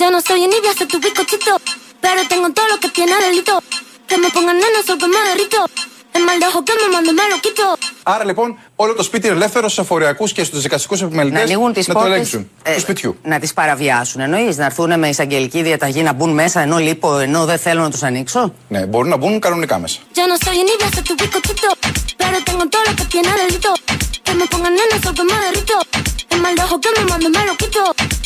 Ya 0.00 0.08
no 0.14 0.18
soy 0.28 0.40
envidia, 0.46 0.72
soy 0.78 0.86
tu 0.92 0.98
bizcochito. 1.04 1.52
Pero 2.04 2.20
tengo 2.32 2.46
todo 2.56 2.66
lo 2.72 2.76
que 2.82 2.88
tiene 2.96 3.14
delito. 3.26 3.54
Que 4.08 4.16
me 4.22 4.28
pongan 4.36 4.56
nena, 4.62 4.78
sol 4.86 4.96
que 5.02 5.08
me 5.14 5.20
derrito. 5.28 5.60
El 6.16 6.22
mal 6.28 6.36
de 6.40 6.46
ojo 6.50 6.60
que 6.66 6.72
me 6.80 6.86
mande 6.94 7.12
me 7.18 7.24
lo 7.32 7.38
quito. 7.44 7.66
Άρα 8.02 8.24
λοιπόν 8.24 8.58
όλο 8.76 8.94
το 8.94 9.02
σπίτι 9.02 9.26
είναι 9.26 9.36
ελεύθερος 9.36 9.72
στου 9.72 9.80
εφοριακούς 9.80 10.32
και 10.32 10.44
στους 10.44 10.62
δικαστικούς 10.62 11.00
Να 11.00 11.06
επιμελητέ 11.06 11.40
ανοίγουν 11.40 11.72
τις 11.72 11.88
να 11.88 11.94
το 11.94 12.04
ελέγξουν. 12.04 12.50
πόρτε. 12.56 12.74
του 12.74 12.80
σπιτιού. 12.80 13.16
να 13.22 13.38
τις 13.38 13.52
παραβιάσουν. 13.52 14.20
Εννοείς 14.20 14.56
να 14.56 14.64
έρθουν 14.64 14.98
με 14.98 15.08
εισαγγελική 15.08 15.62
διαταγή 15.62 16.02
να 16.02 16.12
μπουν 16.12 16.30
μέσα 16.30 16.60
ενώ 16.60 16.78
λείπω, 16.78 17.18
ενώ 17.18 17.44
δεν 17.44 17.58
θέλω 17.58 17.82
να 17.82 17.90
τους 17.90 18.02
ανοίξω; 18.02 18.54
Ναι, 18.68 18.86
μπορούν 18.86 19.08
να 19.08 19.16
μπουν 19.16 19.40
κανονικά 19.40 19.78
μέσα. 19.78 19.98
Ya 20.14 20.24
no 20.30 20.36
soy 20.46 20.56
envidia, 20.62 20.88
soy 20.94 21.02
tu 21.08 21.14
bizcochito. 21.20 21.68
Pero 22.20 22.36
tengo 22.48 22.64
todo 22.72 22.82
lo 22.88 22.92
que 22.98 23.04
tiene 23.12 23.30
delito. 23.42 23.70
Que 24.24 24.32
me 24.38 24.44
pongan 24.52 24.72
nena, 24.78 24.96
sol 25.04 25.14
que 25.18 25.24
me 25.30 25.36
derrito. 25.44 25.76
El 26.32 26.40
mal 26.44 26.54
de 26.58 26.62
ojo 26.66 26.76
que 26.82 26.90
me 26.96 27.02
mande 27.10 27.28
me 27.36 27.42
lo 27.48 27.54
quito. 27.60 27.82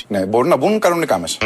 Ναι, 0.09 0.27
μπορούν 0.27 0.49
να 0.49 0.57
μπουν 0.57 0.79
κανονικά 0.79 1.19
μέσα. 1.19 1.39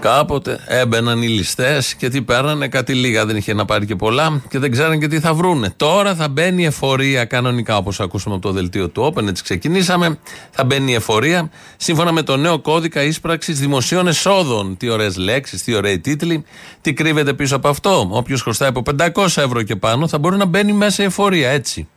Κάποτε 0.00 0.58
έμπαιναν 0.66 1.22
οι 1.22 1.28
ληστές 1.28 1.94
και 1.94 2.08
τι 2.08 2.22
παίρνανε, 2.22 2.68
κάτι 2.68 2.94
λίγα. 2.94 3.26
Δεν 3.26 3.36
είχε 3.36 3.54
να 3.54 3.64
πάρει 3.64 3.86
και 3.86 3.96
πολλά 3.96 4.42
και 4.48 4.58
δεν 4.58 4.70
ξέραν 4.70 5.00
και 5.00 5.08
τι 5.08 5.20
θα 5.20 5.34
βρούνε. 5.34 5.72
Τώρα 5.76 6.14
θα 6.14 6.28
μπαίνει 6.28 6.62
η 6.62 6.64
εφορία 6.64 7.24
κανονικά, 7.24 7.76
όπως 7.76 8.00
ακούσαμε 8.00 8.34
από 8.34 8.46
το 8.46 8.52
δελτίο 8.52 8.88
του 8.88 9.12
Open, 9.12 9.26
έτσι 9.26 9.42
ξεκινήσαμε. 9.42 10.18
Θα 10.50 10.64
μπαίνει 10.64 10.90
η 10.90 10.94
εφορία 10.94 11.50
σύμφωνα 11.76 12.12
με 12.12 12.22
το 12.22 12.36
νέο 12.36 12.58
κώδικα 12.58 13.02
ίσπραξης 13.02 13.60
δημοσίων 13.60 14.06
εσόδων. 14.06 14.76
Τι 14.76 14.88
ωραίες 14.88 15.16
λέξεις, 15.16 15.62
τι 15.62 15.74
ωραίοι 15.74 15.98
τίτλοι. 15.98 16.44
Τι 16.80 16.92
κρύβεται 16.92 17.32
πίσω 17.32 17.56
από 17.56 17.68
αυτό. 17.68 18.08
Όποιος 18.10 18.42
χρωστάει 18.42 18.68
από 18.68 18.82
500 18.98 19.24
ευρώ 19.24 19.62
και 19.62 19.76
πάνω 19.76 20.08
θα 20.08 20.18
μπορεί 20.18 20.36
να 20.36 20.44
μπαίνει 20.44 20.72
μέσα 20.72 21.02
η 21.02 21.06
εφορία, 21.06 21.50
έτσι. 21.50 21.88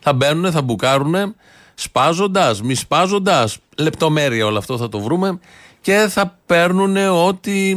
Θα 0.00 0.12
μπαίνουν, 0.12 0.52
θα 0.52 0.62
μπουκάρουν, 0.62 1.34
σπάζοντας, 1.80 2.62
μη 2.62 2.74
σπάζοντας. 2.74 3.58
Λεπτομέρεια 3.76 4.46
όλο 4.46 4.58
αυτό 4.58 4.78
θα 4.78 4.88
το 4.88 5.00
βρούμε. 5.00 5.38
Και 5.80 6.06
θα 6.08 6.38
παίρνουν 6.46 6.96
ό,τι 6.96 7.76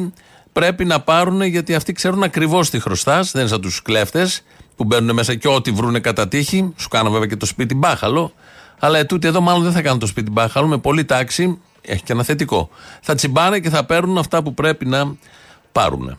πρέπει 0.54 0.86
να 0.86 1.00
πάρουν 1.00 1.42
γιατί 1.42 1.76
αυτοί 1.76 1.94
ξέρουν 1.94 2.24
ακριβώς 2.24 2.70
τι 2.70 2.80
χρωστάς. 2.80 3.32
Δεν 3.32 3.42
είναι 3.42 3.50
σαν 3.50 3.62
τους 3.62 3.82
κλέφτες 3.82 4.44
που 4.76 4.84
μπαίνουν 4.84 5.16
μέσα 5.16 5.36
και 5.36 5.48
ό,τι 5.48 5.72
βρούνε 5.72 6.00
κατά 6.00 6.28
τύχη. 6.28 6.74
Σου 6.78 6.88
κάνουν 6.88 7.12
βέβαια 7.12 7.28
και 7.28 7.36
το 7.36 7.46
σπίτι 7.46 7.76
μπάχαλο. 7.76 8.34
Αλλά 8.80 8.98
ετούτοι 8.98 9.28
εδώ 9.28 9.42
μάλλον 9.42 9.64
δεν 9.64 9.72
θα 9.72 9.82
κάνουν 9.82 10.00
το 10.00 10.08
σπίτι 10.08 10.32
μπάχαλο. 10.32 10.68
Με 10.68 10.78
πολύ 10.78 11.06
τάξη, 11.06 11.60
έχει 11.82 12.04
και 12.04 12.14
ένα 12.14 12.24
θετικό. 12.24 12.70
Θα 13.02 13.16
τσιμπάνε 13.16 13.60
και 13.60 13.70
θα 13.70 13.86
παίρνουν 13.86 14.18
αυτά 14.18 14.44
που 14.44 14.54
πρέπει 14.54 14.86
να 14.86 15.16
πάρουν. 15.72 16.18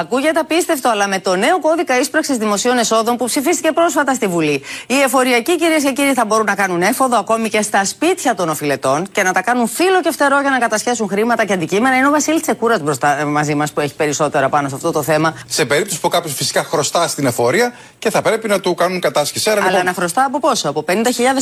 Ακούγεται 0.00 0.38
απίστευτο, 0.40 0.88
αλλά 0.88 1.08
με 1.08 1.18
το 1.18 1.36
νέο 1.36 1.60
κώδικα 1.60 1.98
ίσπραξης 1.98 2.36
δημοσίων 2.36 2.78
εσόδων 2.78 3.16
που 3.16 3.24
ψηφίστηκε 3.24 3.72
πρόσφατα 3.72 4.14
στη 4.14 4.26
Βουλή, 4.26 4.62
οι 4.86 5.00
εφοριακοί 5.04 5.56
κυρίες 5.56 5.82
και 5.82 5.92
κύριοι 5.92 6.12
θα 6.14 6.24
μπορούν 6.24 6.44
να 6.46 6.54
κάνουν 6.54 6.82
έφοδο 6.82 7.18
ακόμη 7.18 7.48
και 7.48 7.62
στα 7.62 7.84
σπίτια 7.84 8.34
των 8.34 8.48
οφειλετών 8.48 9.06
και 9.12 9.22
να 9.22 9.32
τα 9.32 9.42
κάνουν 9.42 9.68
φύλλο 9.68 10.00
και 10.02 10.10
φτερό 10.12 10.40
για 10.40 10.50
να 10.50 10.58
κατασχέσουν 10.58 11.08
χρήματα 11.08 11.44
και 11.44 11.52
αντικείμενα. 11.52 11.96
Είναι 11.96 12.06
ο 12.06 12.10
Βασίλης 12.10 12.42
Τσεκούρας 12.42 12.80
μπροστά 12.80 13.20
ε, 13.20 13.24
μαζί 13.24 13.54
μας 13.54 13.72
που 13.72 13.80
έχει 13.80 13.94
περισσότερα 13.94 14.48
πάνω 14.48 14.68
σε 14.68 14.74
αυτό 14.74 14.90
το 14.92 15.02
θέμα. 15.02 15.34
Σε 15.46 15.64
περίπτωση 15.64 16.00
που 16.00 16.08
κάποιος 16.08 16.34
φυσικά 16.34 16.64
χρωστά 16.64 17.08
στην 17.08 17.26
εφορία 17.26 17.72
και 17.98 18.10
θα 18.10 18.22
πρέπει 18.22 18.48
να 18.48 18.60
του 18.60 18.74
κάνουν 18.74 19.00
κατάσχεση. 19.00 19.50
Άρα, 19.50 19.60
Αλλά 19.60 19.70
λοιπόν, 19.70 19.84
να 19.84 19.92
χρωστά 19.92 20.24
από 20.24 20.38
πόσο, 20.40 20.68
από 20.68 20.84
50.000 20.88 20.92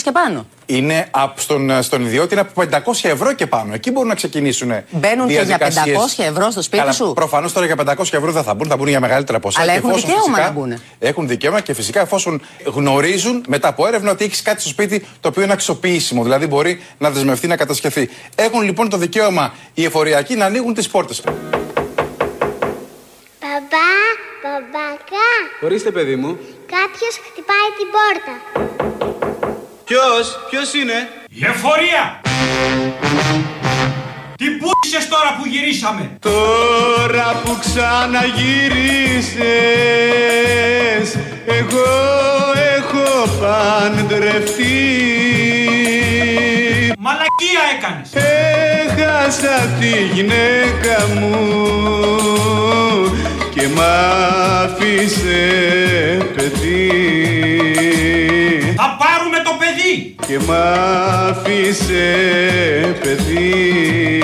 και 0.02 0.10
πάνω. 0.12 0.46
είναι 0.66 1.08
απ- 1.10 1.38
στον, 1.40 1.82
στον 1.82 2.04
ιδιώτη 2.04 2.34
είναι 2.34 2.40
από 2.40 2.62
500 2.92 3.08
ευρώ 3.08 3.32
και 3.32 3.46
πάνω. 3.46 3.74
Εκεί 3.74 3.90
μπορούν 3.90 4.08
να 4.08 4.14
ξεκινήσουν. 4.14 4.72
Μπαίνουν 4.90 5.26
και 5.26 5.32
για 5.32 5.44
διαδικασίες. 5.44 5.98
500 6.16 6.24
ευρώ 6.24 6.50
στο 6.50 6.62
σπίτι 6.62 6.82
Καλά, 6.82 6.92
σου; 6.92 7.12
Προφανώς 7.14 7.52
τώρα 7.52 7.66
για 7.66 7.76
500 7.86 7.98
ευρώ 8.10 8.32
δεν 8.32 8.43
θα 8.44 8.54
μπουν, 8.54 8.68
θα 8.68 8.76
μπουν 8.76 8.88
για 8.88 9.00
μεγαλύτερα 9.00 9.40
ποσά. 9.40 9.60
Αλλά 9.60 9.72
Και 9.72 9.78
έχουν 9.78 9.90
εφόσον 9.90 10.08
δικαίωμα 10.08 10.34
φυσικά- 10.34 10.46
να 10.52 10.60
μπουνε. 10.60 10.80
Έχουν 10.98 11.28
δικαίωμα 11.28 11.60
και 11.60 11.74
φυσικά 11.74 12.00
εφόσον 12.00 12.40
γνωρίζουν 12.64 13.44
μετά 13.48 13.68
από 13.68 13.86
έρευνα 13.86 14.10
ότι 14.10 14.24
έχεις 14.24 14.42
κάτι 14.42 14.60
στο 14.60 14.68
σπίτι 14.70 15.06
το 15.20 15.28
οποίο 15.28 15.42
είναι 15.42 15.52
αξιοποιήσιμο. 15.52 16.22
Δηλαδή 16.22 16.46
μπορεί 16.46 16.82
να 16.98 17.10
δεσμευτεί 17.10 17.46
να 17.46 17.56
κατασκευθεί. 17.56 18.10
Έχουν 18.34 18.62
λοιπόν 18.62 18.88
το 18.88 18.96
δικαίωμα 18.96 19.54
οι 19.74 19.84
εφοριακοί 19.84 20.34
να 20.34 20.44
ανοίγουν 20.44 20.74
τις 20.74 20.88
πόρτες. 20.88 21.20
Μπαμπά, 23.40 23.90
μπαμπακά, 24.42 25.30
Ορίστε, 25.62 25.90
παιδί 25.90 26.16
μου. 26.16 26.38
κάποιος 26.66 27.14
χτυπάει 27.30 27.68
την 27.78 27.88
πόρτα. 27.94 28.34
Ποιος, 29.84 30.38
ποιος 30.50 30.74
είναι; 30.74 30.92
Η 31.28 31.44
εφορία! 31.46 32.20
Τι 34.44 34.50
πούσες 34.50 35.08
τώρα 35.08 35.36
που 35.38 35.46
γυρίσαμε! 35.46 36.10
Τώρα 36.20 37.40
που 37.44 37.56
ξαναγυρίσες 37.60 38.28
Εγώ 41.46 41.90
έχω 42.76 43.08
παντρευτεί 43.40 44.82
Μαλακία 46.98 47.62
έκανες! 47.76 48.10
Έχασα 48.84 49.56
τη 49.80 49.92
γυναίκα 50.14 50.96
μου 51.14 51.34
Και 53.54 53.68
μ' 53.74 53.80
άφησε 54.62 55.46
παιδί 56.34 57.33
Θα 57.33 57.33
πάρουμε 59.16 59.38
το 59.38 59.50
παιδί! 59.58 60.14
Και 60.26 60.38
μ' 60.38 60.52
άφησε 61.28 62.06
παιδί 63.02 64.20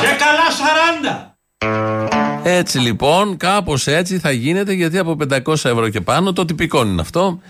Και 0.00 0.16
καλά 0.18 0.48
σαράντα! 0.58 1.36
Έτσι 2.42 2.78
λοιπόν, 2.78 3.36
κάπως 3.36 3.86
έτσι 3.86 4.18
θα 4.18 4.30
γίνεται 4.30 4.72
γιατί 4.72 4.98
από 4.98 5.16
500 5.30 5.46
ευρώ 5.46 5.88
και 5.88 6.00
πάνω 6.00 6.32
το 6.32 6.44
τυπικό 6.44 6.82
είναι 6.86 7.00
αυτό. 7.00 7.40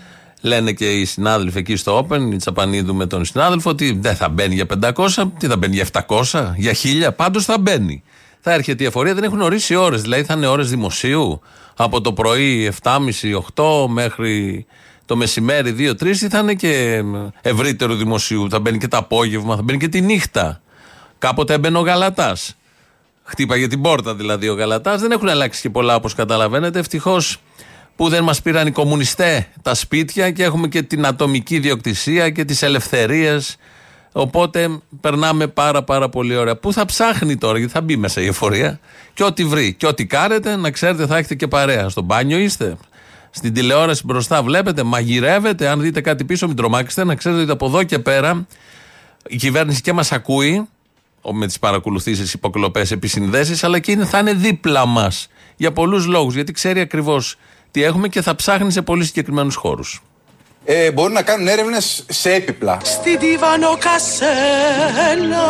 Λένε 0.41 0.71
και 0.71 0.89
οι 0.89 1.05
συνάδελφοι 1.05 1.57
εκεί 1.57 1.75
στο 1.75 2.07
Open, 2.07 2.19
η 2.33 2.35
Τσαπανίδου 2.35 2.95
με 2.95 3.05
τον 3.05 3.25
συνάδελφο, 3.25 3.69
ότι 3.69 3.97
δεν 4.01 4.15
θα 4.15 4.29
μπαίνει 4.29 4.53
για 4.53 4.65
500, 4.95 5.31
τι 5.37 5.47
θα 5.47 5.57
μπαίνει 5.57 5.75
για 5.75 5.85
700, 6.07 6.53
για 6.55 6.73
1000, 7.09 7.15
πάντως 7.15 7.45
θα 7.45 7.59
μπαίνει. 7.59 8.03
Θα 8.41 8.53
έρχεται 8.53 8.83
η 8.83 8.87
εφορία, 8.87 9.13
δεν 9.13 9.23
έχουν 9.23 9.41
ορίσει 9.41 9.75
ώρες. 9.75 10.01
Δηλαδή 10.01 10.23
θα 10.23 10.33
είναι 10.33 10.47
ώρες 10.47 10.69
δημοσίου 10.69 11.41
από 11.75 12.01
το 12.01 12.13
πρωί 12.13 12.73
7.30-8 12.83 13.87
μέχρι 13.87 14.65
το 15.05 15.15
μεσημέρι 15.15 15.95
2-3 16.01 16.05
ή 16.05 16.13
θα 16.13 16.39
είναι 16.39 16.53
και 16.53 17.03
ευρύτερο 17.41 17.95
δημοσίου. 17.95 18.49
Θα 18.49 18.59
μπαίνει 18.59 18.77
και 18.77 18.87
το 18.87 18.97
απόγευμα, 18.97 19.55
θα 19.55 19.61
μπαίνει 19.61 19.79
και 19.79 19.87
τη 19.87 20.01
νύχτα. 20.01 20.61
Κάποτε 21.17 21.53
έμπαινε 21.53 21.77
ο 21.77 21.81
Γαλατάς. 21.81 22.55
Χτύπαγε 23.23 23.67
την 23.67 23.81
πόρτα 23.81 24.15
δηλαδή 24.15 24.49
ο 24.49 24.53
Γαλατάς. 24.53 25.01
Δεν 25.01 25.11
έχουν 25.11 25.29
αλλάξει 25.29 25.61
και 25.61 25.69
πολλά 25.69 25.95
όπως 25.95 26.13
καταλαβαίνετε. 26.13 26.79
Ευτυχώς 26.79 27.37
που 27.95 28.09
δεν 28.09 28.23
μας 28.23 28.41
πήραν 28.41 28.67
οι 28.67 28.71
κομμουνιστές 28.71 29.45
τα 29.61 29.73
σπίτια 29.73 30.31
και 30.31 30.43
έχουμε 30.43 30.67
και 30.67 30.81
την 30.81 31.05
ατομική 31.05 31.59
διοκτησία 31.59 32.29
και 32.29 32.45
τις 32.45 32.61
ελευθερίες. 32.61 33.57
Οπότε 34.11 34.79
περνάμε 35.01 35.47
πάρα 35.47 35.83
πάρα 35.83 36.09
πολύ 36.09 36.35
ωραία. 36.35 36.55
Πού 36.55 36.73
θα 36.73 36.85
ψάχνει 36.85 37.37
τώρα, 37.37 37.57
γιατί 37.57 37.73
θα 37.73 37.81
μπει 37.81 37.97
μέσα 37.97 38.21
η 38.21 38.25
εφορία 38.27 38.79
και 39.13 39.23
ό,τι 39.23 39.45
βρει. 39.45 39.73
Και 39.73 39.87
ό,τι 39.87 40.05
κάνετε, 40.05 40.55
να 40.55 40.71
ξέρετε, 40.71 41.05
θα 41.05 41.17
έχετε 41.17 41.35
και 41.35 41.47
παρέα. 41.47 41.89
Στο 41.89 42.01
μπάνιο 42.01 42.37
είστε. 42.37 42.77
Στην 43.31 43.53
τηλεόραση 43.53 44.01
μπροστά 44.05 44.43
βλέπετε, 44.43 44.83
μαγειρεύετε. 44.83 45.67
Αν 45.67 45.81
δείτε 45.81 46.01
κάτι 46.01 46.23
πίσω, 46.23 46.47
μην 46.47 46.55
τρομάξετε. 46.55 47.03
Να 47.03 47.15
ξέρετε 47.15 47.41
ότι 47.41 47.51
από 47.51 47.65
εδώ 47.65 47.83
και 47.83 47.99
πέρα 47.99 48.47
η 49.27 49.35
κυβέρνηση 49.35 49.81
και 49.81 49.93
μας 49.93 50.11
ακούει 50.11 50.67
ο- 51.21 51.33
με 51.33 51.45
τις 51.47 51.59
παρακολουθήσεις, 51.59 52.33
υποκλοπές, 52.33 52.91
επισυνδέσεις, 52.91 53.63
αλλά 53.63 53.79
και 53.79 53.91
είναι, 53.91 54.05
θα 54.05 54.19
είναι 54.19 54.33
δίπλα 54.33 54.85
μας 54.85 55.27
για 55.57 55.71
πολλούς 55.71 56.05
λόγους. 56.05 56.33
Γιατί 56.33 56.51
ξέρει 56.51 56.79
ακριβώς 56.79 57.35
τι 57.71 57.83
έχουμε 57.83 58.07
και 58.07 58.21
θα 58.21 58.35
ψάχνει 58.35 58.71
σε 58.71 58.81
πολύ 58.81 59.05
συγκεκριμένους 59.05 59.55
χώρους. 59.55 60.01
Ε, 60.65 60.91
μπορούν 60.91 61.13
να 61.13 61.21
κάνουν 61.21 61.47
έρευνες 61.47 62.05
σε 62.09 62.33
έπιπλα. 62.33 62.77
Στη 62.83 63.17
Δίβανο 63.17 63.77
Κασέλα 63.79 65.45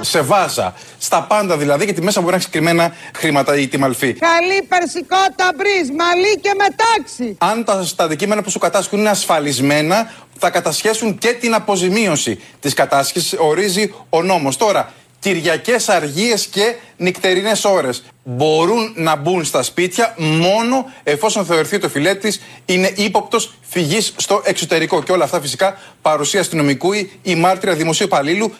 Σε 0.00 0.20
βάζα. 0.20 0.74
Στα 0.98 1.22
πάντα 1.22 1.56
δηλαδή, 1.56 1.84
γιατί 1.84 2.02
μέσα 2.02 2.20
μπορεί 2.20 2.32
να 2.32 2.36
έχει 2.36 2.46
συγκεκριμένα 2.46 2.94
χρήματα 3.14 3.56
ή 3.56 3.68
τη 3.68 3.78
μαλφή. 3.78 4.12
Καλή 4.12 4.62
περσικό 4.68 5.16
ταμπρίζ, 5.36 5.88
μαλλί 5.96 6.40
και 6.40 6.50
μετάξι 6.56 7.36
Αν 7.38 7.64
τα, 7.64 7.86
τα 7.96 8.04
αντικείμενα 8.04 8.42
που 8.42 8.50
σου 8.50 8.58
κατάσχουν 8.58 8.98
είναι 8.98 9.10
ασφαλισμένα, 9.10 10.12
θα 10.38 10.50
κατασχέσουν 10.50 11.18
και 11.18 11.32
την 11.32 11.54
αποζημίωση 11.54 12.40
της 12.60 12.74
κατάσχεσης, 12.74 13.34
ορίζει 13.38 13.94
ο 14.08 14.22
νόμος. 14.22 14.56
Τώρα, 14.56 14.92
Κυριακές 15.22 15.88
αργίες 15.88 16.46
και 16.46 16.74
νυχτερινέ 16.96 17.52
ώρες 17.64 18.02
μπορούν 18.24 18.92
να 18.96 19.16
μπουν 19.16 19.44
στα 19.44 19.62
σπίτια 19.62 20.14
μόνο 20.18 20.92
εφόσον 21.02 21.44
θεωρηθεί 21.44 21.76
ότι 21.76 21.86
ο 21.86 21.88
φιλέτης 21.88 22.40
είναι 22.64 22.92
ύποπτος 22.96 23.54
φυγής 23.60 24.12
στο 24.16 24.42
εξωτερικό. 24.44 25.02
Και 25.02 25.12
όλα 25.12 25.24
αυτά 25.24 25.40
φυσικά 25.40 25.78
παρουσία 26.02 26.40
αστυνομικού 26.40 26.92
ή, 26.92 27.10
ή 27.22 27.34
μάρτυρα 27.34 27.74
δημοσίου 27.74 28.06
υπαλλήλου. 28.06 28.52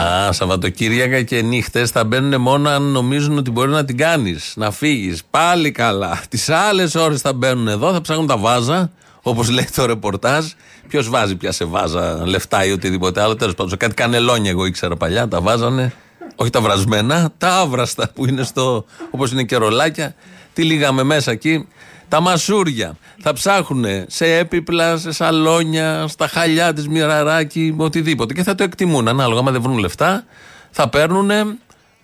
Α, 0.00 0.32
Σαββατοκύριακα 0.32 1.22
και 1.22 1.42
νύχτες 1.42 1.90
θα 1.90 2.04
μπαίνουν 2.04 2.40
μόνο 2.40 2.68
αν 2.68 2.82
νομίζουν 2.82 3.38
ότι 3.38 3.50
μπορεί 3.50 3.70
να 3.70 3.84
την 3.84 3.96
κάνεις. 3.96 4.52
Να 4.56 4.70
φύγεις. 4.70 5.22
Πάλι 5.30 5.70
καλά. 5.70 6.22
Τις 6.28 6.48
άλλες 6.48 6.94
ώρες 6.94 7.20
θα 7.20 7.32
μπαίνουν 7.32 7.68
εδώ, 7.68 7.92
θα 7.92 8.00
ψάχνουν 8.00 8.26
τα 8.26 8.36
βάζα, 8.36 8.90
όπως 9.22 9.48
λέει 9.48 9.68
το 9.74 9.86
ρεπορτάζ. 9.86 10.44
Ποιος 10.88 11.08
βάζει 11.08 11.36
πια 11.36 11.52
σε 11.52 11.64
βάζα 11.64 12.26
λεφτά 12.26 12.64
ή 12.64 12.70
οτιδήποτε 12.72 13.22
άλλο. 13.22 13.36
Τέλος 13.36 13.54
πάντων, 13.54 13.76
κάτι 13.78 13.94
κανελόνια 13.94 14.50
εγώ 14.50 14.66
ήξερα 14.66 14.96
παλιά. 14.96 15.28
Τα 15.28 15.40
βάζανε. 15.40 15.92
Όχι 16.36 16.50
τα 16.50 16.60
βρασμένα, 16.60 17.32
τα 17.38 17.56
άβραστα 17.56 18.10
που 18.14 18.26
είναι 18.26 18.42
στο. 18.42 18.84
όπως 19.10 19.32
είναι 19.32 19.42
και 19.42 19.56
ρολάκια. 19.56 20.14
Τι 20.52 20.62
λίγαμε 20.62 21.02
μέσα 21.02 21.30
εκεί. 21.30 21.68
Τα 22.08 22.20
μασούρια. 22.20 22.96
Θα 23.20 23.32
ψάχνουν 23.32 23.84
σε 24.06 24.36
έπιπλα, 24.36 24.96
σε 24.96 25.12
σαλόνια, 25.12 26.06
στα 26.08 26.28
χαλιά 26.28 26.72
της 26.72 26.88
Μοιραράκη, 26.88 27.74
οτιδήποτε. 27.76 28.34
Και 28.34 28.42
θα 28.42 28.54
το 28.54 28.62
εκτιμούν 28.62 29.08
ανάλογα. 29.08 29.40
Αν 29.40 29.52
δεν 29.52 29.62
βρουν 29.62 29.78
λεφτά, 29.78 30.24
θα 30.70 30.88
παίρνουν 30.88 31.30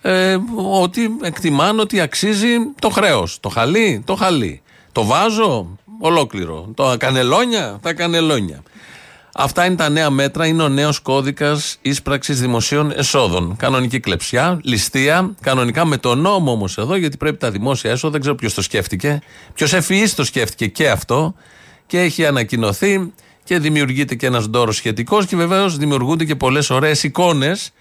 ε, 0.01 0.37
ότι 0.81 1.17
εκτιμάνε 1.21 1.81
ότι 1.81 1.99
αξίζει 1.99 2.55
το 2.79 2.89
χρέος. 2.89 3.37
Το 3.39 3.49
χαλί, 3.49 4.03
το 4.05 4.15
χαλί. 4.15 4.61
Το 4.91 5.05
βάζω, 5.05 5.77
ολόκληρο. 5.99 6.71
Το 6.75 6.95
κανελόνια, 6.97 7.79
τα 7.81 7.93
κανελόνια. 7.93 8.63
Αυτά 9.35 9.65
είναι 9.65 9.75
τα 9.75 9.89
νέα 9.89 10.09
μέτρα, 10.09 10.45
είναι 10.45 10.63
ο 10.63 10.69
νέος 10.69 10.99
κώδικας 10.99 11.77
ίσπραξης 11.81 12.39
δημοσίων 12.39 12.91
εσόδων. 12.91 13.55
Κανονική 13.55 13.99
κλεψιά, 13.99 14.59
ληστεία, 14.63 15.35
κανονικά 15.41 15.85
με 15.85 15.97
τον 15.97 16.19
νόμο 16.19 16.51
όμως 16.51 16.77
εδώ, 16.77 16.95
γιατί 16.95 17.17
πρέπει 17.17 17.37
τα 17.37 17.51
δημόσια 17.51 17.91
έσοδα, 17.91 18.11
δεν 18.11 18.21
ξέρω 18.21 18.35
ποιος 18.35 18.53
το 18.53 18.61
σκέφτηκε. 18.61 19.21
Ποιος 19.53 19.73
ευφυή 19.73 20.09
το 20.09 20.23
σκέφτηκε 20.23 20.67
και 20.67 20.89
αυτό 20.89 21.33
και 21.87 21.99
έχει 21.99 22.25
ανακοινωθεί 22.25 23.13
και 23.43 23.59
δημιουργείται 23.59 24.15
και 24.15 24.25
ένας 24.25 24.49
ντόρος 24.49 24.75
σχετικός 24.75 25.25
και 25.25 25.35
βεβαίως 25.35 25.77
δημιουργούνται 25.77 26.25
και 26.25 26.35
πολλές 26.35 26.69
ωραίες 26.69 27.03
εικόνες 27.03 27.71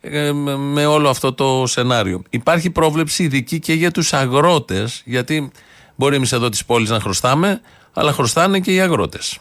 ε, 0.00 0.32
με 0.56 0.86
όλο 0.86 1.08
αυτό 1.08 1.32
το 1.32 1.66
σενάριο. 1.66 2.22
Υπάρχει 2.30 2.70
πρόβλεψη 2.70 3.22
ειδική 3.22 3.58
και 3.58 3.72
για 3.72 3.90
τους 3.90 4.12
αγρότες, 4.12 5.02
γιατί 5.04 5.50
μπορεί 5.94 6.16
εμείς 6.16 6.32
εδώ 6.32 6.48
τη 6.48 6.58
πόλη 6.66 6.88
να 6.88 7.00
χρωστάμε, 7.00 7.60
αλλά 7.92 8.12
χρωστάνε 8.12 8.60
και 8.60 8.74
οι 8.74 8.80
αγρότες. 8.80 9.38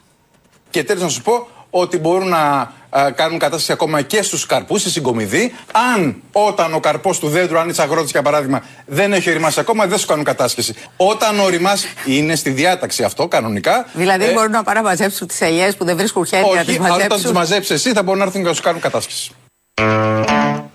Και 0.69 0.83
τέλος 0.83 1.03
να 1.03 1.09
σου 1.09 1.21
πω 1.21 1.47
ότι 1.69 1.97
μπορούν 1.97 2.27
να 2.27 2.71
α, 2.89 3.11
κάνουν 3.15 3.39
κατάσταση 3.39 3.71
ακόμα 3.71 4.01
και 4.01 4.21
στους 4.21 4.45
καρπούς, 4.45 4.81
στη 4.81 4.89
συγκομιδή. 4.89 5.53
Αν 5.93 6.21
όταν 6.31 6.73
ο 6.73 6.79
καρπός 6.79 7.19
του 7.19 7.27
δέντρου, 7.29 7.59
αν 7.59 7.69
είσαι 7.69 7.81
αγρότης 7.81 8.11
για 8.11 8.21
παράδειγμα, 8.21 8.63
δεν 8.85 9.13
έχει 9.13 9.29
οριμάσει 9.29 9.59
ακόμα, 9.59 9.85
δεν 9.85 9.97
σου 9.97 10.07
κάνουν 10.07 10.23
κατάσχεση. 10.23 10.73
Όταν 10.97 11.39
οριμάσει, 11.39 11.87
είναι 12.05 12.35
στη 12.35 12.49
διάταξη 12.49 13.03
αυτό 13.03 13.27
κανονικά. 13.27 13.85
Δηλαδή 13.93 14.25
Ε, 14.25 14.33
μπορούν 14.33 14.51
να 14.51 14.63
πάνε 14.63 14.79
να 14.79 14.85
μαζέψουν 14.87 15.27
τις 15.27 15.41
ελιές 15.41 15.75
που 15.75 15.85
δεν 15.85 15.97
βρίσκουν 15.97 16.25
χέρια 16.25 16.53
να 16.55 16.63
τις 16.63 16.77
όχι, 16.77 16.85
αλλά 16.85 16.95
όταν 16.95 17.07
τις 17.07 17.09
μαζέψουν. 17.09 17.33
μαζέψεις 17.33 17.75
εσύ, 17.75 17.91
θα 17.93 18.03
μπορούν 18.03 18.19
να 18.19 18.25
έρθουν 18.25 18.41
και 18.41 18.47
να 18.47 18.53
σου 18.53 18.61
κάνουν 18.61 18.81
κατάσχεση. 18.81 19.31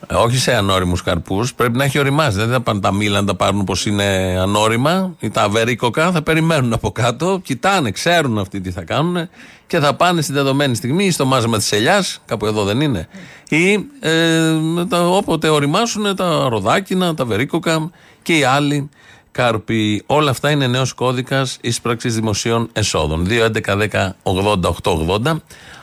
Ε, 0.07 0.15
όχι 0.15 0.37
σε 0.37 0.55
ανώριμους 0.55 1.03
καρπούς. 1.03 1.55
Πρέπει 1.55 1.77
να 1.77 1.85
έχει 1.85 1.99
οριμάσει. 1.99 2.37
Δεν 2.37 2.49
θα 2.49 2.61
πάνε 2.61 2.81
τα 2.81 2.93
μήλα 2.93 3.21
να 3.21 3.27
τα 3.27 3.35
πάρουν 3.35 3.61
όπω 3.61 3.75
είναι 3.87 4.37
ανώριμα 4.41 5.15
ή 5.21 5.31
τα 5.31 5.43
αβερίκοκα. 5.43 6.11
Θα 6.11 6.23
περιμένουν 6.23 6.73
από 6.73 6.91
κάτω, 6.91 7.41
κοιτάνε, 7.45 7.91
ξέρουν 7.91 8.39
αυτοί 8.39 8.61
τι 8.61 8.71
θα 8.71 8.83
κάνουν 8.83 9.29
και 9.67 9.79
θα 9.79 9.95
πάνε 9.95 10.23
στη 10.23 10.33
δεδομένη 10.33 10.75
στιγμή 10.75 11.05
ή 11.05 11.11
στο 11.11 11.25
μάζεμα 11.25 11.57
της 11.57 11.73
ελιάς, 11.73 12.21
κάπου 12.25 12.47
εδώ 12.47 12.65
δεν 12.65 12.81
είναι, 12.81 13.09
ή 13.49 13.73
ε, 14.01 14.55
τα, 14.89 15.09
όποτε 15.09 15.49
οριμάσουν 15.49 16.17
τα 16.17 16.47
ροδάκινα, 16.49 17.15
τα 17.15 17.25
βερίκοκα 17.25 17.91
και 18.23 18.39
οι 18.39 18.45
άλλοι 18.45 18.89
κάρποι. 19.33 20.03
Όλα 20.07 20.31
αυτά 20.31 20.51
είναι 20.51 20.67
νέος 20.67 20.93
κώδικας 20.93 21.59
ίσπραξης 21.61 22.15
δημοσίων 22.15 22.69
εσόδων. 22.73 23.27
2.11.10.80.880. 23.29 25.37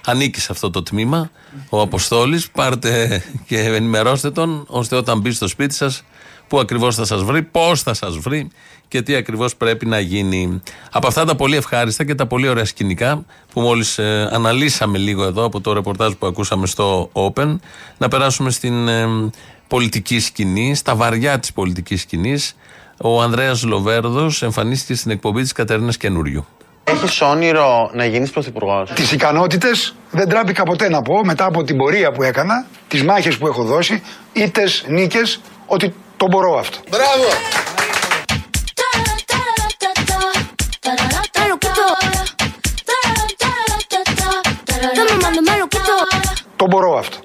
Ανήκει 0.06 0.40
σε 0.40 0.48
αυτό 0.52 0.70
το 0.70 0.84
τμήμα 0.84 1.32
ο 1.70 1.82
Αποστόλης. 1.82 2.50
Πάρτε 2.52 3.24
και 3.48 3.60
ενημερώστε 3.60 4.32
τον, 4.32 4.66
ώστε 4.68 4.96
όταν 4.96 5.20
μπει 5.20 5.32
στο 5.32 5.48
σπίτι 5.48 5.74
σας, 5.74 6.04
πού 6.48 6.60
ακριβώς 6.60 6.96
θα 6.96 7.06
σας 7.06 7.24
βρει, 7.24 7.42
πώς 7.42 7.82
θα 7.82 7.94
σας 7.94 8.18
βρει 8.18 8.48
και 8.88 9.02
τι 9.02 9.16
ακριβώς 9.16 9.56
πρέπει 9.56 9.86
να 9.86 10.00
γίνει. 10.00 10.62
Από 10.92 11.08
αυτά 11.08 11.26
τα 11.26 11.36
πολύ 11.36 11.56
ευχάριστα 11.56 12.04
και 12.04 12.16
τα 12.16 12.26
πολύ 12.26 12.48
ωραία 12.48 12.66
σκηνικά 12.66 13.26
που 13.54 13.62
μόλις 13.62 14.00
αναλύσαμε 14.30 14.98
λίγο 14.98 15.24
εδώ 15.24 15.44
από 15.44 15.62
το 15.62 15.74
ρεπορτάζ 15.74 16.14
που 16.14 16.28
ακούσαμε 16.28 16.68
στο 16.68 17.10
Open, 17.14 17.56
να 17.98 18.08
περάσουμε 18.08 18.52
στην 18.52 18.88
ε, 18.88 19.08
πολιτική 19.68 20.20
σκηνή, 20.20 20.76
στα 20.76 20.96
βαριά 20.96 21.40
της 21.40 21.54
πολιτικής 21.54 22.02
σκηνής. 22.02 22.56
Ο 22.98 23.22
Ανδρέας 23.22 23.64
Λοβέρδος 23.64 24.42
εμφανίστηκε 24.42 24.96
στην 24.96 25.12
εκπομπή 25.12 25.42
της 25.42 25.52
Κατερίνας 25.52 25.98
Καινούριου. 25.98 26.46
Έχεις 26.84 27.22
όνειρο 27.22 27.90
να 27.94 28.06
γίνεις 28.06 28.30
πρωθυπουργός; 28.30 28.92
Τις 28.92 29.12
ικανότητες 29.12 29.96
δεν 30.12 30.30
τράπηκα 30.30 30.64
ποτέ 30.64 30.90
να 30.90 31.02
πω 31.02 31.26
μετά 31.26 31.46
από 31.46 31.64
την 31.64 31.78
πορεία 31.78 32.12
που 32.12 32.24
έκανα, 32.24 32.66
τις 32.88 33.04
μάχες 33.04 33.38
που 33.38 33.48
έχω 33.48 33.64
δώσει, 33.64 34.04
είτε 34.34 34.64
νίκες, 34.88 35.42
ότι 35.66 35.94
το 36.18 36.28
μπορώ 36.28 36.60
αυτό. 36.60 36.78
Μπράβο! 36.90 37.26
Me 41.38 41.48
lo 41.52 41.58
quito. 41.64 41.84
Dame 44.98 45.16
mando, 45.24 45.42
me 45.48 45.56
lo 45.62 45.68
quito. 45.74 45.96
Το 46.56 46.66
μπορώ 46.68 46.98
αυτό. 46.98 47.18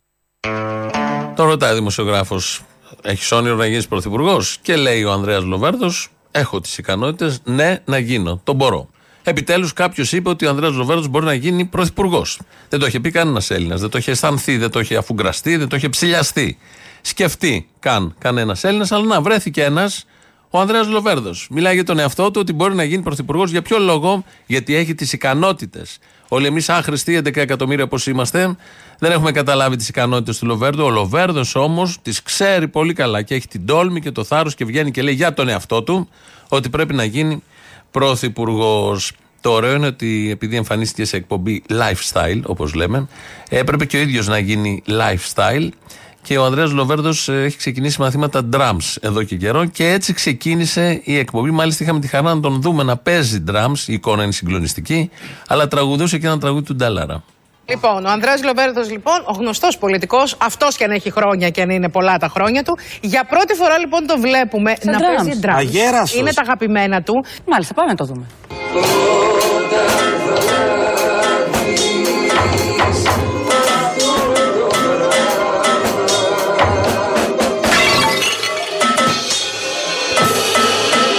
Το 1.36 1.44
ρωτάει 1.44 1.72
ο 1.72 1.74
δημοσιογράφος, 1.74 2.62
Έχεις 3.02 3.32
όνειρο 3.32 3.54
να 3.54 3.66
γίνεις 3.66 3.88
πρωθυπουργός; 3.88 4.58
Και 4.62 4.76
λέει 4.76 5.04
ο 5.04 5.12
Ανδρέας 5.12 5.42
Λοβέρδος 5.42 6.10
Έχω 6.30 6.60
τις 6.60 6.78
ικανότητες, 6.78 7.40
ναι, 7.44 7.78
να 7.84 7.98
γίνω. 7.98 8.40
Το 8.44 8.52
μπορώ. 8.52 8.88
Επιτέλους 9.28 9.72
κάποιος 9.72 10.12
είπε 10.12 10.28
ότι 10.28 10.46
ο 10.46 10.50
Ανδρέας 10.50 10.74
Λοβέρδος 10.74 11.08
μπορεί 11.08 11.24
να 11.24 11.34
γίνει 11.34 11.64
πρωθυπουργός. 11.64 12.40
Δεν 12.68 12.80
το 12.80 12.86
είχε 12.86 13.00
πει 13.00 13.10
κανένας 13.10 13.50
Έλληνας. 13.50 13.80
Δεν 13.80 13.90
το 13.90 13.98
είχε 13.98 14.10
αισθανθεί, 14.10 14.56
δεν 14.56 14.70
το 14.70 14.80
είχε 14.80 14.96
αφουγκραστεί, 14.96 15.56
δεν 15.56 15.68
το 15.68 15.76
είχε 15.76 15.88
ψηλιαστεί. 15.88 16.58
Σκεφτεί 17.00 17.68
καν 17.78 18.14
κανένας 18.18 18.64
Έλληνας, 18.64 18.92
αλλά 18.92 19.04
να 19.04 19.20
βρέθηκε 19.20 19.64
ένας, 19.64 20.04
ο 20.50 20.60
Ανδρέας 20.60 20.88
Λοβέρδο. 20.88 21.30
Μιλάει 21.50 21.74
για 21.74 21.84
τον 21.84 21.98
εαυτό 21.98 22.30
του 22.30 22.40
ότι 22.40 22.52
μπορεί 22.52 22.74
να 22.74 22.84
γίνει 22.84 23.02
πρωθυπουργός. 23.02 23.50
Για 23.50 23.62
ποιο 23.62 23.78
λόγο, 23.78 24.24
γιατί 24.46 24.74
έχει 24.74 24.94
τις 24.94 25.12
ικανότητες. 25.12 25.98
Όλοι 26.28 26.46
εμείς 26.46 26.68
άχρηστοι, 26.68 27.14
11 27.14 27.40
εκατομμύρια 27.40 27.84
όπως 27.84 28.06
είμαστε, 28.06 28.56
δεν 28.98 29.12
έχουμε 29.12 29.32
καταλάβει 29.32 29.76
τις 29.76 29.88
ικανότητες 29.88 30.38
του 30.38 30.46
Λοβέρδου. 30.46 30.84
Ο 30.84 30.90
Λοβέρδος 30.90 31.54
όμως 31.54 31.98
τις 32.02 32.22
ξέρει 32.22 32.68
πολύ 32.68 32.92
καλά 32.92 33.22
και 33.22 33.34
έχει 33.34 33.48
την 33.48 33.66
τόλμη 33.66 34.00
και 34.00 34.10
το 34.10 34.24
θάρρος 34.24 34.54
και 34.54 34.64
βγαίνει 34.64 34.90
και 34.90 35.02
λέει 35.02 35.14
για 35.14 35.34
τον 35.34 35.48
εαυτό 35.48 35.82
του 35.82 36.08
ότι 36.48 36.68
πρέπει 36.68 36.94
να 36.94 37.04
γίνει 37.04 37.42
πρωθυπουργός. 37.90 39.12
Το 39.40 39.50
ωραίο 39.50 39.74
είναι 39.74 39.86
ότι 39.86 40.28
επειδή 40.30 40.56
εμφανίστηκε 40.56 41.04
σε 41.04 41.16
εκπομπή 41.16 41.62
lifestyle, 41.68 42.40
όπως 42.46 42.74
λέμε, 42.74 43.08
έπρεπε 43.48 43.84
και 43.84 43.96
ο 43.96 44.00
ίδιος 44.00 44.26
να 44.26 44.38
γίνει 44.38 44.82
lifestyle. 44.86 45.68
Και 46.22 46.38
ο 46.38 46.44
Ανδρέας 46.44 46.72
Λοβέρδος 46.72 47.28
ε, 47.28 47.42
έχει 47.42 47.56
ξεκινήσει 47.56 48.00
μαθήματα 48.00 48.48
drums 48.52 48.96
εδώ 49.00 49.22
και 49.22 49.36
καιρό 49.36 49.64
και 49.64 49.88
έτσι 49.88 50.12
ξεκίνησε 50.12 51.00
η 51.04 51.16
εκπομπή. 51.18 51.50
Μάλιστα 51.50 51.84
είχαμε 51.84 52.00
τη 52.00 52.06
χαρά 52.06 52.34
να 52.34 52.40
τον 52.40 52.60
δούμε 52.60 52.82
να 52.82 52.96
παίζει 52.96 53.44
drums, 53.50 53.78
η 53.86 53.92
εικόνα 53.92 54.22
είναι 54.22 54.32
συγκλονιστική, 54.32 55.10
αλλά 55.46 55.68
τραγουδούσε 55.68 56.18
και 56.18 56.26
ένα 56.26 56.38
τραγούδι 56.38 56.64
του 56.64 56.74
Ντάλαρα. 56.74 57.22
Λοιπόν, 57.68 58.04
ο 58.06 58.10
Ανδρέας 58.10 58.42
Λοβέρδος 58.44 58.90
λοιπόν, 58.90 59.18
ο 59.24 59.32
γνωστός 59.32 59.78
πολιτικός, 59.78 60.36
αυτός 60.40 60.76
και 60.76 60.84
αν 60.84 60.90
έχει 60.90 61.10
χρόνια 61.10 61.50
και 61.50 61.62
αν 61.62 61.70
είναι 61.70 61.88
πολλά 61.88 62.16
τα 62.16 62.28
χρόνια 62.28 62.62
του, 62.62 62.78
για 63.00 63.24
πρώτη 63.24 63.54
φορά 63.54 63.78
λοιπόν 63.78 64.06
το 64.06 64.18
βλέπουμε 64.18 64.74
Σε 64.80 64.90
να 64.90 64.98
drums. 64.98 65.24
παίζει 65.24 65.40
drums. 65.42 65.54
Αγέραστος. 65.56 66.14
Είναι 66.20 66.32
τα 66.32 66.42
αγαπημένα 66.42 67.02
του. 67.02 67.24
Μάλιστα, 67.46 67.74
πάμε 67.74 67.88
να 67.90 67.96
το 67.96 68.04
δούμε. 68.04 68.26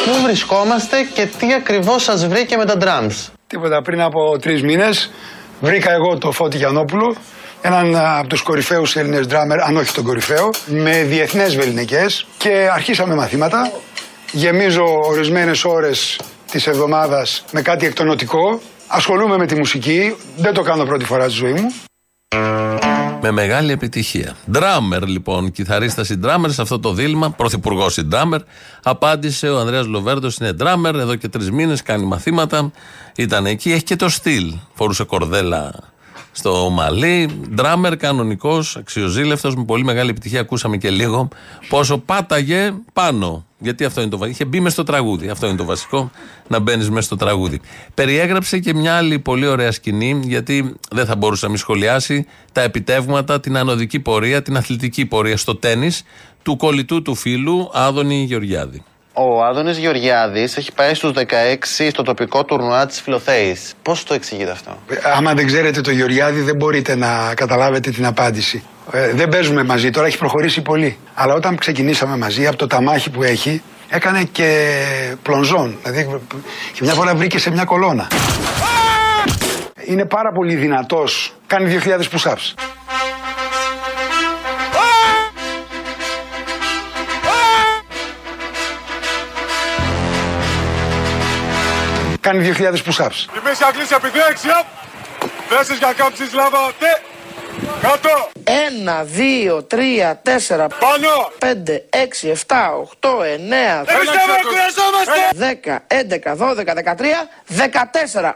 Πού 0.05 0.22
βρισκόμαστε 0.24 0.98
και 1.13 1.25
τι 1.39 1.53
ακριβώς 1.53 2.03
σας 2.03 2.27
βρήκε 2.27 2.57
με 2.57 2.65
τα 2.65 2.74
drums. 2.81 3.31
Τίποτα 3.48 3.81
πριν 3.81 4.01
από 4.01 4.38
τρεις 4.41 4.62
μήνες 4.62 5.12
βρήκα 5.59 5.91
εγώ 5.91 6.17
το 6.17 6.31
Φώτη 6.31 6.57
Γιαννόπουλο, 6.57 7.15
έναν 7.61 7.95
α, 7.95 8.17
από 8.17 8.27
τους 8.27 8.41
κορυφαίους 8.41 8.95
Έλληνες 8.95 9.27
ντράμερ, 9.27 9.61
αν 9.61 9.77
όχι 9.77 9.93
τον 9.93 10.03
κορυφαίο, 10.03 10.49
με 10.65 11.03
διεθνές 11.03 11.55
βεληνικές 11.55 12.27
και 12.37 12.69
αρχίσαμε 12.73 13.15
μαθήματα. 13.15 13.71
Γεμίζω 14.31 14.83
ορισμένες 15.03 15.65
ώρες 15.65 16.19
της 16.51 16.67
εβδομάδας 16.67 17.45
με 17.51 17.61
κάτι 17.61 17.85
εκτονοτικό. 17.85 18.61
Ασχολούμαι 18.87 19.37
με 19.37 19.45
τη 19.45 19.55
μουσική, 19.55 20.15
δεν 20.37 20.53
το 20.53 20.61
κάνω 20.61 20.85
πρώτη 20.85 21.05
φορά 21.05 21.23
στη 21.29 21.37
ζωή 21.37 21.53
μου. 21.53 21.73
Με 23.21 23.31
μεγάλη 23.31 23.71
επιτυχία. 23.71 24.36
Ντράμερ 24.51 25.03
λοιπόν, 25.03 25.51
κιθαρίστας 25.51 26.09
ή 26.09 26.15
ντράμερ 26.15 26.51
σε 26.51 26.62
αυτό 26.62 26.79
το 26.79 26.93
δίλημα, 26.93 27.29
πρωθυπουργός 27.29 27.97
ή 27.97 28.03
ντράμερ. 28.03 28.41
Απάντησε 28.83 29.50
ο 29.50 29.59
Ανδρέας 29.59 29.86
Λοβέρδος, 29.86 30.38
είναι 30.38 30.51
ντράμερ, 30.51 30.95
εδώ 30.95 31.15
και 31.15 31.27
τρεις 31.27 31.51
μήνες 31.51 31.81
κάνει 31.81 32.05
μαθήματα. 32.05 32.71
Ήταν 33.15 33.45
εκεί, 33.45 33.71
έχει 33.71 33.83
και 33.83 33.95
το 33.95 34.09
στυλ. 34.09 34.53
Φορούσε 34.74 35.03
κορδέλα 35.03 35.74
στο 36.38 36.70
μαλλί. 36.70 37.29
Ντράμερ 37.56 37.98
κανονικός, 37.98 38.75
αξιοζήλευτος, 38.75 39.56
με 39.56 39.65
πολύ 39.65 39.84
μεγάλη 39.84 40.10
επιτυχία. 40.10 40.39
Ακούσαμε 40.39 40.77
και 40.77 40.89
λίγο 40.89 41.27
πόσο 41.70 41.98
πάταγε 41.98 42.74
πάνω. 42.94 43.46
Γιατί 43.60 43.86
αυτό 43.86 44.01
είναι 44.01 44.10
το 44.10 44.17
βασικό. 44.17 44.36
Είχε 44.36 44.50
μπει 44.50 44.60
μες 44.60 44.72
στο 44.72 44.84
τραγούδι. 44.84 45.29
Αυτό 45.29 45.48
είναι 45.48 45.58
το 45.58 45.65
βασικό, 45.65 46.12
να 46.48 46.60
μπαίνεις 46.60 46.89
μέσα 46.89 47.01
στο 47.01 47.15
τραγούδι. 47.15 47.62
Περιέγραψε 47.94 48.60
και 48.60 48.74
μια 48.74 48.96
άλλη 48.96 49.20
πολύ 49.20 49.48
ωραία 49.48 49.72
σκηνή, 49.72 50.20
γιατί 50.24 50.75
δεν 50.91 51.06
θα 51.06 51.15
μπορούσε 51.15 51.46
να 51.46 51.51
μη 51.51 51.58
σχολιάσει 51.58 52.25
τα 52.51 52.62
επιτεύγματα, 52.62 53.39
την 53.39 53.58
ανωδική 53.58 54.00
πορεία, 54.00 54.41
την 54.41 54.58
αθλητική 54.58 55.06
πορεία 55.06 55.38
στο 55.38 55.56
τέννη 55.56 55.91
του 56.44 56.58
κολλητού 56.58 57.01
του 57.01 57.15
φίλου 57.15 57.70
Άδωνη 57.74 58.24
Γεωργιάδη. 58.24 58.84
Ο 59.19 59.43
Άδωνης 59.43 59.77
Γεωργιάδης 59.77 60.57
έχει 60.57 60.71
πάει 60.74 60.93
στους 60.93 61.12
16 61.12 61.89
στο 61.91 62.03
τοπικό 62.03 62.43
τουρνουά 62.45 62.86
της 62.86 63.01
Φιλοθέης. 63.01 63.74
Πώς 63.81 64.03
το 64.03 64.13
εξηγείτε 64.13 64.51
αυτό; 64.51 64.77
Ε, 64.88 64.95
Άμα 65.15 65.33
δεν 65.33 65.45
ξέρετε 65.45 65.81
το 65.81 65.91
Γεωργιάδη, 65.91 66.41
δεν 66.41 66.55
μπορείτε 66.55 66.95
να 66.95 67.33
καταλάβετε 67.36 67.89
την 67.91 68.05
απάντηση. 68.05 68.63
Ε, 68.91 69.12
δεν 69.13 69.29
παίζουμε 69.29 69.63
μαζί, 69.63 69.89
τώρα 69.89 70.07
έχει 70.07 70.17
προχωρήσει 70.17 70.62
πολύ. 70.62 70.97
Αλλά 71.13 71.33
όταν 71.33 71.57
ξεκινήσαμε 71.57 72.17
μαζί, 72.17 72.47
από 72.47 72.57
το 72.57 72.67
ταμάχι 72.67 73.09
που 73.09 73.24
έχει, 73.24 73.62
Έκανε 73.89 74.24
και 74.24 74.75
πλονζόν. 75.21 75.77
Δηλαδή, 75.83 76.19
και 76.74 76.79
μια 76.81 76.93
φορά 76.93 77.15
βρήκε 77.15 77.39
σε 77.39 77.51
μια 77.51 77.63
κολόνα. 77.63 78.07
Είναι 79.86 80.05
πάρα 80.05 80.31
πολύ 80.31 80.55
δυνατός. 80.55 81.33
Κάνει 81.47 81.79
2.000 81.83 81.89
push-ups. 81.89 82.53
Κάνει 92.27 92.53
2.000 92.57 92.63
push-ups. 92.63 93.19
Η 93.38 93.39
μέση 93.43 93.63
αγγλίση 93.67 93.93
επιδέξια. 93.96 94.63
Θέσεις 95.50 95.77
για 95.77 95.93
κάμψη 95.98 96.24
λάβα. 96.34 96.72
Τε. 96.79 96.88
Κάτω. 97.81 98.29
Ένα, 98.43 99.03
δύο, 99.03 99.63
τρία, 99.63 100.19
τέσσερα, 100.24 100.67
Πάνω. 100.67 101.31
πέντε, 101.38 101.86
έξι, 101.89 102.27
εφτά, 102.29 102.74
οχτώ, 102.75 103.24
εννέα, 103.24 103.75
Εμείς 103.88 104.10
δεν 104.10 104.41
κουραζόμαστε. 104.50 105.29
δέκα, 105.36 105.84
έντεκα, 105.88 106.36
δώδεκα, 106.36 106.74
δεκατρία, 106.74 107.27
δεκατέσσερα. 107.48 108.36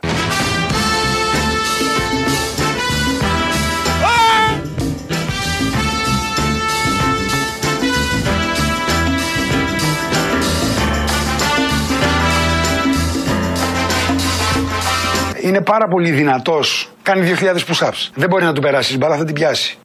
Είναι 15.41 15.62
πάρα 15.62 15.88
πολύ 15.88 16.12
δυνατός. 16.12 16.89
Κάνει 17.01 17.31
2.000 17.39 17.45
push-ups. 17.45 18.10
Δεν 18.13 18.29
μπορεί 18.29 18.43
να 18.43 18.53
του 18.53 18.62
περάσεις 18.62 18.93
η 18.93 18.98
μπάλα, 18.98 19.17
θα 19.17 19.25
την 19.25 19.33
πιάσει. 19.33 19.77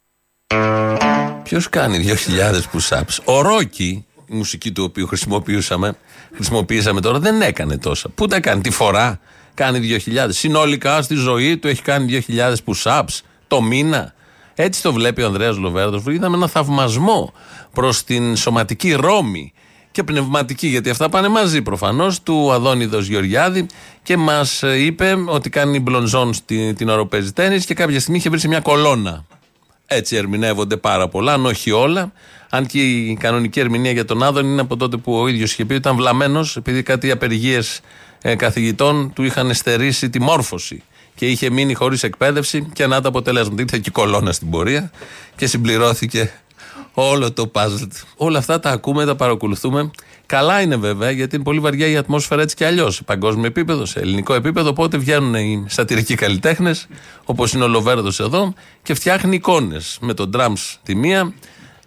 Ποιος 1.43 1.69
κάνει 1.69 1.97
2.000 1.97 2.77
push-ups; 2.77 3.17
Ο 3.23 3.41
Ρόκι, 3.41 4.05
η 4.25 4.35
μουσική 4.35 4.71
του 4.71 4.83
οποίου 4.83 5.07
χρησιμοποιούσαμε, 5.07 5.93
χρησιμοποιήσαμε 6.35 7.01
τώρα, 7.01 7.19
δεν 7.19 7.41
έκανε 7.41 7.77
τόσα. 7.77 8.09
Πού 8.09 8.27
τα 8.27 8.39
κάνει, 8.39 8.61
τη 8.61 8.69
φορά 8.69 9.19
κάνει 9.53 10.01
2.000. 10.05 10.27
Συνολικά 10.29 11.01
στη 11.01 11.15
ζωή 11.15 11.57
του 11.57 11.67
έχει 11.67 11.81
κάνει 11.81 12.23
2.000 12.27 12.53
push-ups 12.65 13.19
το 13.47 13.61
μήνα. 13.61 14.13
Έτσι 14.55 14.81
το 14.81 14.93
βλέπει 14.93 15.21
ο 15.21 15.25
Ανδρέας 15.25 15.57
Λοβέρδος. 15.57 16.03
Είδαμε 16.07 16.35
ένα 16.37 16.47
θαυμασμό 16.47 17.33
προς 17.73 18.03
την 18.03 18.35
σωματική 18.35 18.93
ρόμη 18.93 19.53
και 19.97 20.03
πνευματική, 20.03 20.67
γιατί 20.67 20.89
αυτά 20.89 21.09
πάνε 21.09 21.27
μαζί 21.27 21.61
προφανώς, 21.61 22.23
του 22.23 22.51
Αδόνιδος 22.51 23.07
Γεωργιάδη 23.07 23.65
και 24.03 24.17
μας 24.17 24.63
είπε 24.77 25.15
ότι 25.25 25.49
κάνει 25.49 25.79
μπλονζόν 25.79 26.33
στη, 26.33 26.73
την 26.73 26.89
ώρα 26.89 27.01
που 27.01 27.07
παίζει 27.07 27.31
τέννις 27.31 27.65
και 27.65 27.73
κάποια 27.73 27.99
στιγμή 27.99 28.17
είχε 28.17 28.29
βρει 28.29 28.39
σε 28.39 28.47
μια 28.47 28.59
κολόνα. 28.59 29.25
Έτσι 29.85 30.15
ερμηνεύονται 30.15 30.77
πάρα 30.77 31.07
πολλά, 31.07 31.33
αν 31.33 31.45
όχι 31.45 31.71
όλα. 31.71 32.11
Αν 32.49 32.65
και 32.65 32.79
η 32.81 33.17
κανονική 33.19 33.59
ερμηνεία 33.59 33.91
για 33.91 34.05
τον 34.05 34.23
Άδων 34.23 34.45
είναι 34.45 34.61
από 34.61 34.77
τότε 34.77 34.97
που 34.97 35.13
ο 35.13 35.27
ίδιος 35.27 35.51
είχε 35.51 35.65
πει 35.65 35.71
ότι 35.73 35.81
ήταν 35.81 35.95
βλαμμένος, 35.95 36.55
επειδή 36.55 36.83
κάτι 36.83 37.11
απεργίες 37.11 37.79
ε, 38.21 38.35
καθηγητών 38.35 39.11
του 39.13 39.23
είχαν 39.23 39.53
στερήσει 39.53 40.09
τη 40.09 40.21
μόρφωση. 40.21 40.83
Και 41.15 41.27
είχε 41.27 41.49
μείνει 41.49 41.73
χωρίς 41.73 42.03
εκπαίδευση 42.03 42.69
και 42.73 42.87
να 42.87 43.01
τα 43.01 43.07
αποτελέσματα. 43.07 43.61
Ήρθε 43.61 43.77
και 43.77 43.89
η 43.89 43.91
κολόνα 43.91 44.31
στην 44.31 44.49
πορεία 44.49 44.91
και 45.35 45.47
συμπληρώθηκε 45.47 46.31
όλο 46.93 47.31
το 47.31 47.51
puzzle. 47.53 47.79
του. 47.79 48.07
Όλα 48.15 48.37
αυτά 48.37 48.59
τα 48.59 48.69
ακούμε, 48.69 49.05
τα 49.05 49.15
παρακολουθούμε. 49.15 49.91
Καλά 50.25 50.61
είναι 50.61 50.75
βέβαια, 50.75 51.11
γιατί 51.11 51.35
είναι 51.35 51.43
πολύ 51.43 51.59
βαριά 51.59 51.87
η 51.87 51.97
ατμόσφαιρα 51.97 52.41
έτσι 52.41 52.55
κι 52.55 52.63
αλλιώς. 52.63 52.95
Σε 52.95 53.03
παγκόσμιο 53.03 53.45
επίπεδο, 53.45 53.85
σε 53.85 53.99
ελληνικό 53.99 54.33
επίπεδο. 54.33 54.69
Οπότε 54.69 54.97
βγαίνουν 54.97 55.33
οι 55.33 55.65
σατυρικοί 55.67 56.15
καλλιτέχνες, 56.15 56.87
όπως 57.25 57.53
είναι 57.53 57.63
ο 57.63 57.67
Λοβέρδος 57.67 58.19
εδώ, 58.19 58.53
και 58.83 58.93
φτιάχνει 58.93 59.35
εικόνες. 59.35 59.97
Με 60.01 60.13
τον 60.13 60.29
Ντραμ 60.29 60.53
τη 60.83 60.95
μία, 60.95 61.33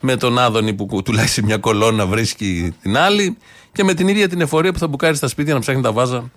με 0.01 0.17
τον 0.17 0.39
Άδωνη 0.39 0.75
που 0.75 1.03
τουλάχιστον 1.03 1.45
μια 1.45 1.57
κολόνα 1.57 2.07
βρίσκει 2.07 2.75
την 2.83 2.97
άλλη, 2.97 3.37
και 3.73 3.85
με 3.85 3.95
την 3.95 4.09
ίδια 4.09 4.29
την 4.29 4.41
εφορία 4.41 4.73
που 4.73 4.79
θα 4.79 4.87
μπουκάρει 4.87 5.17
στα 5.17 5.29
σπίτια 5.29 5.55
να 5.55 5.61
ψάχνει 5.61 5.83
τα 5.83 5.93
βάζα 5.93 6.31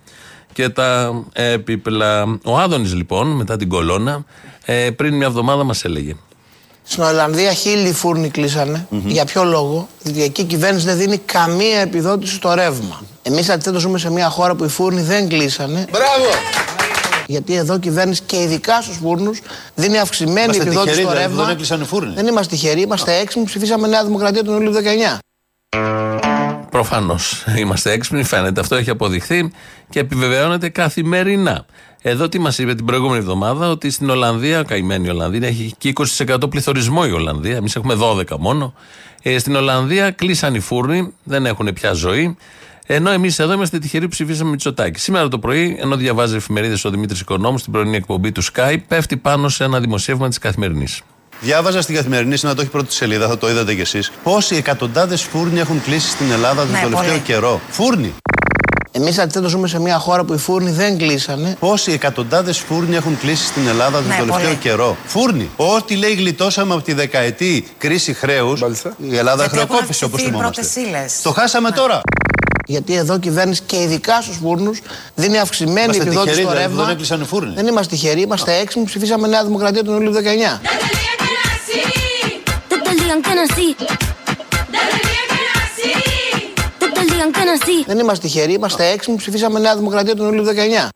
και 0.52 0.68
τα 0.68 1.12
έπιπλα. 1.32 2.38
Ο 2.44 2.58
Άδωνης 2.58 2.94
λοιπόν, 2.94 3.28
μετά 3.28 3.56
την 3.56 3.68
κολόνα, 3.68 4.24
ε, 4.64 4.90
πριν 4.90 5.14
μια 5.14 5.26
εβδομάδα 5.26 5.64
μας 5.64 5.84
έλεγε. 5.84 6.14
Στην 6.86 7.02
Ολλανδία 7.02 7.52
χίλιοι 7.52 7.92
φούρνοι 7.92 8.28
κλείσανε. 8.28 8.86
Για 8.90 9.24
ποιο 9.24 9.44
λόγο, 9.44 9.88
διότι 10.02 10.22
εκεί 10.22 10.40
η 10.40 10.44
κυβέρνηση 10.44 10.86
δεν 10.86 10.96
δίνει 10.96 11.18
καμία 11.18 11.80
επιδότηση 11.80 12.34
στο 12.34 12.54
ρεύμα. 12.54 13.02
Εμείς 13.22 13.48
αντιθέτως 13.48 13.80
ζούμε 13.80 13.98
σε 13.98 14.10
μια 14.10 14.28
χώρα 14.28 14.54
που 14.54 14.64
οι 14.64 14.68
φούρνοι 14.68 15.00
δεν 15.02 15.28
κλείσανε. 15.28 15.86
Μπράβο! 15.90 16.24
Γιατί 17.26 17.54
εδώ 17.54 17.74
η 17.74 17.78
κυβέρνηση 17.78 18.22
και 18.26 18.36
ειδικά 18.42 18.80
στους 18.82 18.96
φούρνους 18.96 19.40
δίνει 19.74 19.98
αυξημένη 19.98 20.40
Είμαστε 20.40 20.62
επιδότηση 20.62 20.94
τυχεροί, 20.96 21.02
στο 21.06 21.10
δηλαδή, 21.12 21.28
ρεύμα. 21.28 21.44
δεν 21.44 21.52
έκλεισαν 21.52 21.80
οι 21.80 21.84
φούρνοι. 21.84 22.14
Δεν 22.14 22.26
είμαστε 22.26 22.54
τυχεροί, 22.56 22.80
είμαστε 22.80 23.14
έξυπνοι. 23.14 23.44
Ψηφίσαμε 23.46 23.88
Νέα 23.88 24.04
Δημοκρατία 24.04 24.44
τον 24.44 24.54
Ιούλιο 24.54 24.70
του 24.70 24.76
19. 24.76 25.18
Προφανώς 26.70 27.44
είμαστε 27.58 27.90
έξυπνοι, 27.92 28.22
φαίνεται. 28.24 28.60
Αυτό 28.60 28.74
έχει 28.74 28.90
αποδειχθεί 28.90 29.52
και 29.90 30.00
επιβεβαιώνεται 30.00 30.68
καθημερινά. 30.68 31.66
Εδώ 32.06 32.28
τι 32.28 32.38
μας 32.38 32.58
είπε 32.58 32.74
την 32.74 32.84
προηγούμενη 32.84 33.18
εβδομάδα, 33.18 33.70
ότι 33.70 33.90
στην 33.90 34.10
Ολλανδία, 34.10 34.62
καημένη 34.62 35.06
η 35.06 35.10
Ολλανδία, 35.10 35.48
έχει 35.48 35.74
και 35.78 35.92
20% 36.16 36.50
πληθωρισμό 36.50 37.02
η 37.06 37.10
Ολλανδία. 37.10 37.56
Εμείς 37.56 37.76
έχουμε 37.76 37.94
12 37.94 38.36
μόνο. 38.38 38.74
Ε, 39.22 39.38
στην 39.38 39.56
Ολλανδία 39.56 40.10
κλείσαν 40.10 40.54
οι 40.54 40.60
φούρνοι, 40.60 41.12
δεν 41.24 41.46
έχουν 41.46 41.72
πια 41.72 41.92
ζωή. 41.92 42.36
Ενώ 42.86 43.10
εμείς 43.10 43.38
εδώ 43.38 43.52
είμαστε 43.52 43.78
τυχεροί 43.78 44.04
που 44.04 44.10
ψηφίσαμε 44.10 44.50
Μητσοτάκη. 44.50 45.00
Σήμερα 45.00 45.28
το 45.28 45.38
πρωί, 45.38 45.76
ενώ 45.80 45.96
διαβάζει 45.96 46.36
εφημερίδες 46.36 46.84
ο 46.84 46.90
Δημήτρης 46.90 47.20
Οικονόμου 47.20 47.58
στην 47.58 47.72
πρωινή 47.72 47.96
εκπομπή 47.96 48.32
του 48.32 48.42
Sky, 48.44 48.76
πέφτει 48.88 49.16
πάνω 49.16 49.48
σε 49.48 49.64
ένα 49.64 49.80
δημοσίευμα 49.80 50.28
της 50.28 50.38
καθημερινής. 50.38 51.00
Διάβαζα 51.40 51.80
στην 51.82 51.94
καθημερινή, 51.94 52.36
να 52.40 52.54
το 52.54 52.60
έχει 52.60 52.70
πρώτη 52.70 52.92
σελίδα, 52.92 53.28
θα 53.28 53.38
το 53.38 53.50
είδατε 53.50 53.74
κι 53.74 53.80
εσείς. 53.80 54.12
Πόσοι 54.22 54.56
εκατοντάδες 54.56 55.22
φούρνοι 55.22 55.58
έχουν 55.60 55.82
κλείσει 55.82 56.08
στην 56.10 56.30
Ελλάδα 56.30 56.62
τον 56.62 56.70
Ναι, 56.70 56.78
τελευταίο 56.80 57.08
πολύ. 57.08 57.20
καιρό. 57.20 57.60
Φούρνοι. 57.70 58.14
Εμείς 58.96 59.18
αντιθέτως 59.18 59.50
ζούμε 59.50 59.68
σε 59.68 59.80
μια 59.80 59.98
χώρα 59.98 60.24
που 60.24 60.32
οι 60.34 60.36
φούρνοι 60.38 60.70
δεν 60.70 60.98
κλείσανε. 60.98 61.56
Πόσοι 61.60 61.92
εκατοντάδες 61.92 62.58
φούρνοι 62.58 62.96
έχουν 62.96 63.18
κλείσει 63.18 63.44
στην 63.46 63.66
Ελλάδα 63.68 63.98
τον 63.98 64.06
Ναι, 64.08 64.14
τελευταίο 64.16 64.44
πολύ. 64.44 64.56
καιρό; 64.56 64.96
Φούρνοι. 65.06 65.50
Ό,τι 65.56 65.94
λέει 65.96 66.14
γλιτώσαμε 66.14 66.74
από 66.74 66.82
τη 66.82 66.92
δεκαετή 66.92 67.66
κρίση 67.78 68.12
χρέους. 68.14 68.60
Η 68.60 69.16
Ελλάδα 69.16 69.44
Γιατί 69.44 69.58
έχουν 69.58 69.68
χρεοκόπησε 69.68 70.04
όπως 70.04 70.20
αυξηθεί 70.20 70.22
οι 70.22 70.24
θυμόμαστε. 70.24 70.60
πρώτες 70.60 70.76
ύλες. 70.76 71.22
Το 71.22 71.30
χάσαμε 71.32 71.70
τώρα. 71.70 72.00
Γιατί 72.66 72.94
εδώ 72.94 73.14
η 73.14 73.18
κυβέρνηση 73.18 73.62
και 73.66 73.76
ειδικά 73.82 74.20
στους 74.22 74.36
φούρνους 74.42 74.80
δίνει 75.14 75.38
αυξημένη 75.38 75.80
Είμαστε 75.80 76.02
επιδότηση 76.02 76.24
τυχεροί, 76.34 76.42
στο 76.46 76.50
δηλαδή, 76.52 76.68
ρεύμα. 76.68 76.84
δεν 76.84 76.92
έκλεισαν 76.92 77.20
οι 77.20 77.24
φούρνοι. 77.24 77.54
Δεν 77.54 77.66
είμαστε 77.66 77.94
τυχεροί, 77.94 78.20
είμαστε 78.20 78.54
έξυπνοι. 78.58 78.84
Ψηφίσαμε 78.86 79.28
Νέα 79.28 79.44
Δημοκρατία 79.44 79.84
τον 79.84 79.94
Ιούλιο 79.94 80.10
του 80.10 80.16
19. 80.16 80.60
En 87.20 87.32
que 87.32 87.44
nací. 87.44 87.84
Δεν 87.86 87.98
είμαστε 87.98 88.26
τυχεροί, 88.26 88.52
είμαστε 88.52 88.90
έξυπνοι. 88.90 89.16
Ψηφίσαμε 89.16 89.60
Νέα 89.60 89.76
Δημοκρατία 89.76 90.16
τον 90.16 90.26
Ιούλιο 90.26 90.42
του 90.42 90.48
19. 90.48 90.88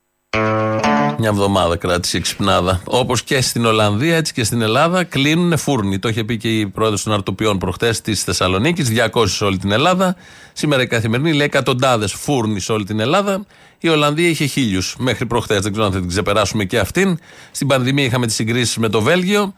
Μια 1.20 1.28
εβδομάδα 1.28 1.76
κράτησε 1.76 2.16
η 2.16 2.20
ξυπνάδα. 2.20 2.80
Όπως 2.84 3.22
και 3.22 3.40
στην 3.40 3.64
Ολλανδία, 3.64 4.16
έτσι 4.16 4.32
και 4.32 4.44
στην 4.44 4.62
Ελλάδα 4.62 5.04
κλείνουν 5.04 5.58
φούρνοι. 5.58 5.98
Το 5.98 6.08
είχε 6.08 6.24
πει 6.24 6.36
και 6.36 6.58
η 6.58 6.66
πρόεδρος 6.66 7.02
των 7.02 7.12
Αρτοπιών 7.12 7.58
προχτές 7.58 8.00
της 8.00 8.22
Θεσσαλονίκης. 8.22 8.88
200 8.88 9.28
σε 9.28 9.44
όλη 9.44 9.58
την 9.58 9.72
Ελλάδα. 9.72 10.16
Σήμερα 10.52 10.82
η 10.82 10.86
καθημερινή 10.86 11.32
λέει 11.32 11.46
εκατοντάδες 11.46 12.12
φούρνοι 12.12 12.60
σε 12.60 12.72
όλη 12.72 12.84
την 12.84 13.00
Ελλάδα. 13.00 13.44
Η 13.78 13.88
Ολλανδία 13.88 14.28
είχε 14.28 14.44
χίλιους 14.44 14.96
μέχρι 14.98 15.26
προχτές. 15.26 15.60
Δεν 15.60 15.70
ξέρω 15.72 15.86
αν 15.86 15.92
θα 15.92 15.98
την 15.98 16.08
ξεπεράσουμε 16.08 16.64
και 16.64 16.78
αυτήν. 16.78 17.18
Στην 17.50 17.66
πανδημία 17.66 18.04
είχαμε 18.04 18.26
τις 18.26 18.34
συγκρίσεις 18.34 18.76
με 18.76 18.88
το 18.88 19.00
Βέλγιο. 19.00 19.54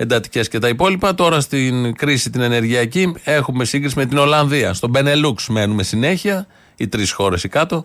Εντατικές 0.00 0.48
και 0.48 0.58
τα 0.58 0.68
υπόλοιπα. 0.68 1.14
Τώρα 1.14 1.40
στην 1.40 1.94
κρίση 1.94 2.30
την 2.30 2.40
ενεργειακή 2.40 3.14
έχουμε 3.24 3.64
σύγκριση 3.64 3.98
με 3.98 4.06
την 4.06 4.18
Ολλανδία. 4.18 4.74
Στον 4.74 4.90
Μπενελούξ 4.90 5.48
μένουμε 5.48 5.82
συνέχεια. 5.82 6.46
Οι 6.76 6.88
τρεις 6.88 7.12
χώρες 7.12 7.44
ή 7.44 7.48
κάτω 7.48 7.84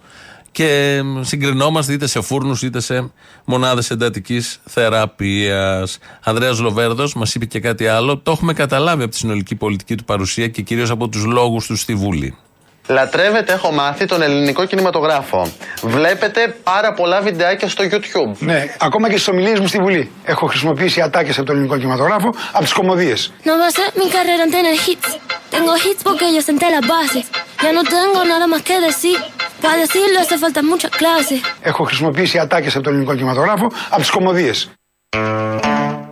και 0.52 1.02
συγκρινόμαστε 1.22 1.94
είτε 1.94 2.08
σε 2.08 2.22
φούρνους 2.22 2.62
είτε 2.62 2.80
σε 2.80 3.12
μονάδες 3.46 3.90
εντατικής 3.90 4.60
θεραπείας. 4.66 5.98
Ανδρέας 6.24 6.60
Λοβέρδος 6.60 7.14
μας 7.14 7.36
είπε 7.36 7.46
και 7.46 7.60
κάτι 7.60 7.88
άλλο. 7.88 8.18
Το 8.18 8.32
έχουμε 8.32 8.54
καταλάβει 8.54 9.04
από 9.04 9.12
τη 9.12 9.18
συνολική 9.18 9.56
πολιτική 9.56 9.96
του 9.96 10.04
παρουσία 10.04 10.48
και 10.48 10.62
κυρίως 10.62 10.90
από 10.90 11.08
τους 11.08 11.26
λόγους 11.26 11.66
του 11.66 11.76
στη 11.76 11.96
Βουλή. 11.96 12.38
Λατρεύετε, 12.88 13.54
έχω 13.54 13.72
μάθει, 13.72 14.06
τον 14.06 14.22
ελληνικό 14.22 14.66
κινηματογράφο. 14.66 15.52
Βλέπετε 15.82 16.56
πάρα 16.64 16.94
πολλά 16.94 17.22
βιντεάκια 17.22 17.68
στο 17.70 17.84
YouTube. 17.92 18.38
Ναι, 18.40 18.76
ακόμα 18.80 19.10
και 19.10 19.14
στις 19.18 19.28
ομιλίες 19.28 19.60
μου 19.60 19.68
στη 19.68 19.78
Βουλή. 19.78 20.12
Έχω 20.24 20.48
χρησιμοποιήσει 20.48 21.02
ατάκες 21.02 21.38
από 21.38 21.46
τον 21.46 21.56
ελληνικό 21.56 21.78
κινηματογράφο 21.78 22.34
από 22.52 22.64
τις 22.64 22.74
κομμωδίες. 22.74 23.32
No 23.44 23.50
basé 23.64 23.84
mi 24.00 24.08
carrera 24.16 24.44
en 24.46 24.52
tener 24.56 24.76
hits. 24.86 25.10
Tengo 25.54 25.74
hits 25.84 26.04
porque 26.08 26.26
yo 26.36 26.42
senté 26.50 26.68
las 26.76 26.86
bases. 26.96 27.26
Ya 27.64 27.72
no 27.78 27.84
tengo 27.96 28.20
nada 28.34 28.46
más 28.54 28.62
que 28.68 28.76
decir. 28.90 29.18
Para 29.62 29.78
decirlo 29.86 30.18
hace 30.24 30.38
falta 30.44 30.62
mucha 30.62 30.90
clase. 30.90 31.36
Έχω 31.62 31.84
χρησιμοποιήσει 31.84 32.40
ατάκες 32.40 32.76
από 32.76 32.84
τον 32.84 32.94
ελληνικό 32.94 33.16
κινηματογράφο 33.16 33.72
από 33.90 34.02
τις 34.02 34.10
κομμωδίες. 34.10 34.70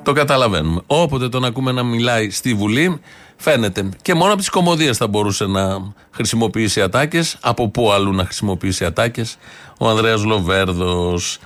Το 0.03 0.13
καταλαβαίνουμε. 0.13 0.81
Όποτε 0.87 1.29
τον 1.29 1.45
ακούμε 1.45 1.71
να 1.71 1.83
μιλάει 1.83 2.29
στη 2.29 2.53
Βουλή, 2.53 3.01
φαίνεται. 3.41 3.89
Και 4.01 4.13
μόνο 4.13 4.29
από 4.29 4.39
τις 4.39 4.49
κομμωδίες 4.49 4.97
θα 4.97 5.07
μπορούσε 5.07 5.45
να 5.45 5.93
χρησιμοποιήσει 6.11 6.81
ατάκες. 6.81 7.37
Από 7.41 7.69
πού 7.69 7.91
αλλού 7.91 8.13
να 8.13 8.23
χρησιμοποιήσει 8.23 8.85
ατάκες. 8.85 9.37
Ο 9.79 9.89
Ανδρέας 9.89 10.23
Λοβέρδος. 10.23 11.39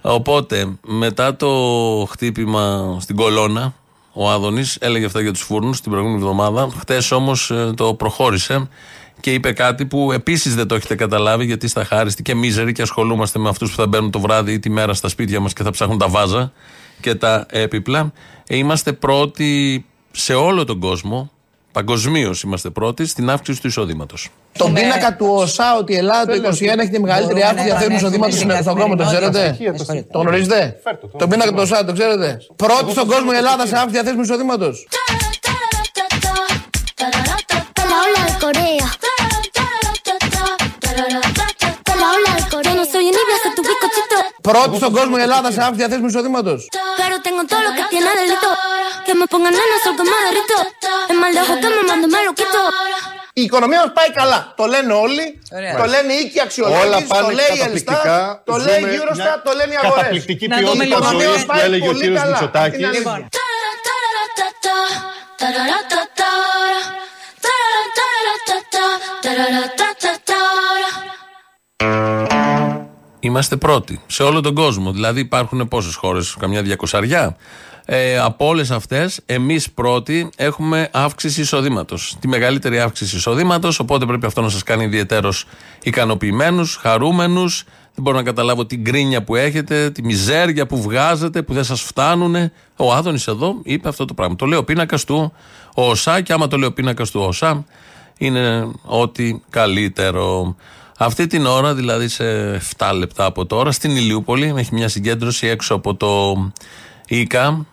Οπότε, 0.00 0.76
μετά 0.86 1.36
το 1.36 1.48
χτύπημα 2.10 2.96
στην 3.00 3.16
κολόνα, 3.16 3.74
ο 4.12 4.30
Άδωνης 4.30 4.76
έλεγε 4.80 5.04
αυτά 5.04 5.20
για 5.20 5.32
τους 5.32 5.42
φούρνους 5.42 5.80
την 5.80 5.90
προηγούμενη 5.90 6.22
εβδομάδα. 6.22 6.68
Χτες 6.78 7.10
όμως 7.10 7.52
το 7.74 7.94
προχώρησε 7.94 8.68
και 9.20 9.32
είπε 9.32 9.52
κάτι 9.52 9.86
που 9.86 10.12
επίσης 10.12 10.54
δεν 10.54 10.68
το 10.68 10.74
έχετε 10.74 10.94
καταλάβει, 10.94 11.44
γιατί 11.44 11.68
στα 11.68 11.84
χάριστη 11.84 12.22
και 12.22 12.34
μίζεροι 12.34 12.72
και 12.72 12.82
ασχολούμαστε 12.82 13.38
με 13.38 13.48
αυτούς 13.48 13.70
που 13.70 13.76
θα 13.76 13.86
μπαίνουν 13.86 14.10
το 14.10 14.20
βράδυ 14.20 14.52
ή 14.52 14.58
τη 14.58 14.70
μέρα 14.70 14.94
στα 14.94 15.08
σπίτια 15.08 15.40
μας 15.40 15.52
και 15.52 15.62
θα 15.62 15.70
ψάχνουν 15.70 15.98
τα 15.98 16.08
βάζα 16.08 16.52
και 17.00 17.14
τα 17.14 17.46
έπιπλα. 17.50 18.12
Ε, 18.46 18.56
είμαστε 18.56 18.92
πρώτοι 18.92 19.84
σε 20.10 20.34
όλο 20.34 20.64
τον 20.64 20.80
κόσμο, 20.80 21.30
παγκοσμίω 21.76 22.34
είμαστε 22.44 22.70
πρώτοι, 22.70 23.06
στην 23.06 23.30
αύξηση 23.30 23.60
του 23.60 23.66
εισοδήματο. 23.66 24.16
Τον 24.58 24.72
πίνακα 24.72 25.16
του 25.16 25.26
ΟΣΑ 25.30 25.76
ότι 25.76 25.92
η 25.92 25.96
Ελλάδα 25.96 26.40
το 26.40 26.48
2021 26.48 26.78
έχει 26.78 26.90
τη 26.90 27.00
μεγαλύτερη 27.00 27.42
αύξηση 27.42 27.64
διαθέσιμου 27.64 27.96
εισοδήματο 27.96 28.36
στον 28.62 28.76
κόσμο, 28.76 28.96
το 28.96 29.04
ξέρετε. 29.04 29.56
Το 30.10 30.18
γνωρίζετε. 30.18 30.76
Τον 31.18 31.28
πίνακα 31.28 31.50
του 31.50 31.58
ΟΣΑ, 31.60 31.84
το 31.84 31.92
ξέρετε. 31.92 32.38
Πρώτη 32.56 32.90
στον 32.90 33.06
κόσμο 33.06 33.30
η 33.32 33.36
Ελλάδα 33.36 33.66
σε 33.66 33.76
αύξηση 33.76 33.92
διαθέσιμου 33.92 34.22
εισοδήματο. 34.22 34.72
La 40.96 41.02
ola 41.04 41.25
Πρώτη 44.50 44.76
στον 44.76 44.92
κόσμο 44.98 45.14
η 45.18 45.22
Ελλάδα 45.26 45.48
σε 45.50 45.60
αύξηση 45.60 45.80
διαθέσιμου 45.80 46.08
εισοδήματο. 46.12 46.52
Pero 47.00 47.14
tengo 47.26 47.42
todo 47.50 47.62
lo 47.66 47.72
que 47.78 47.84
tiene 47.92 48.10
delito. 48.20 48.50
Que 49.06 49.12
me 49.20 49.26
pongan 49.32 49.52
nena, 49.58 49.76
sol 49.84 49.94
que 49.98 50.04
me 50.10 50.16
derrito. 50.26 50.58
Es 51.10 51.16
mal 51.22 51.32
lejos 51.38 51.56
que 51.62 51.68
me 51.76 51.82
mando, 51.90 52.06
me 52.14 52.20
lo 52.26 52.32
quito. 52.40 52.60
Η 53.32 53.42
οικονομία 53.42 53.80
μα 53.84 53.90
πάει 53.92 54.10
καλά. 54.12 54.52
Το 54.56 54.64
λένε 54.64 54.92
όλοι. 54.92 55.42
Το 55.78 55.84
λένε 55.84 56.12
οι 56.12 56.18
οίκοι 56.22 56.38
Όλα 56.38 56.42
αξιολόγηση. 56.42 57.06
Το 57.08 57.14
πάνε 57.14 57.32
λέει 57.32 57.50
η 57.54 57.58
καταπληκτικά. 57.58 58.00
Ελστά. 58.00 58.42
Το 58.44 58.56
λέει 58.56 58.80
η 58.80 58.82
Ζούμε 58.82 58.96
Eurostat. 58.96 59.16
μια 59.16 59.42
Το 59.44 59.52
λένε 59.58 59.72
οι 59.74 59.76
αγορέ. 59.82 60.00
Καταπληκτική 60.00 60.46
Να 60.48 60.56
δούμε 60.60 60.84
ποιότητα 60.84 61.12
λίγο. 61.12 61.30
ζωή 61.30 61.40
που 61.40 61.46
Πάει 61.46 61.60
έλεγε 61.60 61.88
ο 61.88 61.92
πολύ 61.92 62.00
κύριο 62.00 62.16
καλά. 62.16 62.30
Μητσοτάκη. 62.30 62.66
Αυτή 62.66 62.78
είναι 62.78 62.86
αλήθεια. 62.86 63.28
Λοιπόν, 71.78 72.25
Είμαστε 73.20 73.56
πρώτοι 73.56 74.00
σε 74.06 74.22
όλο 74.22 74.40
τον 74.40 74.54
κόσμο. 74.54 74.92
Δηλαδή 74.92 75.20
υπάρχουν 75.20 75.68
πόσες 75.68 75.94
χώρες, 75.94 76.36
καμιά 76.38 76.62
διακοσαριά. 76.62 77.36
Ε, 77.88 78.18
από 78.18 78.46
όλες 78.46 78.70
αυτές, 78.70 79.20
εμείς 79.26 79.70
πρώτοι 79.70 80.30
έχουμε 80.36 80.88
αύξηση 80.92 81.40
εισοδήματος. 81.40 82.16
Τη 82.20 82.28
μεγαλύτερη 82.28 82.80
αύξηση 82.80 83.16
εισοδήματος. 83.16 83.78
Οπότε 83.78 84.06
πρέπει 84.06 84.26
αυτό 84.26 84.40
να 84.40 84.48
σας 84.48 84.62
κάνει 84.62 84.84
ιδιαίτερω 84.84 85.32
ικανοποιημένους, 85.82 86.76
χαρούμενους. 86.76 87.64
Δεν 87.94 88.04
μπορώ 88.04 88.16
να 88.16 88.22
καταλάβω 88.22 88.66
την 88.66 88.84
κρίνια 88.84 89.22
που 89.22 89.36
έχετε, 89.36 89.90
τη 89.90 90.02
μιζέρια 90.02 90.66
που 90.66 90.82
βγάζετε, 90.82 91.42
που 91.42 91.54
δεν 91.54 91.64
σας 91.64 91.80
φτάνουν. 91.80 92.34
Ο 92.76 92.92
Άδωνης 92.92 93.26
εδώ 93.26 93.54
είπε 93.62 93.88
αυτό 93.88 94.04
το 94.04 94.14
πράγμα. 94.14 94.36
Το 94.36 94.46
λέει 94.46 94.58
ο 94.58 94.64
πίνακας 94.64 95.04
του 95.04 95.32
ΟΣΑ 95.74 96.20
και 96.20 96.32
άμα 96.32 96.48
το 96.48 96.56
λέει 96.56 96.68
ο 96.68 96.72
πίνακας 96.72 97.10
του 97.10 97.20
ΟΣΑ, 97.20 97.64
είναι 98.18 98.70
ό,τι 98.84 99.40
καλύτερο. 99.50 100.56
Αυτή 100.98 101.26
την 101.26 101.46
ώρα, 101.46 101.74
δηλαδή 101.74 102.08
σε 102.08 102.24
7 102.76 102.92
λεπτά 102.98 103.24
από 103.24 103.46
τώρα, 103.46 103.72
στην 103.72 103.96
Ηλιούπολη, 103.96 104.54
έχει 104.56 104.74
μια 104.74 104.88
συγκέντρωση 104.88 105.46
έξω 105.46 105.74
από 105.74 105.94
το 105.94 106.36
ΙΚΑ, 107.06 107.66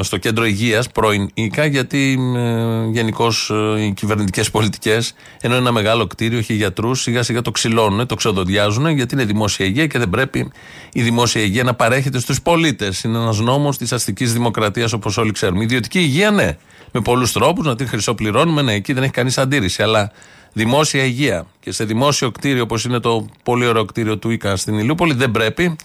στο 0.00 0.16
κέντρο 0.16 0.44
υγείας, 0.44 0.88
πρώην 0.88 1.30
ΙΚΑ, 1.34 1.64
γιατί 1.64 2.18
ε, 2.36 2.90
γενικώς 2.92 3.50
ε, 3.50 3.84
οι 3.84 3.92
κυβερνητικές 3.92 4.50
πολιτικές, 4.50 5.14
ενώ 5.40 5.54
ένα 5.54 5.72
μεγάλο 5.72 6.06
κτίριο 6.06 6.38
έχει 6.38 6.54
γιατρούς, 6.54 7.00
σιγά 7.00 7.22
σιγά 7.22 7.42
το 7.42 7.50
ξυλώνουν, 7.50 8.06
το 8.06 8.14
ξεδοδιάζουν, 8.14 8.88
γιατί 8.88 9.14
είναι 9.14 9.24
δημόσια 9.24 9.66
υγεία 9.66 9.86
και 9.86 9.98
δεν 9.98 10.10
πρέπει 10.10 10.52
η 10.92 11.02
δημόσια 11.02 11.42
υγεία 11.42 11.62
να 11.62 11.74
παρέχεται 11.74 12.18
στους 12.18 12.42
πολίτες. 12.42 13.02
Είναι 13.02 13.18
ένας 13.18 13.38
νόμος 13.38 13.78
της 13.78 13.92
αστικής 13.92 14.32
δημοκρατίας, 14.32 14.92
όπως 14.92 15.16
όλοι 15.16 15.32
ξέρουμε. 15.32 15.60
Η 15.60 15.64
ιδιωτική 15.64 15.98
υγεία, 15.98 16.30
ναι, 16.30 16.56
με 16.92 17.00
πολλούς 17.00 17.32
τρόπους 17.32 17.66
να 17.66 17.76
την 17.76 17.88
χρυσοπληρώνουμε, 17.88 18.62
ναι, 18.62 18.72
εκεί 18.72 18.92
δεν 18.92 19.02
έχει 19.02 19.12
κανείς 19.12 19.38
αντίρρηση. 19.38 19.82
Αλλά 19.82 20.12
δημόσια 20.52 21.04
υγεία 21.04 21.46
και 21.60 21.72
σε 21.72 21.84
δημόσιο 21.84 22.30
κτίριο, 22.30 22.62
όπως 22.62 22.84
είναι 22.84 22.98
το 22.98 23.26
πολύ 23.42 23.66
ωραίο 23.66 23.84
κτίριο 23.84 24.18
του 24.18 24.30
ΙΚΑ 24.30 24.56
στην 24.56 24.78
Ηλιούπολη, 24.78 25.14
δεν 25.14 25.30
πρέπει. 25.30 25.76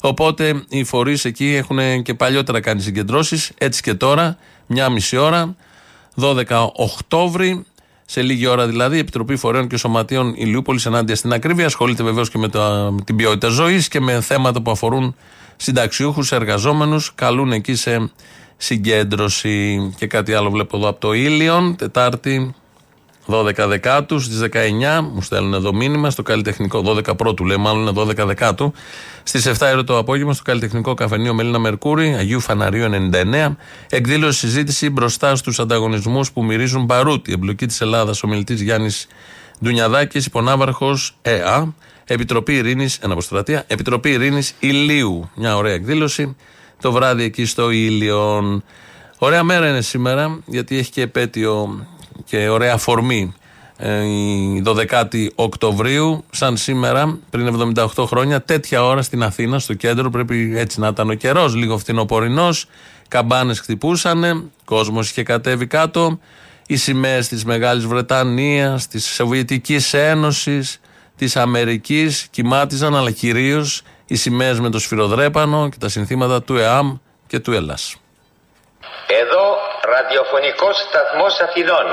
Οπότε 0.00 0.64
οι 0.68 0.84
φορείς 0.84 1.24
εκεί 1.24 1.54
έχουν 1.54 2.02
και 2.02 2.14
παλιότερα 2.14 2.60
κάνει 2.60 2.80
συγκεντρώσεις. 2.80 3.52
Έτσι 3.58 3.82
και 3.82 3.94
τώρα, 3.94 4.36
μια 4.66 4.88
μισή 4.88 5.16
ώρα, 5.16 5.56
12 6.20 6.66
Οκτώβρη, 6.72 7.64
σε 8.06 8.22
λίγη 8.22 8.46
ώρα 8.46 8.66
δηλαδή, 8.66 8.96
η 8.96 8.98
Επιτροπή 8.98 9.36
Φορέων 9.36 9.68
και 9.68 9.76
Σωματείων 9.76 10.34
Ηλιούπολης 10.36 10.86
ενάντια 10.86 11.16
στην 11.16 11.32
ακρίβεια 11.32 11.66
ασχολείται 11.66 12.02
βεβαίως 12.02 12.30
και 12.30 12.38
με, 12.38 12.48
τα- 12.48 12.90
με 12.92 13.00
την 13.02 13.16
ποιότητα 13.16 13.48
ζωής 13.48 13.88
και 13.88 14.00
με 14.00 14.20
θέματα 14.20 14.62
που 14.62 14.70
αφορούν 14.70 15.14
συνταξιούχους, 15.56 16.32
εργαζόμενους. 16.32 17.12
Καλούν 17.14 17.52
εκεί 17.52 17.74
σε 17.74 18.10
συγκέντρωση. 18.56 19.92
Και 19.96 20.06
κάτι 20.06 20.34
άλλο 20.34 20.50
βλέπω 20.50 20.76
εδώ 20.76 20.88
από 20.88 21.00
το 21.00 21.12
Ήλιον, 21.12 21.76
Τετάρτη 21.76 22.54
12 23.26 23.66
Δεκάτου 23.68 24.18
στις 24.20 24.40
19. 24.40 25.00
Μου 25.14 25.22
στέλνουν 25.22 25.54
εδώ 25.54 25.74
μήνυμα 25.74 26.10
στο 26.10 26.22
καλλιτεχνικό. 26.22 26.82
12 26.86 27.16
πρώτου 27.16 27.44
λέει, 27.44 27.56
μάλλον 27.56 27.80
είναι 27.80 27.92
12 27.94 28.26
Δεκάτου. 28.26 28.72
Στις 29.22 29.46
7 29.46 29.70
ώρα 29.72 29.84
το 29.84 29.98
απόγευμα 29.98 30.32
στο 30.32 30.42
καλλιτεχνικό 30.42 30.94
καφενείο 30.94 31.34
Μελίνα 31.34 31.58
Μερκούρη, 31.58 32.14
Αγίου 32.14 32.40
Φαναρίου 32.40 32.84
99. 32.84 33.56
Εκδήλωση 33.90 34.38
συζήτηση 34.38 34.90
μπροστά 34.90 35.36
στους 35.36 35.58
ανταγωνισμούς 35.58 36.32
που 36.32 36.44
μυρίζουν 36.44 36.86
παρούτη. 36.86 37.32
Εμπλοκή 37.32 37.66
της 37.66 37.80
Ελλάδας, 37.80 38.22
ο 38.22 38.26
μιλητής 38.26 38.60
Γιάννης 38.60 39.06
Ντουνιαδάκης, 39.64 40.26
υπονάβαρχος 40.26 41.16
ΕΑ. 41.22 41.74
Επιτροπή 42.06 42.54
Ειρήνης, 42.54 42.96
Εναποστρατεία, 42.96 43.64
Επιτροπή 43.66 44.10
Ειρήνης 44.10 44.54
Ηλίου. 44.58 45.30
Μια 45.34 45.56
ωραία 45.56 45.72
εκδήλωση. 45.72 46.36
Το 46.80 46.92
βράδυ 46.92 47.22
εκεί 47.22 47.44
στο 47.44 47.70
Ήλιον. 47.70 48.64
Ωραία 49.18 49.42
μέρα 49.42 49.68
είναι 49.68 49.80
σήμερα, 49.80 50.38
γιατί 50.46 50.78
έχει 50.78 50.90
και 50.90 51.02
επέτειο 51.02 51.86
και 52.24 52.48
ωραία 52.48 52.72
αφορμή 52.72 53.34
ε, 53.76 54.04
η 54.04 54.62
12η 54.66 55.28
Οκτωβρίου, 55.34 56.24
σαν 56.30 56.56
σήμερα, 56.56 57.18
πριν 57.30 57.74
78 57.76 57.86
χρόνια, 58.06 58.42
τέτοια 58.42 58.84
ώρα 58.84 59.02
στην 59.02 59.22
Αθήνα, 59.22 59.58
στο 59.58 59.74
κέντρο, 59.74 60.10
πρέπει 60.10 60.52
έτσι 60.56 60.80
να 60.80 60.88
ήταν 60.88 61.10
ο 61.10 61.14
καιρός, 61.14 61.54
λίγο 61.54 61.78
φθινοπορεινός. 61.78 62.66
Καμπάνες 63.08 63.60
χτυπούσαν, 63.60 64.50
κόσμος 64.64 65.10
είχε 65.10 65.22
κατέβει 65.22 65.66
κάτω. 65.66 66.18
Οι 66.66 66.76
σημαίες 66.76 67.28
της 67.28 67.44
Μεγάλης 67.44 67.86
Βρετανίας, 67.86 68.86
της 68.86 69.06
Σοβιετικής 69.14 69.94
Ένωσης, 69.94 70.80
της 71.16 71.36
Αμερικής 71.36 72.26
κοιμάτιζαν, 72.30 72.96
αλλά 72.96 73.10
κυρίως 73.10 73.82
οι 74.06 74.14
σημαίες 74.16 74.60
με 74.60 74.70
το 74.70 74.78
σφυροδρέπανο 74.78 75.68
και 75.68 75.76
τα 75.80 75.88
συνθήματα 75.88 76.42
του 76.42 76.56
ΕΑΜ 76.56 76.96
και 77.26 77.38
του 77.38 77.52
ΕΛΑΣ. 77.52 77.96
Εδώ 79.06 79.63
ραδιοφωνικός 79.96 80.76
σταθμός 80.78 81.40
Αθηνών. 81.40 81.86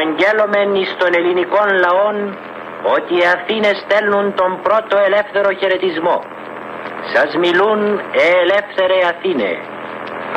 Αναγγέλωμεν 0.00 0.74
εις 0.80 0.90
των 1.00 1.10
ελληνικών 1.18 1.68
λαών 1.84 2.16
ότι 2.96 3.12
οι 3.18 3.24
Αθήνες 3.36 3.76
στέλνουν 3.84 4.26
τον 4.40 4.52
πρώτο 4.66 4.96
ελεύθερο 5.08 5.50
χαιρετισμό. 5.60 6.16
Σας 7.12 7.30
μιλούν 7.42 7.80
ε 8.24 8.26
ελεύθερε 8.42 8.96
Αθήνε. 9.12 9.52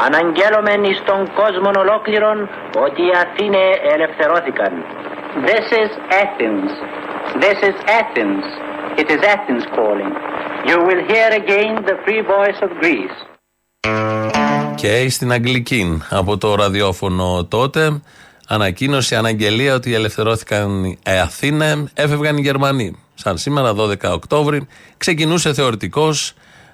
Αναγγέλωμεν 0.06 0.84
εις 0.90 1.00
τον 1.10 1.22
κόσμο 1.40 1.70
ολόκληρον 1.84 2.38
ότι 2.86 3.02
οι 3.08 3.14
Αθήνε 3.24 3.64
ελευθερώθηκαν. 3.94 4.72
This 5.50 5.66
is 5.84 5.92
Athens. 6.24 6.72
This 7.44 7.60
is 7.70 7.78
Athens. 8.02 8.46
It 9.02 9.08
is 9.16 9.22
Athens 9.36 9.66
calling. 9.78 10.14
You 10.70 10.78
will 10.88 11.02
hear 11.12 11.30
again 11.42 11.74
the 11.90 11.96
free 12.04 12.24
voice 12.34 12.60
of 12.66 12.72
Greece. 12.82 13.18
Και 14.76 15.10
στην 15.10 15.32
Αγγλική 15.32 16.02
από 16.10 16.38
το 16.38 16.56
ραδιόφωνο 16.56 17.46
τότε 17.46 18.02
ανακοίνωση, 18.48 19.16
αναγγελία 19.16 19.76
ότι 19.76 19.94
ελευθερώθηκαν 19.94 20.84
οι 20.84 20.98
Αθήνε, 21.04 21.84
έφευγαν 21.94 22.38
οι 22.38 22.42
Γερμανοί. 22.42 22.96
Σαν 23.14 23.38
σήμερα 23.38 23.74
12 23.78 23.96
Οκτώβρη 24.12 24.68
ξεκινούσε 24.98 25.54
θεωρητικός 25.54 26.34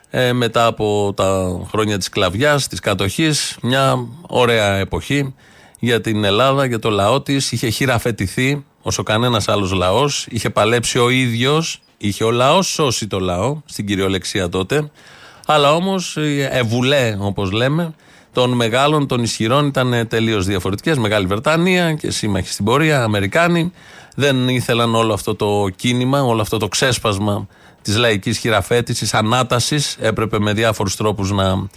ε, 0.10 0.34
μετά 0.34 0.65
από 0.65 1.13
τα 1.15 1.60
χρόνια 1.69 1.97
της 1.97 2.05
σκλαβιάς, 2.05 2.67
της 2.67 2.79
κατοχής, 2.79 3.58
μια 3.62 4.08
ωραία 4.21 4.75
εποχή 4.75 5.34
για 5.79 6.01
την 6.01 6.23
Ελλάδα, 6.23 6.65
για 6.65 6.79
το 6.79 6.89
λαό 6.89 7.21
της. 7.21 7.51
Είχε 7.51 7.69
χειραφετηθεί 7.69 8.65
όσο 8.82 9.03
κανένας 9.03 9.47
άλλος 9.47 9.71
λαός. 9.71 10.27
Είχε 10.29 10.49
παλέψει 10.49 10.99
ο 10.99 11.10
ίδιος, 11.10 11.82
είχε 11.97 12.23
ο 12.23 12.32
λαός 12.32 12.67
σώσει 12.67 13.08
το 13.08 13.19
λαό, 13.19 13.62
στην 13.65 13.86
κυριολεξία 13.86 14.49
τότε. 14.49 14.91
Αλλά 15.45 15.73
όμως 15.73 16.15
οι 16.15 16.47
ευουλέ, 16.51 17.17
όπως 17.19 17.51
λέμε, 17.51 17.93
των 18.32 18.52
μεγάλων, 18.52 19.08
των 19.08 19.24
ισχυρών 19.24 19.68
ήταν 19.68 20.08
τελείως 20.08 20.46
διαφορετικές. 20.46 20.98
Μεγάλη 20.98 21.26
Βρετανία 21.26 21.94
και 21.94 22.12
σύμμαχοι 22.12 22.52
στην 22.52 22.65
πορεία, 22.65 23.04
Αμερικάνοι. 23.04 23.72
Δεν 24.15 24.48
ήθελαν 24.48 24.96
όλο 24.96 25.13
αυτό 25.13 25.36
το 25.36 25.68
κίνημα, 25.76 26.22
όλο 26.24 26.42
αυτό 26.42 26.58
το 26.58 26.68
ξέσπασμα 26.68 27.48
της 27.82 27.98
λαϊκής 27.98 28.38
χειραφέτησης, 28.38 29.13
ανάτασης. 29.13 29.98
Έπρεπε 30.00 30.39
με 30.39 30.54
διάφορους 30.54 30.96
τρόπους 30.96 31.32
να 31.32 31.68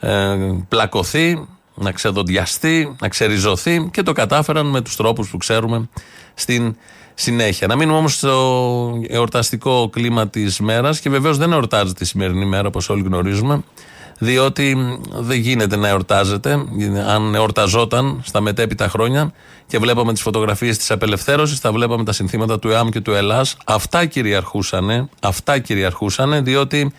ε, 0.00 0.36
πλακωθεί, 0.68 1.46
να 1.74 1.92
ξεδοντιαστεί, 1.92 2.96
να 3.00 3.08
ξεριζωθεί 3.08 3.88
και 3.92 4.02
το 4.02 4.12
κατάφεραν 4.12 4.66
με 4.66 4.80
τους 4.80 4.96
τρόπους 4.96 5.30
που 5.30 5.36
ξέρουμε 5.36 5.88
στην 6.34 6.76
συνέχεια. 7.14 7.66
Να 7.66 7.76
μείνουμε 7.76 7.98
όμως 7.98 8.14
στο 8.14 9.00
εορταστικό 9.08 9.88
κλίμα 9.92 10.28
της 10.28 10.60
μέρας 10.60 11.00
και 11.00 11.10
βεβαίως 11.10 11.36
δεν 11.38 11.52
εορτάζεται 11.52 11.98
τη 11.98 12.04
σημερινή 12.04 12.44
μέρα 12.44 12.68
όπως 12.68 12.88
όλοι 12.88 13.02
γνωρίζουμε 13.02 13.62
διότι 14.18 14.98
δεν 15.10 15.38
γίνεται 15.38 15.76
να 15.76 15.88
εορτάζεται 15.88 16.64
αν 17.06 17.34
εορταζόταν 17.34 18.20
στα 18.24 18.40
μετέπειτα 18.40 18.88
χρόνια 18.88 19.32
και 19.66 19.78
βλέπαμε 19.78 20.12
τις 20.12 20.22
φωτογραφίες 20.22 20.78
της 20.78 20.90
απελευθέρωσης 20.90 21.58
θα 21.58 21.72
βλέπαμε 21.72 22.04
τα 22.04 22.12
συνθήματα 22.12 22.58
του 22.58 22.70
ΕΑΜ 22.70 22.88
και 22.88 23.00
του 23.00 23.12
ΕΛΑΣ 23.12 23.56
αυτά 23.64 24.04
κυριαρχούσαν 24.04 25.10
αυτά 25.20 25.58
κυριαρχούσαν 25.58 26.44
διότι 26.44 26.92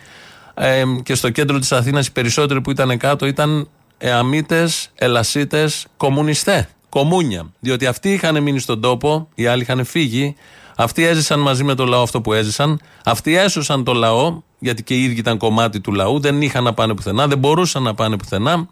ε, 0.54 0.82
και 1.02 1.14
στο 1.14 1.30
κέντρο 1.30 1.58
της 1.58 1.72
Αθήνας 1.72 2.06
οι 2.06 2.12
περισσότεροι 2.12 2.60
που 2.60 2.70
ήταν 2.70 2.98
κάτω 2.98 3.26
ήταν 3.26 3.68
εαμίτες, 4.00 4.90
ελασίτες, 4.94 5.86
κομμουνιστέ. 5.96 6.68
Κομμούνια. 6.88 7.52
Διότι 7.60 7.86
αυτοί 7.86 8.12
είχαν 8.12 8.42
μείνει 8.42 8.58
στον 8.58 8.80
τόπο, 8.80 9.28
οι 9.34 9.46
άλλοι 9.46 9.62
είχαν 9.62 9.84
φύγει. 9.84 10.34
Αυτοί 10.76 11.04
έζησαν 11.04 11.40
μαζί 11.40 11.64
με 11.64 11.74
το 11.74 11.84
λαό 11.84 12.02
αυτό 12.02 12.20
που 12.20 12.32
έζησαν. 12.32 12.80
Αυτοί 13.04 13.36
έσωσαν 13.36 13.84
το 13.84 13.92
λαό, 13.92 14.42
γιατί 14.60 14.82
και 14.82 14.94
οι 14.94 15.02
ίδιοι 15.02 15.18
ήταν 15.18 15.38
κομμάτι 15.38 15.80
του 15.80 15.92
λαού. 15.92 16.20
Δεν 16.20 16.42
είχαν 16.42 16.64
να 16.64 16.74
πάνε 16.74 16.94
πουθενά, 16.94 17.26
δεν 17.26 17.38
μπορούσαν 17.38 17.82
να 17.82 17.94
πάνε 17.94 18.16
πουθενά. 18.16 18.68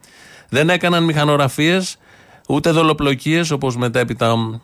Δεν 0.48 0.70
έκαναν 0.70 1.04
μηχανογραφίες, 1.04 1.96
ούτε 2.48 2.70
δολοπλοκίες, 2.70 3.50
όπως 3.50 3.76
μετέπειτα 3.76 4.60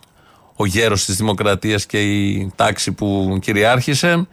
ο 0.56 0.66
γέρος 0.66 1.04
της 1.04 1.16
Δημοκρατίας 1.16 1.86
και 1.86 2.02
η 2.02 2.52
τάξη 2.56 2.92
που 2.92 3.38
κυριάρχησε. 3.40 4.26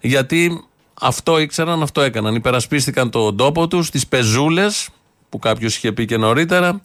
Γιατί 0.00 0.64
αυτό 1.00 1.38
ήξεραν, 1.38 1.82
αυτό 1.82 2.00
έκαναν. 2.00 2.34
Υπερασπίστηκαν 2.34 3.10
τον 3.10 3.36
τόπο 3.36 3.68
τους, 3.68 3.90
τις 3.90 4.06
πεζούλες, 4.06 4.88
που 5.28 5.38
κάποιος 5.38 5.76
είχε 5.76 5.92
πει 5.92 6.04
και 6.04 6.16
νωρίτερα 6.16 6.80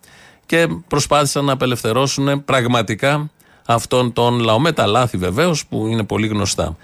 και 0.46 0.68
προσπάθησαν 0.88 1.46
να 1.46 1.54
απελευθερώσουν 1.54 2.44
πραγματικά 2.46 3.30
αυτόν 3.66 4.14
τον 4.14 4.40
λαό. 4.40 4.60
Με 4.60 4.72
τα 4.72 4.86
λάθη 4.86 5.18
βεβαίως 5.18 5.66
που 5.66 5.88
είναι 5.88 6.04
πολύ 6.04 6.28
γνωστά. 6.28 6.78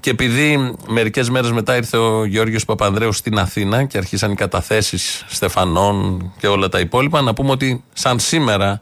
Και 0.00 0.10
επειδή 0.10 0.74
μερικές 0.88 1.30
μέρες 1.30 1.52
μετά 1.52 1.76
ήρθε 1.76 1.96
ο 1.96 2.24
Γιώργος 2.24 2.64
Παπανδρέου 2.64 3.12
στην 3.12 3.38
Αθήνα 3.38 3.84
και 3.84 3.98
αρχίσαν 3.98 4.30
οι 4.30 4.34
καταθέσεις 4.34 5.24
Στεφανών 5.28 6.32
και 6.38 6.46
όλα 6.46 6.68
τα 6.68 6.80
υπόλοιπα, 6.80 7.20
να 7.20 7.34
πούμε 7.34 7.50
ότι 7.50 7.84
σαν 7.92 8.18
σήμερα 8.18 8.80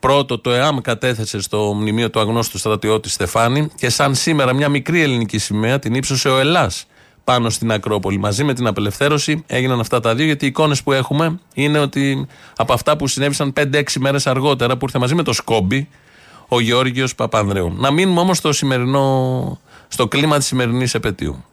πρώτο 0.00 0.38
το 0.38 0.50
ΕΑΜ 0.50 0.80
κατέθεσε 0.80 1.40
στο 1.40 1.74
μνημείο 1.74 2.10
του 2.10 2.20
αγνώστου 2.20 2.58
στρατιώτη 2.58 3.08
Στεφάνη 3.08 3.68
και 3.76 3.88
σαν 3.88 4.14
σήμερα 4.14 4.52
μια 4.52 4.68
μικρή 4.68 5.02
ελληνική 5.02 5.38
σημαία 5.38 5.78
την 5.78 5.94
ύψωσε 5.94 6.28
ο 6.28 6.38
Ελλάς 6.38 6.86
πάνω 7.24 7.50
στην 7.50 7.72
Ακρόπολη. 7.72 8.18
Μαζί 8.18 8.44
με 8.44 8.54
την 8.54 8.66
απελευθέρωση 8.66 9.44
έγιναν 9.46 9.80
αυτά 9.80 10.00
τα 10.00 10.14
δύο, 10.14 10.26
γιατί 10.26 10.44
οι 10.44 10.48
εικόνες 10.48 10.82
που 10.82 10.92
έχουμε 10.92 11.38
είναι 11.54 11.78
ότι 11.78 12.26
από 12.56 12.72
αυτά 12.72 12.96
που 12.96 13.06
συνέβησαν 13.06 13.52
5-6 13.56 13.82
μέρες 13.98 14.26
αργότερα, 14.26 14.76
που 14.76 14.84
ήρθε 14.84 14.98
μαζί 14.98 15.14
με 15.14 15.22
το 15.22 15.32
Σκόμπι, 15.32 15.88
ο 16.48 16.60
Γεώργιος 16.60 17.14
Παπανδρέου. 17.14 17.72
Να 17.76 17.90
μείνουμε 17.90 18.20
όμως 18.20 18.38
στο, 18.38 18.52
σημερινό, 18.52 19.60
στο 19.88 20.08
κλίμα 20.08 20.36
της 20.38 20.46
σημερινής 20.46 20.94
επαιτίου. 20.94 21.44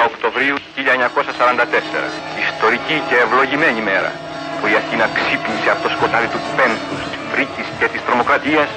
12 0.00 0.04
Οκτωβρίου 0.12 0.56
1944, 0.56 2.10
ιστορική 2.48 3.02
και 3.08 3.16
ευλογημένη 3.24 3.80
μέρα, 3.80 4.12
που 4.60 4.66
η 4.66 4.74
Αθήνα 4.80 5.06
ξύπνησε 5.16 5.70
από 5.74 5.82
το 5.82 5.88
σκοτάδι 5.94 6.28
του 6.34 6.40
πένθους, 6.56 7.00
της 7.10 7.20
φρίκης 7.30 7.68
και 7.78 7.86
της 7.92 8.00
τρομοκρατίας 8.06 8.68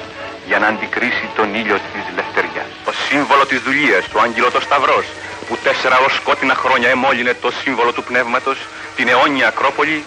για 0.46 0.58
να 0.58 0.66
αντικρίσει 0.66 1.26
τον 1.36 1.48
ήλιο 1.60 1.78
της 1.92 2.04
λευτεριάς. 2.16 2.70
Το 2.84 2.92
σύμβολο 3.06 3.44
της 3.46 3.60
δουλείας, 3.66 4.02
του 4.10 4.20
Άγγελο 4.24 4.50
το 4.56 4.60
Σταυρός, 4.66 5.06
που 5.46 5.54
τέσσερα 5.66 5.96
ως 6.06 6.12
σκότεινα 6.14 6.54
χρόνια 6.54 6.88
εμόλυνε 6.96 7.34
το 7.44 7.50
σύμβολο 7.62 7.92
του 7.92 8.04
πνεύματος, 8.08 8.58
την 8.96 9.08
αιώνια 9.08 9.46
Ακρόπολη, 9.48 10.04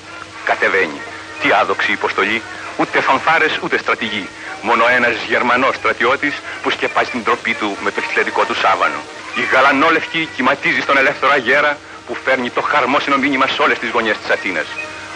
κατεβαίνει. 0.50 1.02
Τι 1.42 1.48
άδοξη 1.62 1.92
υποστολή, 1.92 2.42
ούτε 2.80 3.02
φανφάρες 3.02 3.60
ούτε 3.64 3.78
στρατηγοί. 3.78 4.28
Μόνο 4.70 4.84
ένας 4.98 5.16
Γερμανός 5.28 5.76
στρατιώτης 5.76 6.36
που 6.62 6.70
σκεπάζει 6.70 7.10
την 7.10 7.24
τροπή 7.24 7.54
του 7.54 7.78
με 7.84 7.92
το 7.92 8.02
χιλιαδικό 8.02 8.44
του 8.46 8.56
σάβανο. 8.64 9.00
Η 9.42 9.44
γαλανόλευκη 9.54 10.30
κυματίζει 10.36 10.82
στον 10.82 10.98
ελεύθερο 10.98 11.32
αγέρα 11.32 11.78
που 12.08 12.16
φέρνει 12.24 12.50
το 12.50 12.62
χαρμόσυνο 12.62 13.18
μήνυμα 13.18 13.48
σε 13.48 13.62
όλες 13.62 13.80
τις 13.80 13.90
γωνιές 13.90 14.18
της 14.18 14.30
Αθήνας. 14.30 14.68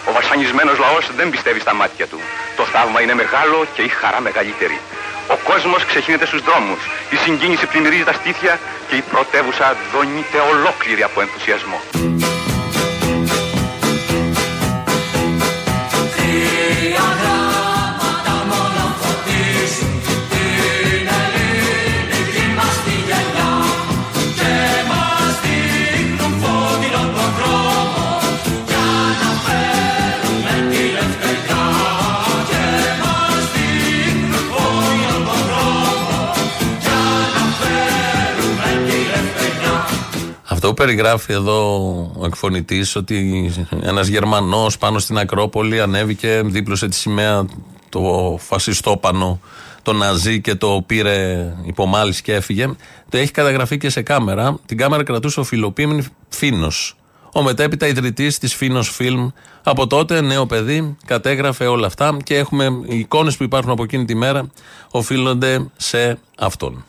Ο 0.10 0.12
βασανισμένος 0.12 0.78
λαός 0.78 1.06
δεν 1.16 1.30
πιστεύει 1.30 1.60
στα 1.60 1.74
μάτια 1.74 2.08
του. 2.08 2.20
Το 2.56 2.64
θαύμα 2.64 3.02
είναι 3.02 3.14
μεγάλο 3.14 3.66
και 3.74 3.82
η 3.82 3.88
χαρά 3.88 4.20
μεγαλύτερη. 4.22 4.80
Ο 5.28 5.36
κόσμος 5.50 5.86
ξεχύνεται 5.86 6.26
στους 6.26 6.42
δρόμους. 6.42 6.82
Η 7.10 7.16
συγκίνηση 7.16 7.66
πλημμυρίζει 7.66 8.04
τα 8.04 8.14
στήθια 8.14 8.60
και 8.88 8.96
η 8.96 9.04
πρωτεύουσα 9.12 9.76
δονείται 9.94 10.40
ολόκληρη 10.52 11.04
από 11.04 11.22
ενθουσιασμό. 11.22 11.80
Περιγράφει 40.80 41.34
εδώ 41.34 41.82
ο 42.18 42.26
εκφωνητής, 42.26 42.96
ότι 42.96 43.52
ένας 43.82 44.08
Γερμανός 44.08 44.78
πάνω 44.78 45.00
στην 45.00 45.18
Ακρόπολη 45.18 45.82
ανέβηκε, 45.82 46.42
δίπλωσε 46.46 46.88
τη 46.88 46.96
σημαία 46.96 47.46
το 47.90 48.36
φασιστόπανο, 48.42 49.40
το 49.82 49.94
Ναζί 49.94 50.42
και 50.42 50.56
το 50.56 50.84
πήρε 50.86 51.48
υπομάλυση 51.66 52.22
και 52.22 52.34
έφυγε. 52.34 52.76
Το 53.10 53.18
έχει 53.18 53.32
καταγραφεί 53.32 53.78
και 53.78 53.90
σε 53.90 54.02
κάμερα. 54.02 54.60
Την 54.66 54.78
κάμερα 54.78 55.04
κρατούσε 55.04 55.40
ο 55.40 55.44
φιλοπίμνη 55.44 56.06
Φίνος. 56.30 56.96
Ο 57.34 57.44
μετέπειτα 57.44 57.88
ιδρυτής 57.88 58.38
της 58.38 58.56
Φίνος 58.56 58.90
Φιλμ. 58.90 59.30
Από 59.64 59.88
τότε, 59.88 60.22
νέο 60.22 60.46
παιδί, 60.46 60.98
κατέγραφε 61.06 61.66
όλα 61.66 61.88
αυτά 61.88 62.18
και 62.24 62.36
έχουμε 62.36 62.66
οι 62.88 62.98
εικόνες 62.98 63.38
που 63.38 63.44
υπάρχουν 63.44 63.72
από 63.72 63.84
εκείνη 63.84 64.06
τη 64.06 64.16
μέρα 64.16 64.50
οφείλονται 64.92 65.66
σε 65.78 66.20
αυτόν. 66.38 66.86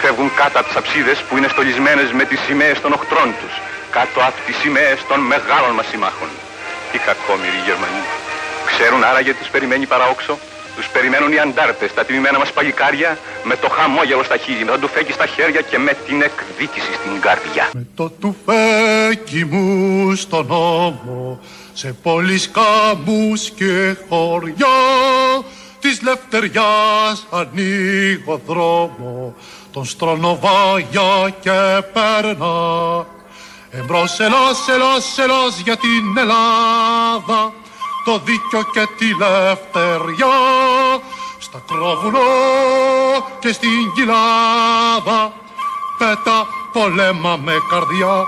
Φεύγουν 0.00 0.30
κάτω 0.40 0.58
από 0.58 0.68
τις 0.68 0.76
αψίδες 0.76 1.18
που 1.26 1.36
είναι 1.36 1.48
στολισμένες 1.48 2.08
με 2.12 2.24
τις 2.24 2.40
σημαίες 2.46 2.80
των 2.80 2.92
οχτρών 2.92 3.28
τους, 3.40 3.54
κάτω 3.96 4.20
από 4.28 4.38
τις 4.46 4.56
σημαίες 4.62 4.98
των 5.08 5.20
μεγάλων 5.32 5.72
μας 5.78 5.86
συμμάχων. 5.90 6.28
Οι 6.92 6.98
κακόμοιροι 7.06 7.60
Γερμανοί. 7.66 8.04
Ξέρουν 8.70 9.04
άραγε 9.04 9.32
τους 9.34 9.48
περιμένει 9.48 9.86
παραόξο. 9.86 10.38
Τους 10.76 10.88
περιμένουν 10.88 11.32
οι 11.32 11.38
αντάρτες, 11.38 11.94
τα 11.94 12.04
τιμημένα 12.04 12.38
μας 12.38 12.52
παγικάρια, 12.52 13.18
με 13.44 13.56
το 13.56 13.68
χαμόγελο 13.68 14.22
στα 14.22 14.36
χείλη, 14.36 14.64
με 14.64 14.70
το 14.70 14.78
τουφέκι 14.78 15.12
στα 15.12 15.26
χέρια 15.26 15.60
και 15.60 15.78
με 15.78 15.92
την 16.06 16.22
εκδίκηση 16.22 16.92
στην 16.98 17.20
καρδιά. 17.20 17.70
Με 17.72 17.86
το 17.94 18.10
τουφέκι 18.20 19.44
μου 19.44 20.14
στον 20.14 20.46
ώμο, 20.50 21.40
σε 21.72 21.96
πόλεις 22.02 22.50
κάμπους 22.56 23.50
και 23.50 23.96
χωριά, 24.08 24.78
της 25.96 26.04
λευτεριάς 26.04 27.26
ανοίγω 27.30 28.40
δρόμο 28.46 29.34
τον 29.72 29.84
στρονοβάγια 29.84 31.34
και 31.40 31.82
περνά 31.92 33.06
εμπρός 33.70 34.20
ελός, 34.20 34.68
ελός, 34.68 35.18
ελός 35.18 35.60
για 35.64 35.76
την 35.76 36.18
Ελλάδα 36.18 37.52
το 38.04 38.18
δίκιο 38.24 38.62
και 38.72 38.86
τη 38.98 39.06
λευτεριά. 39.18 40.34
Ακρόβουνο 41.56 42.18
και 43.38 43.52
στην 43.52 43.92
κοιλάδα 43.94 45.32
πέτα 45.98 46.46
πολέμα 46.72 47.36
με 47.44 47.52
καρδιά. 47.70 48.26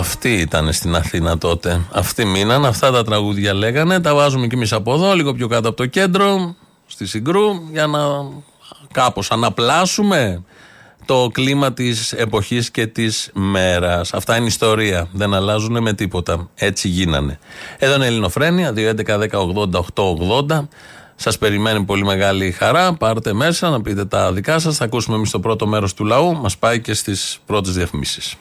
Αυτοί 0.00 0.32
ήταν 0.32 0.72
στην 0.72 0.94
Αθήνα 0.94 1.38
τότε. 1.38 1.80
Αυτοί 1.92 2.24
μείναν, 2.24 2.64
αυτά 2.64 2.90
τα 2.90 3.04
τραγούδια 3.04 3.54
λέγανε. 3.54 4.00
Τα 4.00 4.14
βάζουμε 4.14 4.46
κι 4.46 4.54
εμείς 4.54 4.72
από 4.72 4.94
εδώ, 4.94 5.14
λίγο 5.14 5.34
πιο 5.34 5.48
κάτω 5.48 5.68
από 5.68 5.76
το 5.76 5.86
κέντρο, 5.86 6.54
στη 6.86 7.06
Συγκρού, 7.06 7.46
για 7.72 7.86
να 7.86 7.98
κάπως 8.92 9.30
αναπλάσουμε 9.30 10.42
το 11.04 11.28
κλίμα 11.32 11.72
της 11.72 12.12
εποχής 12.12 12.70
και 12.70 12.86
της 12.86 13.30
μέρας. 13.32 14.14
Αυτά 14.14 14.36
είναι 14.36 14.46
ιστορία. 14.46 15.08
Δεν 15.12 15.34
αλλάζουν 15.34 15.82
με 15.82 15.92
τίποτα. 15.92 16.48
Έτσι 16.54 16.88
γίνανε. 16.88 17.38
Εδώ 17.78 17.94
είναι 17.94 18.04
η 18.04 18.08
Ελληνοφρένια, 18.08 18.72
2.11.10.80.880. 18.76 20.68
Σας 21.16 21.38
περιμένει 21.38 21.84
πολύ 21.84 22.04
μεγάλη 22.04 22.50
χαρά. 22.50 22.94
Πάρτε 22.94 23.32
μέσα 23.32 23.70
να 23.70 23.82
πείτε 23.82 24.04
τα 24.04 24.32
δικά 24.32 24.58
σας. 24.58 24.76
Θα 24.76 24.84
ακούσουμε 24.84 25.16
εμείς 25.16 25.30
το 25.30 25.40
πρώτο 25.40 25.66
μέρος 25.66 25.94
του 25.94 26.04
λαού. 26.04 26.36
Μας 26.36 26.58
πάει 26.58 26.80
και 26.80 26.94
στις 26.94 27.38
πρώτες 27.46 27.74
διαφημίσεις. 27.74 28.36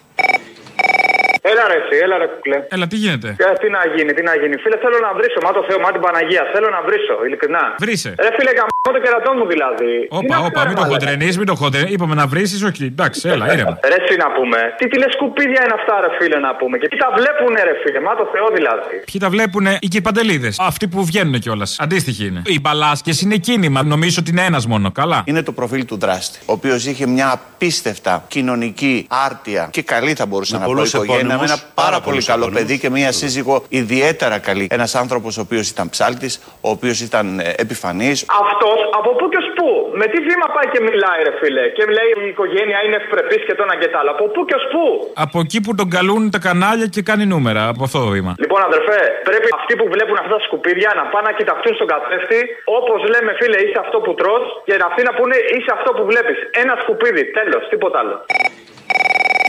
Έλα 1.51 1.63
ρε, 1.71 1.77
εσύ, 1.81 1.95
έλα 2.05 2.15
ρε 2.21 2.27
κουκλέ. 2.33 2.57
Έλα, 2.75 2.85
τι 2.91 2.97
γίνεται; 3.03 3.29
Ε, 3.45 3.53
τι 3.61 3.67
να 3.75 3.81
γίνει, 3.95 4.11
τι 4.17 4.23
να 4.29 4.33
γίνει. 4.41 4.55
Φίλε, 4.63 4.77
θέλω 4.83 4.97
να 5.07 5.11
βρίσω. 5.17 5.39
Μα 5.45 5.51
το 5.57 5.61
Θεό, 5.67 5.79
μα 5.85 5.89
την 5.95 6.01
Παναγία. 6.05 6.43
Θέλω 6.53 6.69
να 6.75 6.81
βρίσω, 6.87 7.15
ειλικρινά. 7.25 7.63
Βρήσε. 7.83 8.11
Ρε 8.23 8.29
φίλε, 8.37 8.51
γαμώ 8.57 8.78
το 8.81 8.99
κερατό 8.99 9.31
μου 9.33 9.45
δηλαδή. 9.47 9.93
Όπα, 10.09 10.35
όπα, 10.47 10.67
μην 10.67 10.75
το 10.75 10.83
χοντρενείς, 10.83 11.37
μην 11.37 11.45
το 11.45 11.55
χοντρενείς. 11.55 11.93
Είπαμε 11.93 12.15
να 12.15 12.27
βρεις, 12.27 12.63
όχι. 12.63 12.83
Εντάξει, 12.83 13.29
έλα, 13.29 13.53
ήρεμα. 13.53 13.79
Ρε, 13.83 13.95
εσύ 14.03 14.15
να 14.17 14.31
πούμε. 14.31 14.57
Τι 14.77 14.87
τηλεσκουπίδια 14.87 15.61
είναι 15.63 15.73
αυτά, 15.79 15.93
ρε 16.01 16.09
φίλε, 16.19 16.37
να 16.39 16.55
πούμε. 16.55 16.77
Και 16.77 16.87
τι 16.87 16.97
τα 16.97 17.09
βλέπουνε, 17.17 17.63
ρε 17.63 17.73
φίλε. 17.83 17.99
Μα 17.99 18.15
το 18.15 18.29
Θεό 18.33 18.47
δηλαδή. 18.53 18.95
Ποιοι 19.11 19.21
τα 19.21 19.29
βλέπουν 19.29 19.65
οι 19.79 19.87
κυπαντελίδε. 19.87 20.51
Αυτοί 20.59 20.87
που 20.87 21.05
βγαίνουν 21.05 21.39
κιόλας. 21.39 21.75
Αντίστοιχοι 21.79 22.25
είναι. 22.25 22.41
Οι 22.45 22.59
μπαλάσκες 22.59 23.21
είναι 23.21 23.35
κίνημα. 23.37 23.83
Νομίζω 23.83 24.17
ότι 24.21 24.31
είναι 24.31 24.43
ένας 24.43 24.65
μόνο. 24.67 24.91
Καλά. 24.91 25.23
Είναι 25.25 25.41
το 25.43 25.51
προφίλ 25.51 25.85
του 25.85 25.97
δράστη. 25.97 26.39
Ο 26.45 26.51
οποίος 26.51 26.85
είχε 26.85 27.07
μια 27.07 27.31
απίστευτα 27.31 28.23
κοινωνική 28.27 29.07
άρτια 29.25 29.67
και 29.71 29.81
καλή 29.81 30.13
θα 30.13 30.25
μπορούσα 30.25 30.53
Με 30.53 30.59
να 30.59 30.65
πω 30.65 30.73
πολλούς 30.73 30.93
οικογένεια. 30.93 31.17
Με 31.25 31.33
επώνυμους, 31.33 31.51
ένα 31.51 31.59
πάρα 31.73 31.89
πάρα 31.89 31.91
πολύ 31.91 32.05
πολλούς 32.05 32.25
καλό 32.25 32.43
επώνυμους. 32.43 32.61
παιδί 32.67 32.79
και 32.79 32.89
μια 32.89 33.11
σύζυγο 33.11 33.63
ιδιαίτερα 33.69 34.37
καλή. 34.37 34.67
Ένας 34.71 34.95
άνθρωπος 34.95 35.37
ο 35.37 35.41
οποίος 35.41 35.69
ήταν 35.69 35.89
ψάλτης, 35.89 36.39
ο 36.61 36.69
οποίος 36.69 37.01
ήταν 37.01 37.41
επιφανής. 37.55 38.25
Αυτό 38.41 38.68
από 38.99 39.09
πού 39.17 39.25
και 39.31 39.39
ως 39.43 39.49
πού. 39.57 39.69
Με 39.99 40.05
τι 40.11 40.17
βήμα 40.27 40.47
πάει 40.55 40.67
και 40.73 40.81
μιλάει, 40.87 41.19
ρε 41.27 41.33
φίλε. 41.39 41.65
Και 41.75 41.83
λέει 41.97 42.09
η 42.25 42.27
οικογένεια 42.33 42.79
είναι 42.85 42.97
ευπρεπής 43.01 43.41
και 43.47 43.53
το 43.57 43.61
ένα 43.67 43.75
και 43.81 43.89
το 43.91 43.97
άλλο. 43.99 44.11
Από 44.15 44.25
πού 44.33 44.41
και 44.49 44.55
ως 44.59 44.65
πού. 44.73 44.83
Από 45.25 45.37
εκεί 45.45 45.59
που 45.65 45.71
τον 45.79 45.87
καλούν 45.95 46.21
τα 46.35 46.39
κανάλια 46.47 46.87
και 46.95 47.01
κάνει 47.09 47.25
νούμερα. 47.33 47.61
Από 47.71 47.81
αυτό 47.87 47.97
το 48.05 48.09
βήμα. 48.15 48.31
Λοιπόν, 48.43 48.59
αδερφέ, 48.69 48.99
πρέπει 49.29 49.47
αυτοί 49.59 49.73
που 49.79 49.87
βλέπουν 49.93 50.17
αυτά 50.21 50.33
τα 50.37 50.41
σκουπίδια 50.47 50.89
να 50.99 51.03
πάνε 51.13 51.27
να 51.29 51.33
κοιταχτούν 51.37 51.73
στον 51.77 51.87
καθρέφτη. 51.93 52.39
Όπως 52.79 52.99
λέμε, 53.13 53.31
φίλε, 53.39 53.57
είσαι 53.65 53.79
αυτό 53.85 53.97
που 54.05 54.11
τρως 54.21 54.43
και 54.67 54.73
αυτοί 54.89 55.01
να 55.09 55.13
πούνε 55.17 55.35
είσαι 55.55 55.71
αυτό 55.77 55.89
που 55.97 56.03
βλέπεις. 56.11 56.37
Ένα 56.61 56.73
σκουπίδι, 56.81 57.23
τέλος, 57.37 57.61
τίποτα 57.71 57.97
άλλο. 58.01 58.15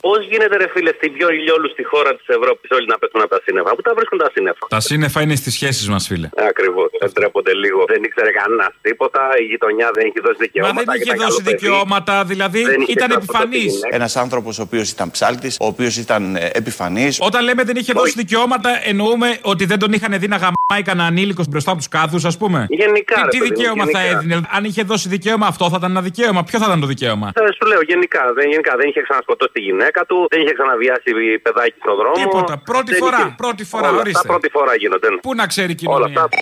Πώς 0.07 0.27
γίνεται, 0.31 0.57
ρε 0.57 0.69
φίλε, 0.75 0.93
στην 0.97 1.13
πιο 1.17 1.29
ηλιόλουστη 1.31 1.85
χώρα 1.85 2.11
της 2.17 2.27
Ευρώπης 2.37 2.71
όλοι 2.77 2.87
να 2.87 2.99
πέφτουν 2.99 3.21
από 3.21 3.31
τα 3.35 3.41
σύννεφα; 3.45 3.71
Πού 3.77 3.83
τα 3.83 3.93
βρίσκουν 3.97 4.19
τα 4.19 4.31
σύννεφα; 4.35 4.67
Τα 4.69 4.81
σύννεφα 4.81 5.21
είναι 5.25 5.37
στις 5.43 5.53
σχέσεις 5.55 5.89
μας, 5.89 6.07
φίλε. 6.07 6.29
Ακριβώς. 6.53 6.89
Δεν 7.01 7.13
τρέπονται 7.13 7.55
λίγο. 7.55 7.85
Δεν 7.93 8.03
ήξερε 8.03 8.31
κανένας 8.31 8.73
τίποτα. 8.83 9.21
Η 9.43 9.45
γειτονιά 9.45 9.91
δεν 9.95 10.05
έχει 10.07 10.21
δώσει 10.27 10.37
Μα 10.39 10.45
δικαιώματα. 10.47 10.83
δεν 10.87 10.87
και 10.87 11.01
είχε 11.03 11.15
ήταν 11.15 11.17
δώσει 11.25 11.43
καλό 11.43 11.51
παιδί. 11.51 11.57
δικαιώματα, 11.57 12.25
δηλαδή 12.25 12.63
Δεν 12.65 12.81
είχε 12.81 12.93
ήταν 12.93 13.09
δώσει 13.09 13.27
ποτέ 13.27 13.39
επιφανής. 13.39 13.73
τη 13.73 13.77
γυναίκα. 13.79 13.97
Ένας 13.97 14.17
άνθρωπος 14.17 14.59
ο 14.59 14.63
οποίος 14.63 14.91
ήταν 14.91 15.11
ψάλτης, 15.11 15.57
ο 15.61 15.67
οποίος 15.67 15.97
ήταν 15.97 16.23
επιφανής. 16.53 17.19
Όταν 17.21 17.45
λέμε 17.45 17.63
δεν 17.65 17.77
είχε 17.77 17.93
δώσει 17.93 18.13
δικαιώματα, 18.17 18.71
εννοούμε 18.85 19.39
ότι 19.43 19.65
δεν 19.65 19.79
τον 19.79 19.93
είχαν 19.93 20.19
δει 20.19 20.29
να 20.29 20.39
γαμάει 20.71 20.83
κανένα 20.83 21.07
ανήλικο 21.09 21.43
μπροστά 21.51 21.71
από 21.71 21.79
τους 21.79 21.89
κάδους, 21.89 22.25
ας 22.25 22.37
πούμε. 22.37 22.67
Γενικά, 22.69 23.15
Τι, 23.15 23.21
ρε 23.23 23.29
τι 23.29 23.39
παιδί 23.39 23.51
μου, 23.51 23.57
δικαίωμα 23.57 23.85
θα 23.85 24.01
γενικά. 24.03 24.17
έδινε. 24.19 24.41
Αν 24.57 24.65
είχε 24.65 24.83
δώσει 24.83 25.09
δικαίωμα 25.09 25.47
αυτό, 25.47 25.65
θα 25.71 25.77
ήταν 25.79 25.91
ένα 25.91 26.03
δικαίωμα. 26.03 26.41
Ποιο 26.45 26.59
θα 26.59 26.67
ήταν 26.69 26.81
το 26.81 26.87
δικαίωμα; 26.87 27.29
Ε, 27.35 27.41
σου 27.57 27.65
λέω 27.71 27.81
γενικά 27.83 28.23
δεν, 28.37 28.49
γενικά. 28.51 28.73
δεν 28.77 28.89
είχε 28.89 29.01
ξανασκοτώσει 29.07 29.53
τη 29.53 29.61
γυναίκα 29.61 30.01
του, 30.09 30.27
δεν 30.31 30.41
είχε 30.43 30.53
ξαναβιάσει 30.59 31.11
παιδάκι 31.45 31.77
στον 31.85 31.97
δρόμο. 32.01 32.15
Τίποτα. 32.23 32.55
Πρώτη 32.71 32.91
Δεν 32.93 33.01
φορά. 33.03 33.17
είχε- 33.21 33.35
Πρώτη 33.37 33.65
φορά, 33.65 33.89
Όλα 33.89 33.99
ορίστε. 33.99 34.19
αυτά 34.19 34.29
πρώτη 34.33 34.49
φορά 34.57 34.73
γίνονται. 34.83 35.09
Πού 35.27 35.35
να 35.35 35.47
ξέρει 35.53 35.73
η 35.73 35.87
Όλα 35.87 35.97
κοινωνία; 36.07 36.23
αυτά. 36.23 36.39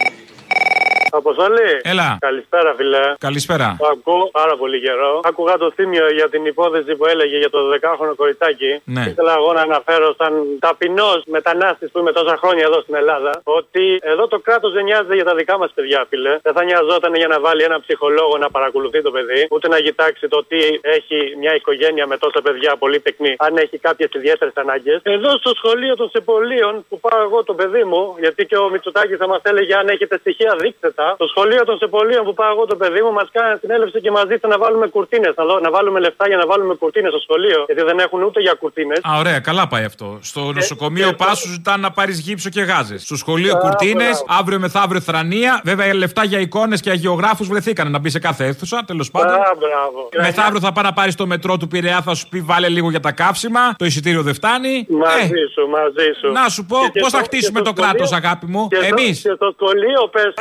Αποστολή. 1.11 1.81
Έλα. 1.83 2.17
Καλησπέρα, 2.21 2.75
φιλέ. 2.75 3.15
Καλησπέρα. 3.19 3.77
Το 3.79 3.87
ακούω 3.87 4.29
πάρα 4.33 4.57
πολύ 4.57 4.81
καιρό. 4.81 5.21
Άκουγα 5.25 5.57
το 5.57 5.73
θύμιο 5.75 6.07
για 6.13 6.29
την 6.29 6.47
υπόθεση 6.47 6.95
που 6.97 7.07
έλεγε 7.07 7.39
για 7.39 7.51
το 7.51 7.59
10χρονο 7.75 8.15
κοριτσάκι. 8.17 8.81
Ναι. 8.85 9.05
Ήθελα 9.09 9.35
εγώ 9.39 9.53
να 9.53 9.61
αναφέρω 9.61 10.15
σαν 10.19 10.33
ταπεινός 10.59 11.23
μετανάστης 11.27 11.91
που 11.91 11.99
είμαι 11.99 12.13
τόσα 12.13 12.37
χρόνια 12.37 12.65
εδώ 12.65 12.81
στην 12.81 12.95
Ελλάδα 12.95 13.41
ότι 13.43 13.99
εδώ 14.01 14.27
το 14.29 14.39
κράτος 14.39 14.73
δεν 14.73 14.85
νοιάζεται 14.85 15.15
για 15.15 15.25
τα 15.25 15.35
δικά 15.35 15.59
μας 15.59 15.71
παιδιά, 15.75 16.07
φιλέ. 16.09 16.39
Δεν 16.43 16.53
θα 16.53 16.65
νοιαζόταν 16.65 17.15
για 17.15 17.27
να 17.27 17.41
βάλει 17.41 17.63
ένα 17.63 17.81
ψυχολόγο 17.81 18.39
να 18.39 18.51
παρακολουθεί 18.51 19.03
το 19.03 19.11
παιδί, 19.11 19.47
ούτε 19.51 19.69
να 19.69 19.79
κοιτάξει 19.81 20.29
το 20.29 20.45
τι 20.45 20.59
έχει 20.81 21.37
μια 21.41 21.55
οικογένεια 21.55 22.07
με 22.07 22.17
τόσα 22.19 22.41
παιδιά 22.43 22.77
πολύ 22.77 23.01
τεκνή, 23.01 23.35
αν 23.39 23.57
έχει 23.57 23.79
κάποιες 23.79 24.09
ιδιαίτερες 24.13 24.55
ανάγκες. 24.57 25.01
Εδώ 25.03 25.31
στο 25.37 25.51
σχολείο 25.55 25.97
των 25.97 26.09
Σεπολίων 26.11 26.85
που 26.89 27.01
πάω 27.01 27.23
εγώ 27.23 27.45
το 27.45 27.55
παιδί 27.55 27.85
μου, 27.85 28.15
γιατί 28.19 28.47
και 28.47 28.57
ο 28.57 28.69
Μητσοτάκη 28.69 29.17
θα 29.17 29.29
μας 29.29 29.41
έλεγε 29.43 29.75
αν 29.75 29.89
έχετε 29.89 30.19
στοιχεία 30.19 30.57
δείξτε 30.59 30.91
τα. 30.99 31.09
Το 31.23 31.27
σχολείο 31.33 31.63
των 31.69 31.77
Σεπολίων 31.83 32.23
που 32.27 32.35
πάω 32.41 32.51
εγώ 32.55 32.65
το 32.73 32.77
παιδί 32.81 33.01
μου 33.05 33.13
μας 33.19 33.29
κάνει 33.37 33.59
συνέλευση 33.63 33.99
και 34.05 34.11
μα 34.17 34.21
ζήτησε 34.29 34.47
να 34.55 34.59
βάλουμε 34.63 34.87
κουρτίνες. 34.97 35.33
Να, 35.39 35.45
δω- 35.49 35.61
να 35.67 35.71
βάλουμε 35.77 35.99
λεφτά 36.07 36.25
για 36.31 36.37
να 36.43 36.47
βάλουμε 36.51 36.75
κουρτίνες 36.83 37.11
στο 37.15 37.21
σχολείο. 37.27 37.59
Γιατί 37.69 37.83
δεν 37.91 37.99
έχουν 38.07 38.21
ούτε 38.23 38.39
για 38.47 38.55
κουρτίνες. 38.63 38.99
Α, 39.09 39.11
ωραία, 39.23 39.39
καλά 39.49 39.65
πάει 39.73 39.85
αυτό. 39.91 40.07
Στο 40.31 40.41
νοσοκομείο 40.59 41.09
πα 41.21 41.35
σου 41.35 41.49
ζητάνε 41.49 41.83
να 41.87 41.91
πάρεις 41.91 42.17
γύψο 42.27 42.49
και 42.55 42.63
γάζες. 42.71 43.03
Στο 43.03 43.17
σχολείο 43.17 43.55
Α, 43.57 43.59
κουρτίνες, 43.65 44.17
μπράβο. 44.25 44.41
αύριο 44.41 44.59
μεθαύριο 44.59 45.01
θρανία. 45.01 45.61
Βέβαια, 45.65 45.95
λεφτά 45.95 46.25
για 46.25 46.39
εικόνες 46.41 46.81
και 46.81 46.91
αγιογράφους 46.91 47.47
βρεθήκανε 47.49 47.91
να 47.91 47.99
μπει 47.99 48.11
σε 48.11 48.19
κάθε 48.19 48.45
αίθουσα, 48.47 48.83
τέλος 48.87 49.11
πάντων. 49.11 49.35
Α, 49.35 49.53
μπράβο. 49.59 50.09
Μεθαύριο 50.17 50.61
θα 50.61 50.73
πάει 50.73 50.85
να 50.85 50.93
πάρεις 50.93 51.15
το 51.15 51.27
μετρό 51.27 51.57
του 51.57 51.69
Πειραιά, 51.69 52.01
θα 52.03 52.15
σου 52.15 52.29
πει 52.29 52.41
βάλε 52.41 52.69
λίγο 52.69 52.91
για 52.91 53.01
τα 53.01 53.13
καύσιμα. 53.13 53.61
Το 53.79 53.85
εισιτήριο 53.85 54.23
δεν 54.23 54.35
φτάνει. 54.35 54.87
Μαζί 54.89 55.19
Ε, 55.19 55.49
σου, 55.55 55.69
μαζί 55.69 56.07
σου. 56.21 56.33
να 56.33 56.49
σου 56.49 56.65
πω, 56.65 56.79
Και- 56.79 56.89
και 56.93 57.01
πώς 57.01 57.11
θα 57.11 57.17
στο- 57.19 57.27
χτίσουμε 57.27 57.59
και 57.61 57.65
το 57.65 57.73
στο 57.75 57.83
κράτος, 57.83 58.09
σχολείο- 58.09 58.27
αγάπη 58.27 58.47
μου; 58.47 58.69
και 58.69 58.77
στο- 58.77 58.85
Εμείς. 58.99 59.23
Και 59.23 59.33
στο 59.37 59.53
σχολείο 59.57 60.09
πες. 60.13 60.33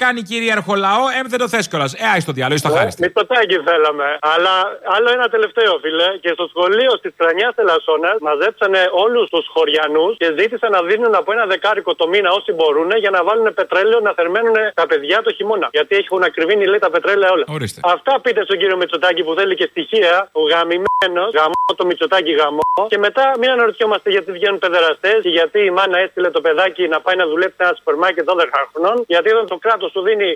Εμ 0.00 0.06
σε 0.06 0.12
κάνει 0.12 0.22
κυρίαρχο 0.30 0.74
λαό, 0.86 1.04
εμ 1.18 1.26
δεν 1.32 1.38
το 1.42 1.48
θες 1.52 1.68
κιόλας. 1.68 1.92
Ε, 1.94 2.04
άι 2.12 2.20
το 2.28 2.32
διάλογο, 2.38 2.60
το 2.66 2.70
χάριστη. 2.76 3.00
Μητσοτάκι 3.02 3.56
θέλαμε. 3.68 4.08
Αλλά 4.34 4.54
άλλο 4.96 5.08
ένα 5.16 5.26
τελευταίο, 5.34 5.72
φίλε. 5.82 6.08
Και 6.22 6.30
στο 6.36 6.44
σχολείο 6.52 6.92
τη 7.02 7.08
Τρανιάς 7.18 7.54
Ελασσόνα 7.62 8.10
μαζέψανε 8.28 8.80
όλους 9.04 9.24
τους 9.32 9.44
χωριανούς 9.54 10.12
και 10.22 10.28
ζήτησαν 10.38 10.70
να 10.76 10.82
δίνουν 10.88 11.14
από 11.20 11.32
ένα 11.32 11.44
δεκάρικο 11.54 11.94
το 12.00 12.06
μήνα 12.12 12.30
όσοι 12.38 12.52
μπορούν 12.52 12.90
για 13.04 13.10
να 13.16 13.20
βάλουν 13.26 13.46
πετρέλαιο 13.54 14.00
να 14.00 14.12
θερμαίνουν 14.18 14.56
τα 14.74 14.84
παιδιά 14.90 15.16
το 15.26 15.30
χειμώνα. 15.36 15.68
Γιατί 15.76 15.92
έχουν 16.02 16.22
ακριβήνει 16.30 16.64
λέει 16.72 16.78
τα 16.86 16.90
πετρέλαια 16.94 17.30
όλα. 17.34 17.44
Ορίστε. 17.56 17.80
Αυτά 17.94 18.12
πείτε 18.24 18.40
στον 18.46 18.56
κύριο 18.60 18.76
Μητσοτάκη 18.76 19.22
που 19.26 19.34
θέλει 19.38 19.54
και 19.60 19.66
στοιχεία. 19.72 20.14
Ο 20.40 20.42
γαμημένος, 20.52 21.30
γαμό 21.38 21.70
το 21.80 21.84
Μητσοτάκι 21.86 22.32
γαμό. 22.40 22.60
Και 22.92 22.98
μετά 22.98 23.24
μην 23.40 23.50
αναρωτιόμαστε 23.50 24.10
γιατί 24.10 24.30
βγαίνουν 24.32 24.58
παιδεραστές 24.58 25.18
και 25.22 25.28
γιατί 25.38 25.58
η 25.70 25.70
μάνα 25.70 25.98
έστειλε 25.98 26.30
το 26.30 26.40
παιδάκι 26.40 26.88
να 26.88 27.00
πάει 27.00 27.16
να 27.22 27.26
δουλέψει 27.26 27.56
σε 27.56 27.62
ένα 27.66 27.74
σούπερ 27.78 27.94
μάρκετ 27.94 28.24
12 28.30 28.44
χρονών. 28.72 28.96
Γιατί 29.06 29.28
όταν 29.34 29.46
το 29.46 29.56
κράτος 29.64 29.89
του 29.92 30.02
δίνει 30.02 30.34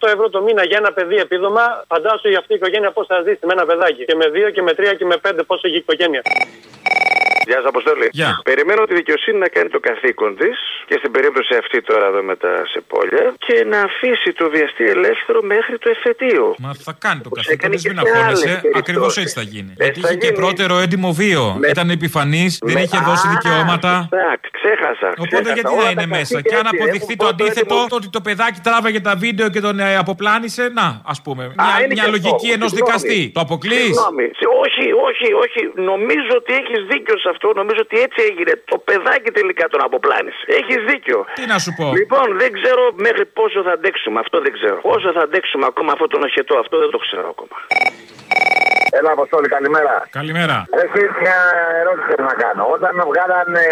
28 0.00 0.08
ευρώ 0.14 0.28
το 0.28 0.42
μήνα 0.42 0.64
για 0.64 0.78
ένα 0.78 0.92
παιδί 0.92 1.16
επίδομα, 1.16 1.84
φαντάσου 1.88 2.28
η 2.28 2.34
αυτή 2.34 2.52
η 2.52 2.56
οικογένεια 2.56 2.90
πώς 2.90 3.06
θα 3.06 3.22
ζήσει 3.22 3.46
με 3.46 3.52
ένα 3.52 3.66
παιδάκι. 3.66 4.04
Και 4.04 4.14
με 4.14 4.28
δύο 4.28 4.50
και 4.50 4.62
με 4.62 4.72
τρία 4.74 4.94
και 4.94 5.04
με 5.04 5.16
πέντε 5.16 5.42
πώς 5.42 5.62
έχει 5.62 5.74
η 5.74 5.78
οικογένεια. 5.84 6.22
Γεια 7.48 7.56
σας, 7.60 7.64
Αποστολή. 7.72 8.08
Περιμένω 8.50 8.84
τη 8.84 8.94
δικαιοσύνη 8.94 9.38
να 9.38 9.48
κάνει 9.48 9.68
το 9.68 9.80
καθήκον 9.88 10.36
της 10.36 10.56
και 10.88 10.96
στην 10.98 11.10
περίπτωση 11.10 11.54
αυτή 11.62 11.82
τώρα 11.82 12.06
εδώ 12.06 12.22
με 12.22 12.36
τα 12.36 12.52
σεπόλια 12.72 13.34
και 13.46 13.64
να 13.72 13.78
αφήσει 13.80 14.32
το 14.32 14.50
βιαστή 14.50 14.84
ελεύθερο 14.84 15.42
μέχρι 15.42 15.78
το 15.78 15.88
εφετείο. 15.96 16.54
Μα 16.58 16.70
θα 16.86 16.94
κάνει 17.04 17.20
το 17.20 17.28
καθήκον 17.28 17.54
έκανε 17.58 17.74
της, 17.74 17.82
και 17.82 17.88
μην 17.92 17.98
σε 17.98 18.02
άλλες 18.08 18.18
αγχώνεσαι. 18.18 18.44
περιπτώσεις. 18.46 18.78
Ακριβώς 18.80 19.12
έτσι 19.22 19.34
θα 19.38 19.42
γίνει. 19.52 19.72
Γιατί 19.76 20.00
θα 20.00 20.08
είχε 20.08 20.16
και 20.18 20.26
γίνει. 20.26 20.38
πρώτερο 20.42 20.74
έντιμο 20.84 21.10
βίο. 21.12 21.44
Ήταν 21.74 21.90
επιφανής, 21.90 22.58
δεν 22.62 22.74
Με- 22.74 22.80
είχε 22.86 22.98
δώσει 23.08 23.26
Α, 23.26 23.30
δικαιώματα. 23.34 23.92
εντάξει, 24.12 24.48
ξέχασα. 24.58 25.08
Οπότε 25.24 25.36
ξέχασα. 25.42 25.52
γιατί 25.58 25.72
Όλα 25.74 25.76
να 25.78 25.84
τα 25.84 25.90
είναι 25.90 26.06
μέσα; 26.16 26.32
καθήκια 26.34 26.50
Και 26.50 26.56
αν 26.60 26.66
έτσι 26.66 26.76
αποδειχθεί 26.76 27.12
έχουν 27.12 27.16
το 27.16 27.24
πρώτο 27.24 27.42
αντίθετο, 27.42 27.74
έντιμο- 27.74 27.88
το 27.92 27.96
ότι 28.00 28.08
το 28.16 28.20
παιδάκι 28.26 28.60
τράβαγε 28.68 29.00
τα 29.08 29.14
βίντεο 29.24 29.46
και 29.54 29.60
τον 29.66 29.74
ε, 29.80 29.96
αποπλάνησε, 30.04 30.64
να, 30.78 30.86
ας 31.12 31.18
πούμε. 31.24 31.42
Μια, 31.56 31.76
είναι 31.84 31.94
μια 31.98 32.04
και 32.04 32.10
λογική 32.16 32.46
αυτό. 32.48 32.56
ενός 32.56 32.70
Συγγνώμη. 32.70 32.80
δικαστή. 33.00 33.20
Το 33.36 33.40
αποκλείς; 33.46 33.84
Συγγνώμη. 33.92 34.26
Όχι, 34.64 34.86
όχι, 35.08 35.26
όχι. 35.44 35.60
Νομίζω 35.90 36.32
ότι 36.40 36.52
έχεις 36.60 36.80
δίκιο 36.90 37.16
σε 37.24 37.28
αυτό. 37.34 37.46
Νομίζω 37.60 37.80
ότι 37.86 37.96
έτσι 38.06 38.18
έγινε. 38.28 38.52
Το 38.72 38.78
παιδάκι 38.88 39.30
τελικά 39.38 39.64
τον 39.72 39.80
αποπλάνησε. 39.86 40.42
Έχεις 40.58 40.80
δίκιο. 40.90 41.18
Τι 41.38 41.44
να 41.52 41.58
σου 41.64 41.70
πω. 41.78 41.86
Λοιπόν, 42.00 42.26
δεν 42.42 42.50
ξέρω 42.58 42.82
μέχρι 43.06 43.24
πόσο 43.38 43.58
θα 43.66 43.72
αντέξουμε. 43.78 44.18
Αυτό 44.24 44.36
δεν 44.44 44.52
ξέρω. 44.58 44.78
Πόσο 44.90 45.08
θα 45.16 45.22
αντέξουμε 45.28 45.64
ακόμα 45.72 45.90
αυτό 45.92 46.06
τον 46.14 46.22
οχετό, 46.28 46.54
αυτό 46.64 46.74
δεν 46.82 46.90
το 46.94 46.98
ξέρω 47.06 47.26
ακόμα. 47.34 47.56
Έλα, 48.98 49.10
Αποστόλη, 49.18 49.48
καλημέρα. 49.56 49.94
Καλημέρα. 50.20 50.56
Εσύ 50.82 51.00
μια 51.22 51.38
ερώτηση 51.82 52.06
θέλω 52.10 52.26
να 52.32 52.36
κάνω. 52.44 52.62
Όταν 52.76 52.94
βγάλανε, 53.10 53.64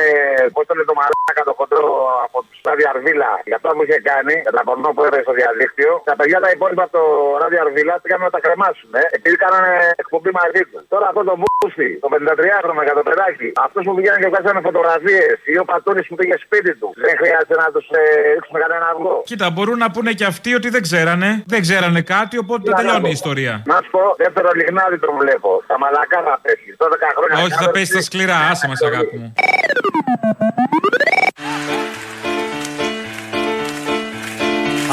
πώς 0.55 0.65
το 0.67 0.73
λένε 0.77 0.89
το 0.91 0.97
μαλάκα 0.99 1.43
το 1.49 1.55
χοντρό 1.59 1.89
από 2.27 2.39
του 2.47 2.55
Ράδιο 2.69 2.87
Αρβίλα 2.93 3.33
για 3.49 3.57
αυτό 3.59 3.69
που 3.77 3.83
είχε 3.87 3.99
κάνει, 4.11 4.35
για 4.47 4.53
τα 4.57 4.63
πορνό 4.67 4.89
που 4.95 5.03
έβρε 5.07 5.21
στο 5.27 5.35
διαδίκτυο. 5.41 5.91
Τα 6.11 6.15
παιδιά 6.19 6.39
τα 6.45 6.51
υπόλοιπα 6.57 6.83
από 6.87 6.95
το 6.99 7.05
Ράδιο 7.43 7.59
Αρβίλα 7.65 7.95
πήγαν 8.03 8.21
να 8.29 8.33
τα 8.37 8.41
κρεμάσουν, 8.45 8.91
ε, 9.01 9.03
επειδή 9.17 9.37
κάνανε 9.45 9.73
εκπομπή 10.03 10.31
μαζί 10.41 10.63
τους. 10.69 10.83
Τώρα 10.93 11.07
αυτό 11.11 11.23
το 11.31 11.35
μπούστι, 11.41 11.89
το 12.05 12.09
53χρονο 12.15 12.83
για 12.89 12.97
το 12.99 13.03
παιδάκι, 13.09 13.49
αυτός 13.67 13.83
που 13.87 13.93
πηγαίνουν 13.97 14.21
και 14.23 14.31
βγάζανε 14.33 14.61
φωτογραφίες, 14.69 15.37
ή 15.53 15.55
ο 15.63 15.65
Πατούνη 15.71 16.03
που 16.09 16.15
πήγε 16.21 16.37
σπίτι 16.47 16.73
του, 16.81 16.89
δεν 17.05 17.15
χρειάζεται 17.21 17.57
να 17.63 17.67
τους 17.75 17.87
ε, 18.01 18.03
ρίξουμε 18.37 18.59
κανένα 18.65 18.87
αυγό. 18.93 19.17
Κοίτα, 19.31 19.47
μπορούν 19.55 19.79
να 19.85 19.89
πούνε 19.95 20.11
και 20.19 20.27
αυτοί 20.33 20.51
ότι 20.59 20.69
δεν 20.75 20.83
ξέρανε. 20.89 21.29
Δεν 21.55 21.61
ξέρανε 21.67 22.01
κάτι, 22.15 22.35
οπότε 22.45 22.65
να 22.71 22.77
τελειώνει 22.79 23.07
πω. 23.07 23.13
η 23.15 23.17
ιστορία. 23.21 23.55
Να 23.73 23.79
σου 23.83 23.91
πω, 23.97 24.03
δεύτερο 24.25 24.49
λιγνάδι 24.59 24.99
τον 24.99 25.15
βλέπω. 25.21 25.51
Τα 25.67 25.79
μαλακά 25.79 26.19
θα 26.27 26.35
πέσει. 26.43 26.69
12 26.79 26.85
χρόνια. 27.17 27.45
Όχι, 27.45 27.57
θα 27.63 27.71
πέσει 27.71 27.91
στα 27.93 28.03
σκληρά, 28.09 28.37
άσε 28.51 28.67
μας, 28.69 28.81
αγάπη 28.89 29.17
μου. 29.19 29.33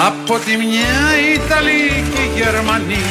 Από 0.09 0.33
τη 0.45 0.53
μια 0.63 0.99
Ιταλοί 1.35 1.85
και 2.13 2.21
οι 2.21 2.31
Γερμανοί 2.39 3.05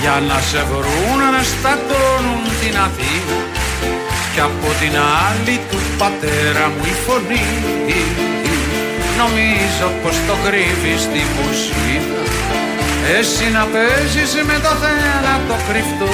για 0.00 0.16
να 0.28 0.38
σε 0.48 0.62
βρουν 0.70 1.20
να 1.34 1.42
στατώνουν 1.52 2.42
την 2.60 2.74
Αθήνα 2.86 3.38
και 4.34 4.40
από 4.40 4.68
την 4.80 4.94
άλλη 5.26 5.60
του 5.70 5.80
πατέρα 5.98 6.64
μου 6.72 6.84
η 6.92 6.94
φωνή 7.04 7.46
νομίζω 9.20 9.86
πως 10.02 10.16
το 10.26 10.34
κρύβεις 10.44 11.00
στη 11.06 11.20
μουσική 11.36 11.96
εσύ 13.18 13.46
να 13.56 13.64
παίζεις 13.72 14.32
με 14.48 14.56
το 14.64 14.72
θάνατο 14.82 15.56
κρυφτό 15.68 16.12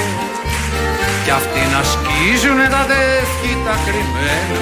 κι 1.27 1.33
αυτοί 1.41 1.63
να 1.73 1.81
σκίζουνε 1.93 2.67
τα 2.75 2.83
δεύχη 2.91 3.51
τα 3.65 3.75
κρυμμένα. 3.85 4.61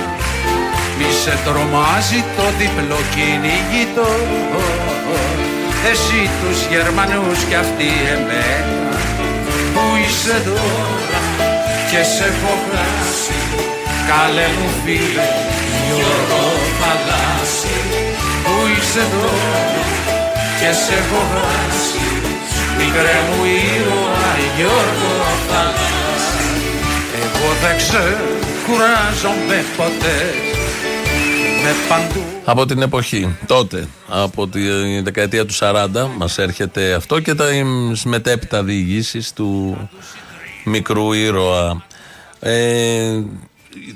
Μη 0.97 1.09
σε 1.21 1.33
τρομάζει 1.45 2.19
το 2.37 2.45
διπλό 2.59 2.99
κυνηγητό. 3.13 4.11
Εσύ 5.89 6.21
τους 6.39 6.59
Γερμανούς 6.71 7.39
κι 7.49 7.57
αυτοί 7.63 7.89
εμένα. 8.15 8.93
Που 9.73 9.83
είσαι 10.01 10.37
τώρα 10.47 11.21
και 11.89 12.01
σε 12.13 12.25
έχω 12.31 12.53
χάσει. 12.67 13.39
Καλέ 14.09 14.47
μου 14.57 14.69
φίλε 14.83 15.27
Γιώργο 15.85 16.43
Θαλάσσι 16.79 17.77
Που 18.43 18.55
είσαι 18.71 19.03
τώρα 19.13 20.04
και 20.59 20.71
σε 20.83 20.93
έχω 21.01 21.21
χάσει. 21.33 22.05
Μικρέ 22.77 23.17
μου 23.29 23.43
ήρωα 23.45 24.27
Γιώργο 24.57 25.13
Θαλάσσι 25.47 26.47
Εγώ 27.23 27.49
δεν 27.61 27.77
ξέρω 27.77 28.35
κουράζομαι 28.65 29.63
ποτέ. 29.77 30.33
Με 31.63 31.71
παντού. 31.89 32.23
Από 32.45 32.65
την 32.65 32.81
εποχή 32.81 33.35
τότε, 33.45 33.87
από 34.07 34.47
τη 34.47 34.59
δεκαετία 35.01 35.45
του 35.45 35.53
40, 35.59 35.87
μας 36.17 36.37
έρχεται 36.37 36.93
αυτό 36.93 37.19
και 37.19 37.33
τα 37.33 37.45
μετέπειτα 38.03 38.63
διηγήσεις 38.63 39.33
του 39.33 39.77
μικρού 40.65 41.13
ήρωα. 41.13 41.85
Ε, 42.39 43.21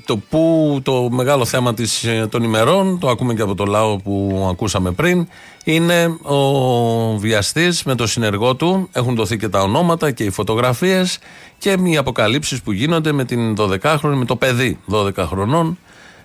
το 0.05 0.17
που 0.17 0.79
το 0.83 1.09
μεγάλο 1.11 1.45
θέμα 1.45 1.73
της, 1.73 2.03
ε, 2.03 2.27
των 2.31 2.43
ημερών, 2.43 2.99
το 2.99 3.09
ακούμε 3.09 3.33
και 3.33 3.41
από 3.41 3.55
το 3.55 3.65
λαό 3.65 3.97
που 3.97 4.45
ακούσαμε 4.51 4.91
πριν, 4.91 5.27
είναι 5.63 6.17
ο 6.21 7.17
βιαστής 7.17 7.83
με 7.83 7.95
το 7.95 8.07
συνεργό 8.07 8.55
του. 8.55 8.89
Έχουν 8.91 9.15
δοθεί 9.15 9.37
και 9.37 9.49
τα 9.49 9.61
ονόματα 9.61 10.11
και 10.11 10.23
οι 10.23 10.29
φωτογραφίες 10.29 11.19
και 11.57 11.77
οι 11.83 11.97
αποκαλύψεις 11.97 12.61
που 12.61 12.71
γίνονται 12.71 13.11
με 13.11 13.25
την 13.25 13.55
12χρονη, 13.59 14.15
με 14.15 14.25
το 14.25 14.35
παιδί 14.35 14.79
12 14.91 15.25
χρονών, 15.25 15.77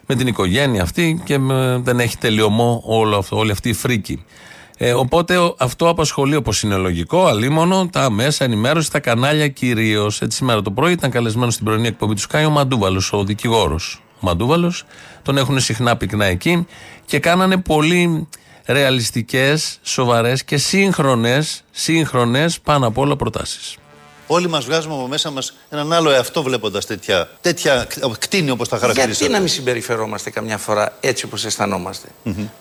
με 0.07 0.15
την 0.15 0.27
οικογένεια 0.27 0.83
αυτή 0.83 1.21
και 1.25 1.39
με- 1.39 1.81
δεν 1.83 2.01
έχει 2.01 2.19
τελειωμό 2.19 2.83
όλο 2.87 3.17
αυτό, 3.17 3.37
όλη 3.37 3.51
αυτή 3.51 3.69
η 3.69 3.73
φρίκη. 3.73 4.25
Ε, 4.79 4.93
οπότε 4.93 5.37
ο- 5.39 5.55
αυτό 5.59 5.89
απασχολεί 5.89 6.35
όπως 6.37 6.63
είναι 6.63 6.77
λογικό, 6.77 7.27
αλίμονο, 7.27 7.89
τα 7.93 8.11
μέσα 8.11 8.45
ενημέρωση, 8.45 8.91
τα 8.91 9.01
κανάλια 9.01 9.49
κυρίως. 9.49 10.21
Έτσι, 10.23 10.37
σήμερα 10.37 10.63
το 10.63 10.71
πρωί 10.71 10.93
ήταν 10.93 11.11
καλεσμένο 11.11 11.51
στην 11.51 11.65
πρωινή 11.65 11.87
εκπομπή 11.87 12.15
του 12.15 12.21
Σκάι 12.21 12.45
ο 12.45 12.51
Μαντούβαλος, 12.51 13.13
ο 13.13 13.25
δικηγόρος. 13.25 14.03
Ο 14.15 14.19
Μαντούβαλος, 14.21 14.85
τον 15.23 15.37
έχουν 15.37 15.61
συχνά 15.61 15.97
πυκνά 15.97 16.25
εκεί 16.25 16.67
και 17.07 17.19
κάνανε 17.19 17.57
πολύ 17.57 18.29
ρεαλιστικές, 18.67 19.79
σοβαρές 19.83 20.45
και 20.45 20.57
σύγχρονες, 20.57 21.65
σύγχρονες 21.71 22.61
πάνω 22.61 22.87
απ' 22.87 22.99
όλα 22.99 23.17
προτάσεις. 23.17 23.77
Όλοι 24.27 24.49
μας 24.49 24.65
βγάζουμε 24.65 24.95
από 24.95 25.07
μέσα 25.07 25.31
μας 25.31 25.55
έναν 25.71 25.93
άλλο 25.93 26.11
εαυτό 26.11 26.43
βλέποντας 26.43 26.87
τέτοια, 26.87 27.29
τέτοια 27.41 27.87
κτίνη 28.19 28.51
όπως 28.51 28.69
τα 28.69 28.79
χαρακτηρίσατε. 28.79 29.17
Γιατί 29.19 29.33
να 29.33 29.39
μην 29.41 29.49
συμπεριφερόμαστε 29.49 30.31
καμιά 30.31 30.59
φορά 30.59 30.97
έτσι 31.01 31.25
όπως 31.25 31.45
αισθανόμαστε; 31.45 32.09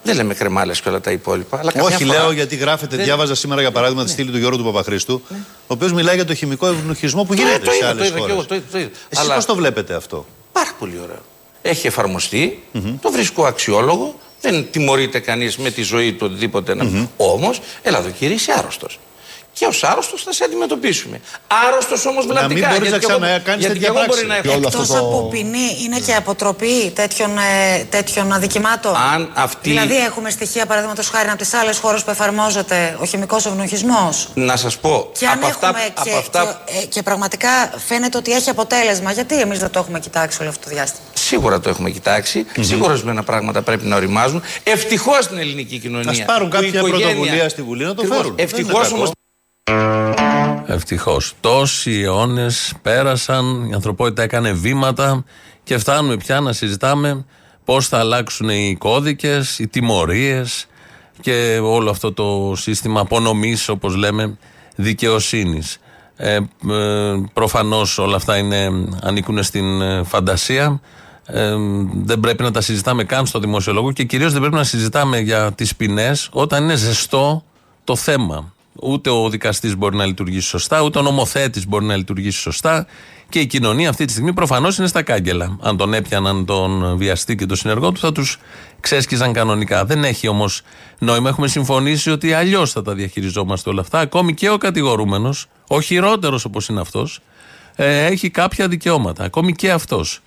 Δεν 0.04 0.15
λέμε 0.15 0.34
κρεμάλες 0.34 0.82
και 0.82 0.89
όλα 0.89 1.02
τα 1.02 1.12
υπόλοιπα. 1.12 1.60
Αλλά 1.60 1.71
καμιά 1.71 1.88
Όχι, 1.95 2.06
φορά... 2.06 2.19
λέω 2.19 2.32
γιατί 2.32 2.56
γράφετε, 2.56 2.95
Δεν- 2.95 3.06
διάβαζα 3.06 3.36
σήμερα 3.36 3.62
για 3.62 3.71
παράδειγμα 3.71 4.04
τη 4.04 4.10
στήλη 4.10 4.32
του 4.32 4.38
Γιώργου 4.38 4.58
του 4.58 4.63
Παπαχρήστου, 4.63 5.21
ο 5.32 5.36
οποίος 5.67 5.91
μιλάει 5.93 6.15
για 6.15 6.26
το 6.26 6.34
χημικό 6.34 6.67
ευνοχισμό 6.67 7.23
που 7.23 7.36
Το- 7.36 7.41
γίνεται 7.41 7.60
το 7.65 7.71
σε 7.71 7.78
είδα, 7.78 7.88
άλλες 7.89 8.10
το 8.12 8.15
είδα 8.17 8.26
και 8.28 8.32
χώρες. 8.34 8.36
εγώ, 8.36 8.45
το 8.45 8.56
είδα, 8.56 8.65
το 8.71 8.78
είδα. 8.80 8.89
Εσείς 9.10 9.23
Αλλά- 9.26 9.36
πώς 9.36 9.45
το 9.45 9.56
βλέπετε 9.56 9.93
αυτό; 9.95 10.26
Πάρα 10.52 10.71
πολύ 10.80 10.99
ωραίο. 11.04 11.21
Έχει 11.62 11.88
εφαρμοστεί, 11.88 12.63
το 13.02 13.12
βρίσκω 13.12 13.45
αξιόλογο, 13.45 14.19
δεν 14.41 14.67
τιμωρείται 14.71 15.19
κανείς 15.19 15.58
με 15.58 15.69
τη 15.71 15.82
ζωή 15.82 16.13
του 16.13 16.26
οτιδήποτε. 16.30 16.76
Mm-hmm. 16.80 17.08
Όμως, 17.17 17.62
έλα 17.82 17.97
εδώ 17.97 18.10
κύριε, 18.10 18.36
είσαι 18.36 18.52
άρρωστος. 18.58 18.99
Και 19.53 19.65
ως 19.65 19.83
άρρωστος 19.83 20.23
θα 20.23 20.33
σε 20.33 20.43
αντιμετωπίσουμε. 20.43 21.21
Άρρωστος 21.67 22.05
όμως 22.05 22.25
βλαπτικά. 22.25 22.53
μην 22.53 22.63
μπορείς 22.67 22.89
γιατί 22.89 22.91
να 22.91 22.97
και 22.97 23.05
εγώ- 23.11 23.19
ξανακάνεις 23.19 23.65
γιατί 23.65 23.79
τέτοια 23.79 23.79
και 23.79 23.85
εγώ 23.85 24.05
πράξη. 24.05 24.09
μπορεί 24.15 24.27
να 24.27 24.39
Και 24.41 24.47
έχω. 24.47 24.57
όλο 24.57 24.67
Εκτός 24.67 24.81
αυτό 24.81 24.93
το- 24.93 24.99
από 25.07 25.27
ποινή, 25.31 25.67
είναι 25.83 25.99
και 25.99 26.13
αποτροπή 26.15 26.91
τέτοιων, 26.95 27.37
ε, 27.37 27.83
τέτοιων 27.89 28.31
αδικημάτων. 28.33 28.95
Αν 28.95 29.31
αυτή- 29.33 29.69
Δηλαδή, 29.69 29.95
έχουμε 29.97 30.29
στοιχεία, 30.29 30.65
παραδείγματος 30.65 31.09
χάρη, 31.09 31.29
από 31.29 31.37
τις 31.37 31.53
άλλες 31.53 31.77
χώρες 31.77 32.03
που 32.03 32.09
εφαρμόζεται 32.09 32.97
ο 33.01 33.05
χημικός 33.05 33.45
ευνοχισμός. 33.45 34.27
Να 34.33 34.55
σας 34.55 34.77
πω. 34.77 35.09
Και 35.19 35.27
αν 35.27 35.37
από 35.37 35.45
αυτά, 35.47 35.67
έχουμε 35.67 35.93
και, 36.03 36.09
από 36.09 36.19
αυτά 36.19 36.61
και, 36.65 36.77
ε, 36.77 36.85
και 36.85 37.01
πραγματικά 37.01 37.49
φαίνεται 37.87 38.17
ότι 38.17 38.31
έχει 38.31 38.49
αποτέλεσμα. 38.49 39.11
Γιατί 39.11 39.39
εμείς 39.39 39.59
δεν 39.59 39.69
το 39.69 39.79
έχουμε 39.79 39.99
κοιτάξει 39.99 40.37
όλο 40.41 40.49
αυτό 40.49 40.69
το 40.69 40.75
διάστημα; 40.75 41.03
Σίγουρα 41.13 41.59
το 41.59 41.69
έχουμε 41.69 41.89
κοιτάξει. 41.89 42.45
Σίγουρα 42.59 42.89
ορισμένα 42.91 43.23
πράγματα 43.23 43.61
πρέπει 43.61 43.85
να 43.85 43.95
οριμάζουν. 43.95 44.41
Ευτυχώς 44.63 45.23
στην 45.23 45.37
ελληνική 45.37 45.77
κοινωνία. 45.79 46.11
Ας 46.11 46.25
πάρουν 46.25 46.49
που 46.49 46.55
η 46.55 46.59
κάποια 46.59 46.79
οικογένεια- 46.79 47.07
πρωτοβουλία 47.07 47.49
στη 47.49 47.61
Βουλή 47.61 47.83
να 47.83 47.93
το 47.93 48.01
Ακριβώς. 48.01 48.17
φέρουν. 48.17 48.35
Δεν 48.35 48.45
είναι 48.47 48.59
Ευτυχώς 48.61 48.87
κακό. 48.87 48.95
όμω. 49.01 49.11
Ευτυχώς. 50.65 51.34
Τόσοι 51.39 51.91
αιώνες 51.91 52.73
πέρασαν, 52.82 53.69
η 53.69 53.73
ανθρωπότητα 53.73 54.23
έκανε 54.23 54.52
βήματα 54.52 55.23
και 55.63 55.78
φτάνουμε 55.78 56.17
πια 56.17 56.39
να 56.39 56.54
συζητάμε 56.54 57.26
πώς 57.65 57.88
θα 57.88 57.99
αλλάξουν 57.99 58.49
οι 58.49 58.76
κώδικες, 58.80 59.60
οι 59.60 59.67
τιμωρίες 59.67 60.67
και 61.21 61.60
όλο 61.63 61.89
αυτό 61.89 62.13
το 62.13 62.54
σύστημα 62.56 62.99
απονομής, 62.99 63.69
όπως 63.69 63.95
λέμε, 63.95 64.38
δικαιοσύνης. 64.76 65.78
Ε, 66.15 66.36
ε, 66.36 66.41
Προφανώς 67.34 67.97
όλα 67.97 68.15
αυτά 68.15 68.38
είναι, 68.38 68.69
ανήκουν 69.02 69.43
στην 69.43 69.82
ε, 69.82 70.04
φαντασία. 70.04 70.82
Ε, 71.26 71.56
δεν 71.93 72.19
πρέπει 72.19 72.43
να 72.43 72.52
τα 72.52 72.62
συζητάμε 72.62 73.04
καν 73.04 73.26
στο 73.26 73.39
δημοσιολόγο 73.39 73.91
και 73.91 74.04
κυρίως 74.04 74.32
δεν 74.32 74.41
πρέπει 74.41 74.56
να 74.56 74.63
συζητάμε 74.63 75.19
για 75.19 75.52
τις 75.52 75.76
ποινές 75.76 76.30
όταν 76.32 76.63
είναι 76.63 76.76
ζεστό 76.76 77.43
το 77.84 77.95
θέμα. 77.95 78.52
Ούτε 78.81 79.09
ο 79.09 79.29
δικαστής 79.29 79.75
μπορεί 79.75 79.95
να 79.95 80.05
λειτουργήσει 80.05 80.47
σωστά, 80.47 80.81
ούτε 80.81 80.99
ο 80.99 81.01
νομοθέτης 81.01 81.67
μπορεί 81.67 81.86
να 81.86 81.95
λειτουργήσει 81.95 82.39
σωστά. 82.39 82.88
Και 83.29 83.39
η 83.39 83.45
κοινωνία 83.45 83.89
αυτή 83.89 84.05
τη 84.05 84.12
στιγμή 84.12 84.33
προφανώς 84.33 84.77
είναι 84.77 84.88
στα 84.88 85.01
κάγκελα. 85.01 85.57
Αν 85.62 85.77
τον 85.77 85.93
έπιαναν 85.93 86.45
τον 86.45 86.97
βιαστή 86.97 87.36
και 87.36 87.45
τον 87.45 87.57
συνεργό 87.57 87.91
του, 87.91 87.99
θα 87.99 88.12
τους 88.12 88.39
ξέσκιζαν 88.79 89.33
κανονικά. 89.33 89.86
Δεν 89.86 90.03
έχει 90.03 90.27
όμως 90.27 90.62
νόημα. 90.99 91.29
Έχουμε 91.29 91.47
συμφωνήσει 91.47 92.12
ότι 92.12 92.33
αλλιώς 92.33 92.71
θα 92.71 92.81
τα 92.81 92.93
διαχειριζόμαστε 92.93 93.69
όλα 93.69 93.81
αυτά. 93.81 93.99
Ακόμη 93.99 94.33
και 94.33 94.49
ο 94.49 94.57
κατηγορούμενος, 94.57 95.45
ο 95.67 95.81
χειρότερος 95.81 96.45
όπως 96.45 96.67
είναι 96.67 96.79
αυτός, 96.79 97.19
ε, 97.75 98.05
έχει 98.05 98.29
κάποια 98.29 98.67
δικαιώματα. 98.67 99.23
Ακόμη 99.23 99.53
και 99.53 99.71
αυτός. 99.71 100.21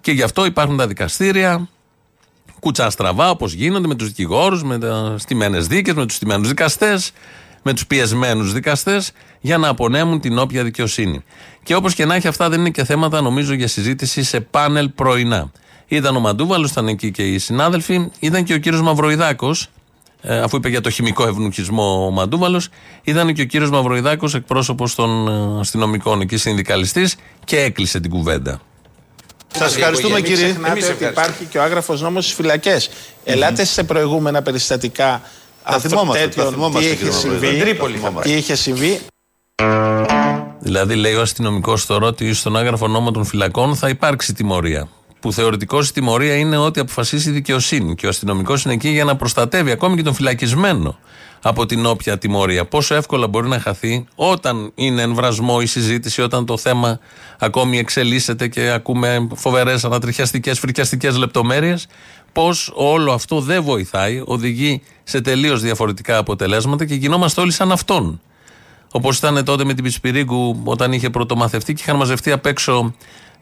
Και 0.00 0.12
γι' 0.12 0.22
αυτό 0.22 0.44
υπάρχουν 0.44 0.76
τα 0.76 0.86
δικαστήρια, 0.86 1.68
κουτσά 2.60 2.90
στραβά 2.90 3.30
όπως 3.30 3.52
γίνονται 3.52 3.86
με 3.86 3.94
τους 3.94 4.08
δικηγόρους, 4.08 4.62
με 4.62 4.78
τα 4.78 5.14
στημένε 5.18 5.58
δίκες, 5.58 5.94
με 5.94 6.06
τους 6.06 6.16
στημένου 6.16 6.46
δικαστές, 6.46 7.12
με 7.62 7.72
τους 7.72 7.86
πιεσμένους 7.86 8.52
δικαστές, 8.52 9.12
για 9.40 9.58
να 9.58 9.68
απονέμουν 9.68 10.20
την 10.20 10.38
όποια 10.38 10.64
δικαιοσύνη. 10.64 11.24
Και 11.62 11.74
όπως 11.74 11.94
και 11.94 12.04
να 12.04 12.14
έχει, 12.14 12.28
αυτά 12.28 12.48
δεν 12.48 12.60
είναι 12.60 12.70
και 12.70 12.84
θέματα 12.84 13.20
νομίζω 13.20 13.54
για 13.54 13.68
συζήτηση 13.68 14.22
σε 14.22 14.40
πάνελ 14.40 14.88
πρωινά. 14.88 15.50
Ήταν 15.86 16.16
ο 16.16 16.20
Μαντούβαλος, 16.20 16.70
ήταν 16.70 16.88
εκεί 16.88 17.10
και 17.10 17.22
οι 17.22 17.38
συνάδελφοι, 17.38 18.10
ήταν 18.18 18.44
και 18.44 18.54
ο 18.54 18.58
κύριος 18.58 18.82
Μαυροϊδάκος, 18.82 19.68
ε, 20.22 20.40
αφού 20.40 20.56
είπε 20.56 20.68
για 20.68 20.80
το 20.80 20.90
χημικό 20.90 21.28
ευνουχισμό 21.28 22.06
ο 22.06 22.10
Μαντούβαλος, 22.10 22.68
ήταν 23.02 23.34
και 23.34 23.42
ο 23.42 23.44
κύριος 23.44 23.70
Μαυροϊδάκος, 23.70 24.34
εκπρόσωπος 24.34 24.94
των 24.94 25.28
ε, 25.28 25.60
αστυνομικών 25.60 26.20
εκεί, 26.20 26.36
συνδικαλιστής, 26.36 27.16
και 27.44 27.60
έκλεισε 27.60 28.00
την 28.00 28.10
κουβέντα. 28.10 28.60
Σας 29.54 29.76
ευχαριστούμε 29.76 30.14
Μην 30.14 30.24
κύριε. 30.24 30.44
ξεχνάτε 30.44 30.86
ότι 30.92 31.04
υπάρχει 31.04 31.44
και 31.44 31.58
ο 31.58 31.62
άγραφος 31.62 32.00
νόμος 32.00 32.24
στις 32.24 32.36
φυλακές. 32.36 32.90
Ελάτε 33.24 33.64
σε 33.64 33.82
προηγούμενα 33.84 34.42
περιστατικά 34.42 35.22
Τα 35.64 35.78
θυμόμαστε, 35.78 36.22
τέτοιων, 36.24 36.44
τα 36.46 36.52
θυμόμαστε, 36.52 36.88
τι 36.90 36.96
κύριε 36.96 37.10
είχε 37.12 37.26
Μαυρίδη. 37.26 37.38
συμβεί, 37.38 37.46
Στην 37.46 37.60
Τρίπολη 37.60 37.96
θα 37.96 38.10
πάει. 38.10 38.24
τι 38.24 38.32
είχε 38.32 38.54
συμβεί. 38.54 39.00
Δηλαδή, 40.60 40.94
λέει 40.94 41.14
ο 41.14 41.20
αστυνομικό 41.20 41.78
τώρα 41.86 42.06
ότι 42.06 42.34
στον 42.34 42.56
άγραφο 42.56 42.88
νόμο 42.88 43.10
των 43.10 43.24
φυλακών 43.24 43.76
θα 43.76 43.88
υπάρξει 43.88 44.32
τιμωρία. 44.34 44.88
που 45.20 45.32
θεωρητικώς 45.32 45.88
η 45.88 45.92
τιμωρία 45.92 46.34
είναι 46.36 46.56
ό,τι 46.56 46.80
αποφασίσει 46.80 47.28
η 47.28 47.32
δικαιοσύνη. 47.32 47.94
Και 47.94 48.06
ο 48.06 48.08
αστυνομικός 48.08 48.64
είναι 48.64 48.74
εκεί 48.74 48.88
για 48.88 49.04
να 49.04 49.16
προστατεύει 49.16 49.70
ακόμη 49.70 49.96
και 49.96 50.02
τον 50.02 50.14
φυλακισμένο 50.14 50.98
από 51.42 51.66
την 51.66 51.86
όποια 51.86 52.18
τιμωρία. 52.18 52.64
Πόσο 52.64 52.94
εύκολα 52.94 53.28
μπορεί 53.28 53.48
να 53.48 53.60
χαθεί 53.60 54.04
όταν 54.14 54.72
είναι 54.74 55.02
εμβρασμό 55.02 55.58
η 55.62 55.66
συζήτηση, 55.66 56.22
όταν 56.22 56.46
το 56.46 56.56
θέμα 56.56 56.98
ακόμη 57.38 57.78
εξελίσσεται 57.78 58.48
και 58.48 58.70
ακούμε 58.70 59.28
φοβερές 59.34 59.84
ανατριχιαστικές, 59.84 60.58
φρικιαστικές 60.58 61.16
λεπτομέρειες. 61.16 61.86
Πώς 62.32 62.72
όλο 62.74 63.12
αυτό 63.12 63.40
δεν 63.40 63.62
βοηθάει, 63.62 64.22
οδηγεί 64.24 64.82
σε 65.02 65.20
τελείως 65.20 65.60
διαφορετικά 65.60 66.16
αποτελέσματα 66.16 66.84
και 66.84 66.94
γινόμαστε 66.94 67.40
όλοι 67.40 67.52
σαν 67.52 67.72
αυτόν. 67.72 68.20
Όπως 68.92 69.18
ήταν 69.18 69.44
τότε 69.44 69.64
με 69.64 69.74
την 69.74 69.84
Πισπυρίγκου 69.84 70.60
όταν 70.64 70.92
είχε 70.92 71.10
πρωτομαθευτεί 71.10 71.72
και 71.72 71.82
είχαν 71.82 71.96
μαζευτεί 71.96 72.32
απ' 72.32 72.46
έξω, 72.46 72.94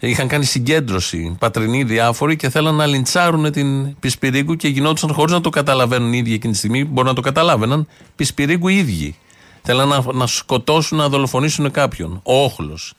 είχαν 0.09 0.29
κάνει 0.29 0.45
συγκέντρωση 0.45 1.37
πατρινοί 1.39 1.85
διάφοροι 1.85 2.37
και 2.37 2.49
θέλαν 2.49 2.75
να 2.75 2.87
λιντσάρουν 2.87 3.53
την 3.53 3.99
Πισπυρίγκου 3.99 4.57
και 4.57 4.69
γινόντουσαν 4.69 5.13
χωρίς 5.13 5.33
να 5.33 5.41
το 5.41 5.51
καταλαβαίνουν 5.51 6.13
οι 6.13 6.19
ίδιοι 6.19 6.35
εκείνη 6.35 6.53
τη 6.53 6.59
στιγμή. 6.59 6.85
Μπορεί 6.85 7.09
να 7.09 7.15
το 7.15 7.21
καταλάβαιναν. 7.21 7.87
Πισπυρίγκου 8.17 8.69
οι 8.69 8.77
ίδιοι. 8.77 9.17
Θέλαν 9.63 9.89
να, 9.89 10.05
να 10.13 10.27
σκοτώσουν, 10.27 10.99
να 10.99 11.09
δολοφονήσουν 11.09 11.71
κάποιον. 11.71 12.21
Ο 12.23 12.45
όχλος. 12.45 12.95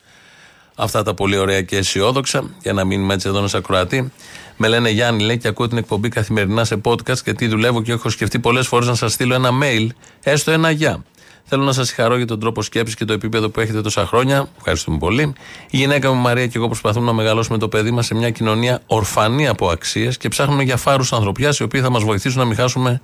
Αυτά 0.76 1.04
τα 1.04 1.14
πολύ 1.14 1.38
ωραία 1.38 1.62
και 1.62 1.78
αισιόδοξα, 1.78 2.44
για 2.62 2.74
να 2.74 2.86
μείνουμε 2.86 3.14
έτσι 3.14 3.28
εδώ 3.28 3.38
ένα 3.38 3.50
ακροατή. 3.54 4.12
Με 4.58 4.68
λένε 4.68 4.90
Γιάννη, 4.90 5.24
λέει 5.24 5.38
και 5.38 5.48
ακούω 5.48 5.68
την 5.68 5.78
εκπομπή 5.78 6.10
καθημερινά 6.10 6.64
σε 6.64 6.82
podcast 6.84 7.20
και 7.20 7.34
τι 7.34 7.48
δουλεύω 7.48 7.82
και 7.82 7.92
έχω 7.92 8.10
σκεφτεί 8.10 8.40
πολλές 8.40 8.68
φορές 8.68 8.88
να 8.88 8.96
σας 8.96 9.14
στείλω 9.14 9.34
ένα 9.34 9.50
mail, 9.62 9.88
έστω 10.24 10.52
ένα 10.52 10.72
γεια. 10.72 11.04
Θέλω 11.44 11.64
να 11.64 11.72
σας 11.72 11.88
συγχαρώ 11.88 12.18
για 12.18 12.26
τον 12.26 12.40
τρόπο 12.40 12.62
σκέψης 12.62 12.96
και 12.96 13.06
το 13.06 13.14
επίπεδο 13.14 13.50
που 13.50 13.60
έχετε 13.60 13.82
τόσα 13.82 14.06
χρόνια. 14.06 14.50
Ευχαριστούμε 14.58 14.98
πολύ. 14.98 15.34
Η 15.70 15.78
γυναίκα 15.78 16.12
μου 16.14 16.22
Μαρία 16.22 16.48
και 16.48 16.58
εγώ 16.58 16.68
προσπαθούμε 16.68 17.06
να 17.06 17.14
μεγαλώσουμε 17.14 17.58
το 17.58 17.68
παιδί 17.68 17.92
μας 17.92 18.06
σε 18.06 18.16
μια 18.16 18.30
κοινωνία 18.30 18.82
ορφανή 18.86 19.48
από 19.48 19.70
αξίες 19.70 20.18
και 20.18 20.28
ψάχνουμε 20.28 20.64
για 20.64 20.78
φάρους 20.78 21.14
ανθρωπιάς 21.14 21.60
οι 21.60 21.64
οποίοι 21.64 21.82
θα 21.82 21.90
μας 21.90 22.04
βοηθήσουν 22.04 22.40
να 22.40 22.46
μην 22.46 22.56
χάσουμε 22.56 23.02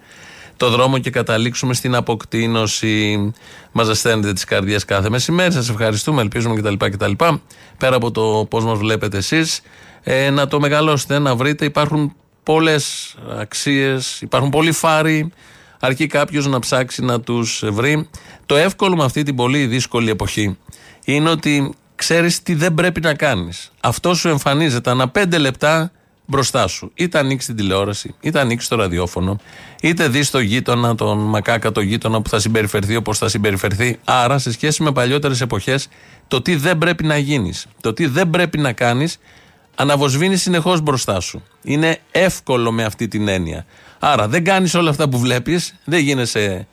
το 0.57 0.69
δρόμο 0.69 0.97
και 0.97 1.09
καταλήξουμε 1.09 1.73
στην 1.73 1.95
αποκτήνωση. 1.95 3.31
Μα 3.71 3.83
ζεσταίνετε 3.83 4.33
τις 4.33 4.43
καρδιές 4.43 4.85
κάθε 4.85 5.09
μεσημέρι. 5.09 5.51
Σας 5.51 5.69
ευχαριστούμε, 5.69 6.21
ελπίζουμε 6.21 6.55
κτλ. 6.55 6.85
κτλ. 6.89 7.11
Πέρα 7.77 7.95
από 7.95 8.11
το 8.11 8.45
πώς 8.49 8.65
μας 8.65 8.77
βλέπετε 8.77 9.17
εσείς, 9.17 9.61
ε, 10.03 10.29
να 10.29 10.47
το 10.47 10.59
μεγαλώσετε, 10.59 11.19
να 11.19 11.35
βρείτε. 11.35 11.65
Υπάρχουν 11.65 12.13
πολλές 12.43 13.15
αξίες, 13.39 14.21
υπάρχουν 14.21 14.49
πολλοί 14.49 14.71
φάροι. 14.71 15.31
Αρκεί 15.79 16.07
κάποιος 16.07 16.47
να 16.47 16.59
ψάξει 16.59 17.01
να 17.01 17.21
τους 17.21 17.63
βρει. 17.65 18.09
Το 18.45 18.55
εύκολο 18.55 18.95
με 18.95 19.03
αυτή 19.03 19.23
την 19.23 19.35
πολύ 19.35 19.65
δύσκολη 19.65 20.09
εποχή 20.09 20.57
είναι 21.05 21.29
ότι 21.29 21.73
ξέρεις 21.95 22.43
τι 22.43 22.53
δεν 22.53 22.73
πρέπει 22.73 23.01
να 23.01 23.13
κάνεις. 23.13 23.71
Αυτό 23.79 24.13
σου 24.13 24.27
εμφανίζεται 24.27 24.89
ανά 24.89 25.09
πέντε 25.09 25.37
λεπτά 25.37 25.91
μπροστά 26.25 26.67
σου. 26.67 26.91
Είτε 26.93 27.17
ανοίξεις 27.17 27.47
την 27.47 27.55
τηλεόραση, 27.55 28.15
είτε 28.21 28.39
ανοίξεις 28.39 28.69
το 28.69 28.75
ραδιόφωνο, 28.75 29.39
είτε 29.81 30.07
δεις 30.07 30.29
το 30.29 30.39
γείτονα, 30.39 30.95
τον 30.95 31.17
μακάκα 31.17 31.71
το 31.71 31.81
γείτονα 31.81 32.21
που 32.21 32.29
θα 32.29 32.39
συμπεριφερθεί 32.39 32.95
όπως 32.95 33.17
θα 33.17 33.27
συμπεριφερθεί. 33.27 33.99
Άρα, 34.03 34.37
σε 34.37 34.51
σχέση 34.51 34.83
με 34.83 34.91
παλιότερες 34.91 35.41
εποχές, 35.41 35.87
το 36.27 36.41
τι 36.41 36.55
δεν 36.55 36.77
πρέπει 36.77 37.03
να 37.03 37.17
γίνεις, 37.17 37.65
το 37.81 37.93
τι 37.93 38.05
δεν 38.05 38.29
πρέπει 38.29 38.57
να 38.57 38.71
κάνεις, 38.71 39.17
αναβοσβήνεις 39.75 40.41
συνεχώς 40.41 40.81
μπροστά 40.81 41.19
σου. 41.19 41.43
Είναι 41.63 41.99
εύκολο 42.11 42.71
με 42.71 42.83
αυτή 42.83 43.07
την 43.07 43.27
έννοια. 43.27 43.65
Άρα, 43.99 44.27
δεν 44.27 44.43
κάνεις 44.43 44.73
όλα 44.73 44.89
αυτά 44.89 45.09
που 45.09 45.19
βλέπεις, 45.19 45.75
δεν 45.85 45.99
γίνεσαι 45.99 46.67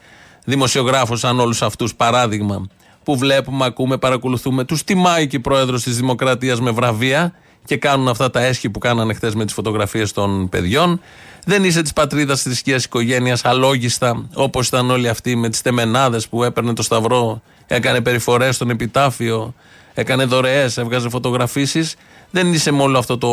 δημοσιογράφος 0.45 1.20
σαν 1.20 1.41
όλους 1.41 1.62
αυτούς, 1.62 1.95
παράδειγμα, 1.95 2.66
που 3.03 3.16
βλέπουμε, 3.16 3.64
ακούμε, 3.64 3.97
παρακολουθούμε. 3.97 4.64
Τους 4.64 4.85
τιμάει 4.85 5.27
και 5.27 5.37
η 5.37 5.41
πρόεδρος 5.41 5.83
της 5.83 5.97
Δημοκρατίας 5.97 6.61
με 6.61 6.70
βραβεία 6.70 7.33
και 7.64 7.77
κάνουν 7.77 8.09
αυτά 8.09 8.31
τα 8.31 8.41
έσχη 8.41 8.70
που 8.70 8.79
κάνανε 8.79 9.14
χθες 9.14 9.35
με 9.35 9.45
τις 9.45 9.55
φωτογραφίες 9.55 10.12
των 10.12 10.49
παιδιών. 10.49 11.01
Δεν 11.45 11.64
είσαι 11.64 11.83
της 11.83 11.93
πατρίδας, 11.93 12.43
θρησκείας, 12.43 12.85
οικογένειας, 12.85 13.45
αλόγιστα, 13.45 14.29
όπως 14.35 14.68
ήταν 14.68 14.91
όλοι 14.91 15.09
αυτοί 15.09 15.37
με 15.37 15.49
τις 15.49 15.62
τεμενάδες 15.62 16.29
που 16.29 16.45
έπαιρνε 16.45 16.72
το 16.72 16.83
Σταυρό, 16.83 17.43
έκανε 17.66 18.01
περιφορές 18.01 18.55
στον 18.55 18.70
επιτάφιο, 18.70 19.55
έκανε 19.95 20.25
δωρεές, 20.25 20.77
έβγαζε 20.77 21.09
φωτογραφίσεις. 21.09 21.95
Δεν 22.31 22.53
είσαι 22.53 22.70
με 22.70 22.83
όλο 22.83 22.99
αυτό 22.99 23.18
το 23.18 23.29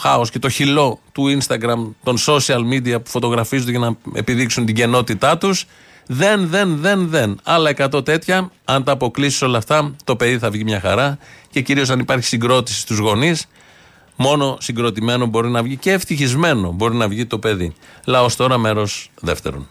χάος 0.00 0.30
και 0.30 0.38
το 0.38 0.48
χυλό 0.48 0.98
του 1.12 1.38
Instagram, 1.38 1.94
των 2.02 2.16
social 2.26 2.60
media 2.72 2.96
που 3.04 3.10
φωτογραφίζονται 3.10 3.70
για 3.70 3.80
να 3.80 3.96
επιδείξουν 4.14 4.66
την 4.66 4.74
κενότητά 4.74 5.38
τους. 5.38 5.66
Δεν, 6.06 6.48
δεν, 6.48 6.76
δεν, 6.76 7.08
δεν. 7.08 7.40
Άλλα 7.42 7.70
100 7.76 8.04
τέτοια, 8.04 8.50
αν 8.64 8.84
τα 8.84 8.92
αποκλείσεις 8.92 9.42
όλα 9.42 9.58
αυτά, 9.58 9.94
το 10.04 10.16
παιδί 10.16 10.38
θα 10.38 10.50
βγει 10.50 10.64
μια 10.64 10.80
χαρά 10.80 11.18
και 11.50 11.60
κυρίως 11.60 11.90
αν 11.90 11.98
υπάρχει 11.98 12.24
συγκρότηση 12.24 12.80
στους 12.80 12.98
γονείς, 12.98 13.46
Μόνο 14.16 14.56
συγκροτημένο 14.60 15.26
μπορεί 15.26 15.48
να 15.48 15.62
βγει 15.62 15.76
και 15.76 15.92
ευτυχισμένο 15.92 16.72
μπορεί 16.72 16.94
να 16.94 17.08
βγει 17.08 17.26
το 17.26 17.38
παιδί. 17.38 17.74
Λαός 18.04 18.36
τώρα, 18.36 18.58
μέρος 18.58 19.10
δεύτερον. 19.20 19.68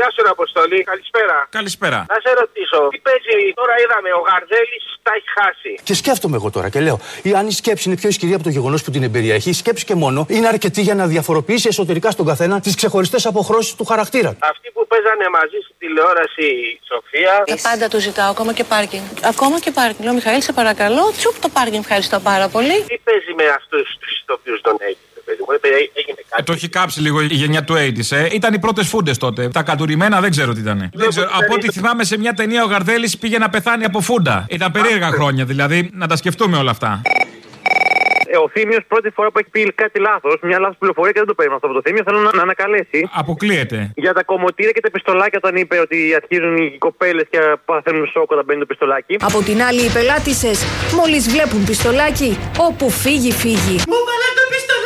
Γεια 0.00 0.10
σου, 0.14 0.22
ρε 0.22 0.30
Αποστολή. 0.38 0.82
Καλησπέρα. 0.92 1.36
Καλησπέρα. 1.58 1.98
Να 2.12 2.18
σε 2.24 2.30
ρωτήσω, 2.40 2.78
τι 2.92 2.98
παίζει 3.06 3.36
τώρα, 3.60 3.74
είδαμε, 3.82 4.10
ο 4.20 4.22
Γαρδέλης 4.28 4.84
τα 5.02 5.12
έχει 5.16 5.30
χάσει. 5.38 5.72
Και 5.88 5.94
σκέφτομαι 5.94 6.36
εγώ 6.40 6.50
τώρα 6.50 6.68
και 6.68 6.80
λέω, 6.80 6.98
ή 7.22 7.30
αν 7.40 7.46
η 7.46 7.52
σκέψη 7.52 7.84
είναι 7.88 7.98
πιο 8.00 8.08
ισχυρή 8.08 8.34
από 8.34 8.42
το 8.42 8.52
γεγονός 8.56 8.82
που 8.84 8.90
την 8.90 9.02
εμπεριέχει, 9.02 9.50
η 9.50 9.52
σκέψη 9.62 9.84
και 9.84 9.94
μόνο 9.94 10.26
είναι 10.28 10.48
αρκετή 10.48 10.80
για 10.80 10.94
να 10.94 11.06
διαφοροποιήσει 11.06 11.68
εσωτερικά 11.68 12.10
στον 12.10 12.26
καθένα 12.26 12.60
τις 12.60 12.74
ξεχωριστές 12.74 13.26
αποχρώσεις 13.26 13.74
του 13.74 13.84
χαρακτήρα. 13.84 14.36
Αυτοί 14.52 14.70
που 14.74 14.86
παίζανε 14.86 15.26
μαζί 15.38 15.58
στην 15.64 15.76
τηλεόραση, 15.78 16.44
η 16.44 16.80
Σοφία. 16.90 17.42
Τα 17.46 17.58
πάντα 17.68 17.88
του 17.88 18.00
ζητάω, 18.00 18.30
ακόμα 18.30 18.52
και 18.52 18.64
πάρκινγκ. 18.64 19.04
Ακόμα 19.32 19.60
και 19.60 19.70
πάρκινγκ. 19.70 20.04
Λέω, 20.04 20.14
Μιχαήλ, 20.14 20.42
σε 20.42 20.52
παρακαλώ, 20.52 21.12
τσουπ 21.16 21.34
το 21.40 21.48
πάρκινγκ, 21.48 21.82
ευχαριστώ 21.86 22.20
πάρα 22.20 22.48
πολύ. 22.48 22.76
Τι 22.92 22.98
παίζει 23.06 23.32
με 23.40 23.46
αυτούς 23.58 23.86
τους 24.00 24.20
ηθοποιούς 24.22 24.60
των 24.60 24.76
Έλληνων. 24.80 25.09
Παιδί 25.30 25.42
μου, 25.46 25.54
ε, 25.60 26.00
έγινε 26.00 26.20
κάτι. 26.28 26.42
Ε, 26.42 26.42
το 26.42 26.52
έχει 26.52 26.68
κάψει 26.68 27.00
λίγο 27.00 27.20
η 27.20 27.26
γενιά 27.26 27.64
του 27.64 27.74
80's, 27.74 28.16
ε. 28.16 28.26
Ήταν 28.32 28.54
οι 28.54 28.58
πρώτες 28.58 28.88
φούντες 28.88 29.18
τότε. 29.18 29.48
Τα 29.48 29.62
κατουρημένα 29.62 30.20
δεν 30.20 30.30
ξέρω 30.30 30.52
τι 30.52 30.60
ήταν. 30.60 30.90
Δεν 30.92 31.08
ξέρω. 31.08 31.28
Από 31.32 31.54
ό,τι 31.54 31.72
θυμάμαι 31.72 32.04
σε 32.04 32.18
μια 32.18 32.32
ταινία 32.32 32.64
ο 32.64 32.66
Γαρδέλης 32.66 33.18
πήγε 33.18 33.38
να 33.38 33.48
πεθάνει 33.48 33.84
από 33.84 34.00
φούντα. 34.00 34.46
Ήταν 34.48 34.72
περίεργα 34.72 35.10
χρόνια 35.10 35.44
δηλαδή. 35.44 35.90
Να 35.92 36.06
τα 36.06 36.16
σκεφτούμε 36.16 36.56
όλα 36.56 36.70
αυτά. 36.70 37.02
Ε, 38.32 38.36
ο 38.36 38.48
Θήμιος 38.54 38.82
πρώτη 38.88 39.10
φορά 39.10 39.30
που 39.30 39.38
έχει 39.38 39.50
πει 39.50 39.72
κάτι 39.82 39.98
λάθος, 40.00 40.36
μια 40.42 40.58
λάθος 40.58 40.76
πληροφορία 40.78 41.12
και 41.12 41.18
δεν 41.18 41.28
το 41.28 41.34
περίμενα 41.34 41.58
αυτό 41.60 41.68
από 41.70 41.76
το 41.80 41.82
Θήμιο, 41.86 42.02
θέλω 42.06 42.20
να, 42.26 42.30
να 42.38 42.42
ανακαλέσει. 42.42 43.08
Αποκλείεται. 43.22 43.78
Για 43.96 44.12
τα 44.12 44.22
κομμωτήρια 44.22 44.72
και 44.76 44.80
τα 44.80 44.90
πιστολάκια 44.90 45.38
όταν 45.42 45.56
είπε 45.56 45.76
ότι 45.78 45.98
αρχίζουν 46.20 46.56
οι 46.56 46.78
κοπέλες 46.78 47.26
και 47.30 47.38
παθαίνουν 47.64 48.06
σοκ 48.06 48.30
όταν 48.30 48.44
μπαίνει 48.44 48.60
το 48.60 48.66
πιστολάκι. 48.66 49.16
Από 49.20 49.42
την 49.42 49.62
άλλη, 49.62 49.82
οι 49.86 49.90
πελάτησες, 49.96 50.58
μόλις 50.98 51.22
βλέπουν 51.34 51.64
πιστολάκι, 51.64 52.30
όπου 52.68 52.90
φύγει, 52.90 53.32
φύγει. 53.32 53.76
Μου 53.92 54.00
βάλε 54.08 54.28
το 54.38 54.44
πιστολάκι 54.52 54.60
στον 54.66 54.66
κρόταφο! 54.66 54.79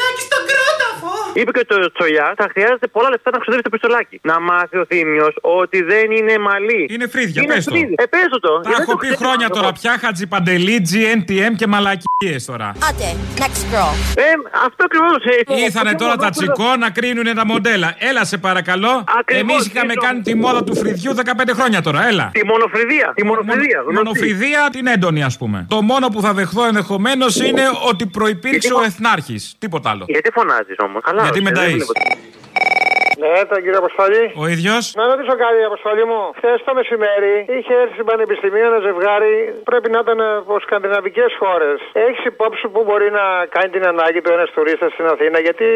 Είπε 1.41 1.51
και 1.51 1.65
το 1.69 1.93
Τσολιά, 1.93 2.35
θα 2.37 2.47
χρειάζεται 2.53 2.87
πολλά 2.87 3.09
λεφτά 3.11 3.31
να 3.31 3.39
ξοδεύει 3.39 3.63
το 3.63 3.71
πιστολάκι. 3.71 4.17
Να 4.23 4.41
μάθει 4.41 4.77
ο 4.79 4.85
Θήμιο 4.89 5.29
ότι 5.41 5.83
δεν 5.83 6.11
είναι 6.11 6.39
μαλλί. 6.39 6.87
Είναι 6.91 7.07
φρύδια, 7.09 7.43
Είναι 7.43 7.55
πες 7.55 7.65
το. 7.65 7.71
φρύδια. 7.71 7.95
Ε, 8.03 8.07
πες 8.07 8.27
το. 8.41 8.53
Τα 8.61 8.69
Γιατί 8.69 8.83
έχω 8.83 8.91
το 8.91 8.97
πει 8.97 9.07
ξέρεις 9.07 9.19
χρόνια 9.25 9.47
αυτό. 9.47 9.59
τώρα 9.59 9.73
πια. 9.73 9.93
Χατζιπαντελή, 10.01 10.77
GNTM 10.91 11.53
και 11.57 11.67
μαλακίε 11.67 12.37
τώρα. 12.47 12.69
Άντε, 12.89 13.09
next 13.43 13.63
girl. 13.75 13.95
Ε, 14.15 14.23
αυτό 14.67 14.81
ακριβώ. 14.89 15.13
Ήρθανε 15.65 15.95
τώρα 15.95 16.17
τα 16.17 16.31
τσικό 16.31 16.77
να 16.79 16.91
κρίνουν 16.91 17.35
τα 17.35 17.47
μοντέλα. 17.47 17.95
Έλα 17.99 18.25
σε 18.25 18.37
παρακαλώ. 18.39 19.05
Ακριβώς, 19.21 19.55
Εμεί 19.55 19.65
είχαμε 19.75 19.93
ήρθα. 19.93 20.07
κάνει 20.07 20.21
τη 20.21 20.35
μόδα 20.35 20.65
του 20.65 20.77
φρυδιού 20.77 21.15
15 21.15 21.55
χρόνια 21.59 21.81
τώρα. 21.83 22.07
Έλα. 22.09 22.31
Τη 22.33 22.47
μονοφρυδία. 22.47 23.13
Τη 23.15 23.25
μονοφρυδία. 23.25 23.79
γνωστή. 23.81 23.95
Μονοφρυδία 24.05 24.69
την 24.73 24.87
έντονη, 24.87 25.23
α 25.23 25.31
πούμε. 25.39 25.67
Το 25.69 25.83
μόνο 25.83 26.09
που 26.09 26.21
θα 26.21 26.33
δεχθώ 26.33 26.65
ενδεχομένω 26.67 27.27
είναι 27.47 27.63
ότι 27.89 28.07
προπήρξε 28.07 28.73
ο 28.75 28.83
Εθνάρχη. 28.83 29.37
Τίποτα 29.59 29.91
άλλο. 29.91 30.05
Γιατί 30.09 30.31
φωνάζει 30.33 30.75
όμω. 30.79 30.99
Γιατί 31.25 31.43
με 31.43 31.51
ταΐς. 31.55 31.87
Ναι, 33.25 33.41
τον 33.53 33.59
κύριο 33.65 33.81
Αποστολή. 33.85 34.25
Ο 34.43 34.45
ίδιος. 34.55 34.83
Να 35.01 35.05
ρωτήσω 35.13 35.35
κάτι, 35.45 35.59
Αποστολή 35.73 36.05
μου. 36.11 36.21
Χθες 36.39 36.57
το 36.69 36.73
μεσημέρι 36.79 37.35
είχε 37.57 37.73
έρθει 37.83 37.95
στην 37.99 38.07
Πανεπιστημίου 38.11 38.65
ένα 38.71 38.81
ζευγάρι, 38.87 39.35
πρέπει 39.71 39.89
να 39.95 39.99
ήταν 40.05 40.19
από 40.41 40.55
σκανδιναβικές 40.67 41.31
χώρες. 41.43 41.77
Έχεις 42.07 42.23
υπόψη 42.33 42.65
που 42.73 42.81
μπορεί 42.87 43.09
να 43.19 43.25
κάνει 43.55 43.69
την 43.77 43.85
ανάγκη 43.93 44.21
του 44.25 44.31
ένας 44.37 44.49
τουρίστας 44.55 44.91
στην 44.97 45.07
Αθήνα, 45.13 45.39
γιατί 45.47 45.67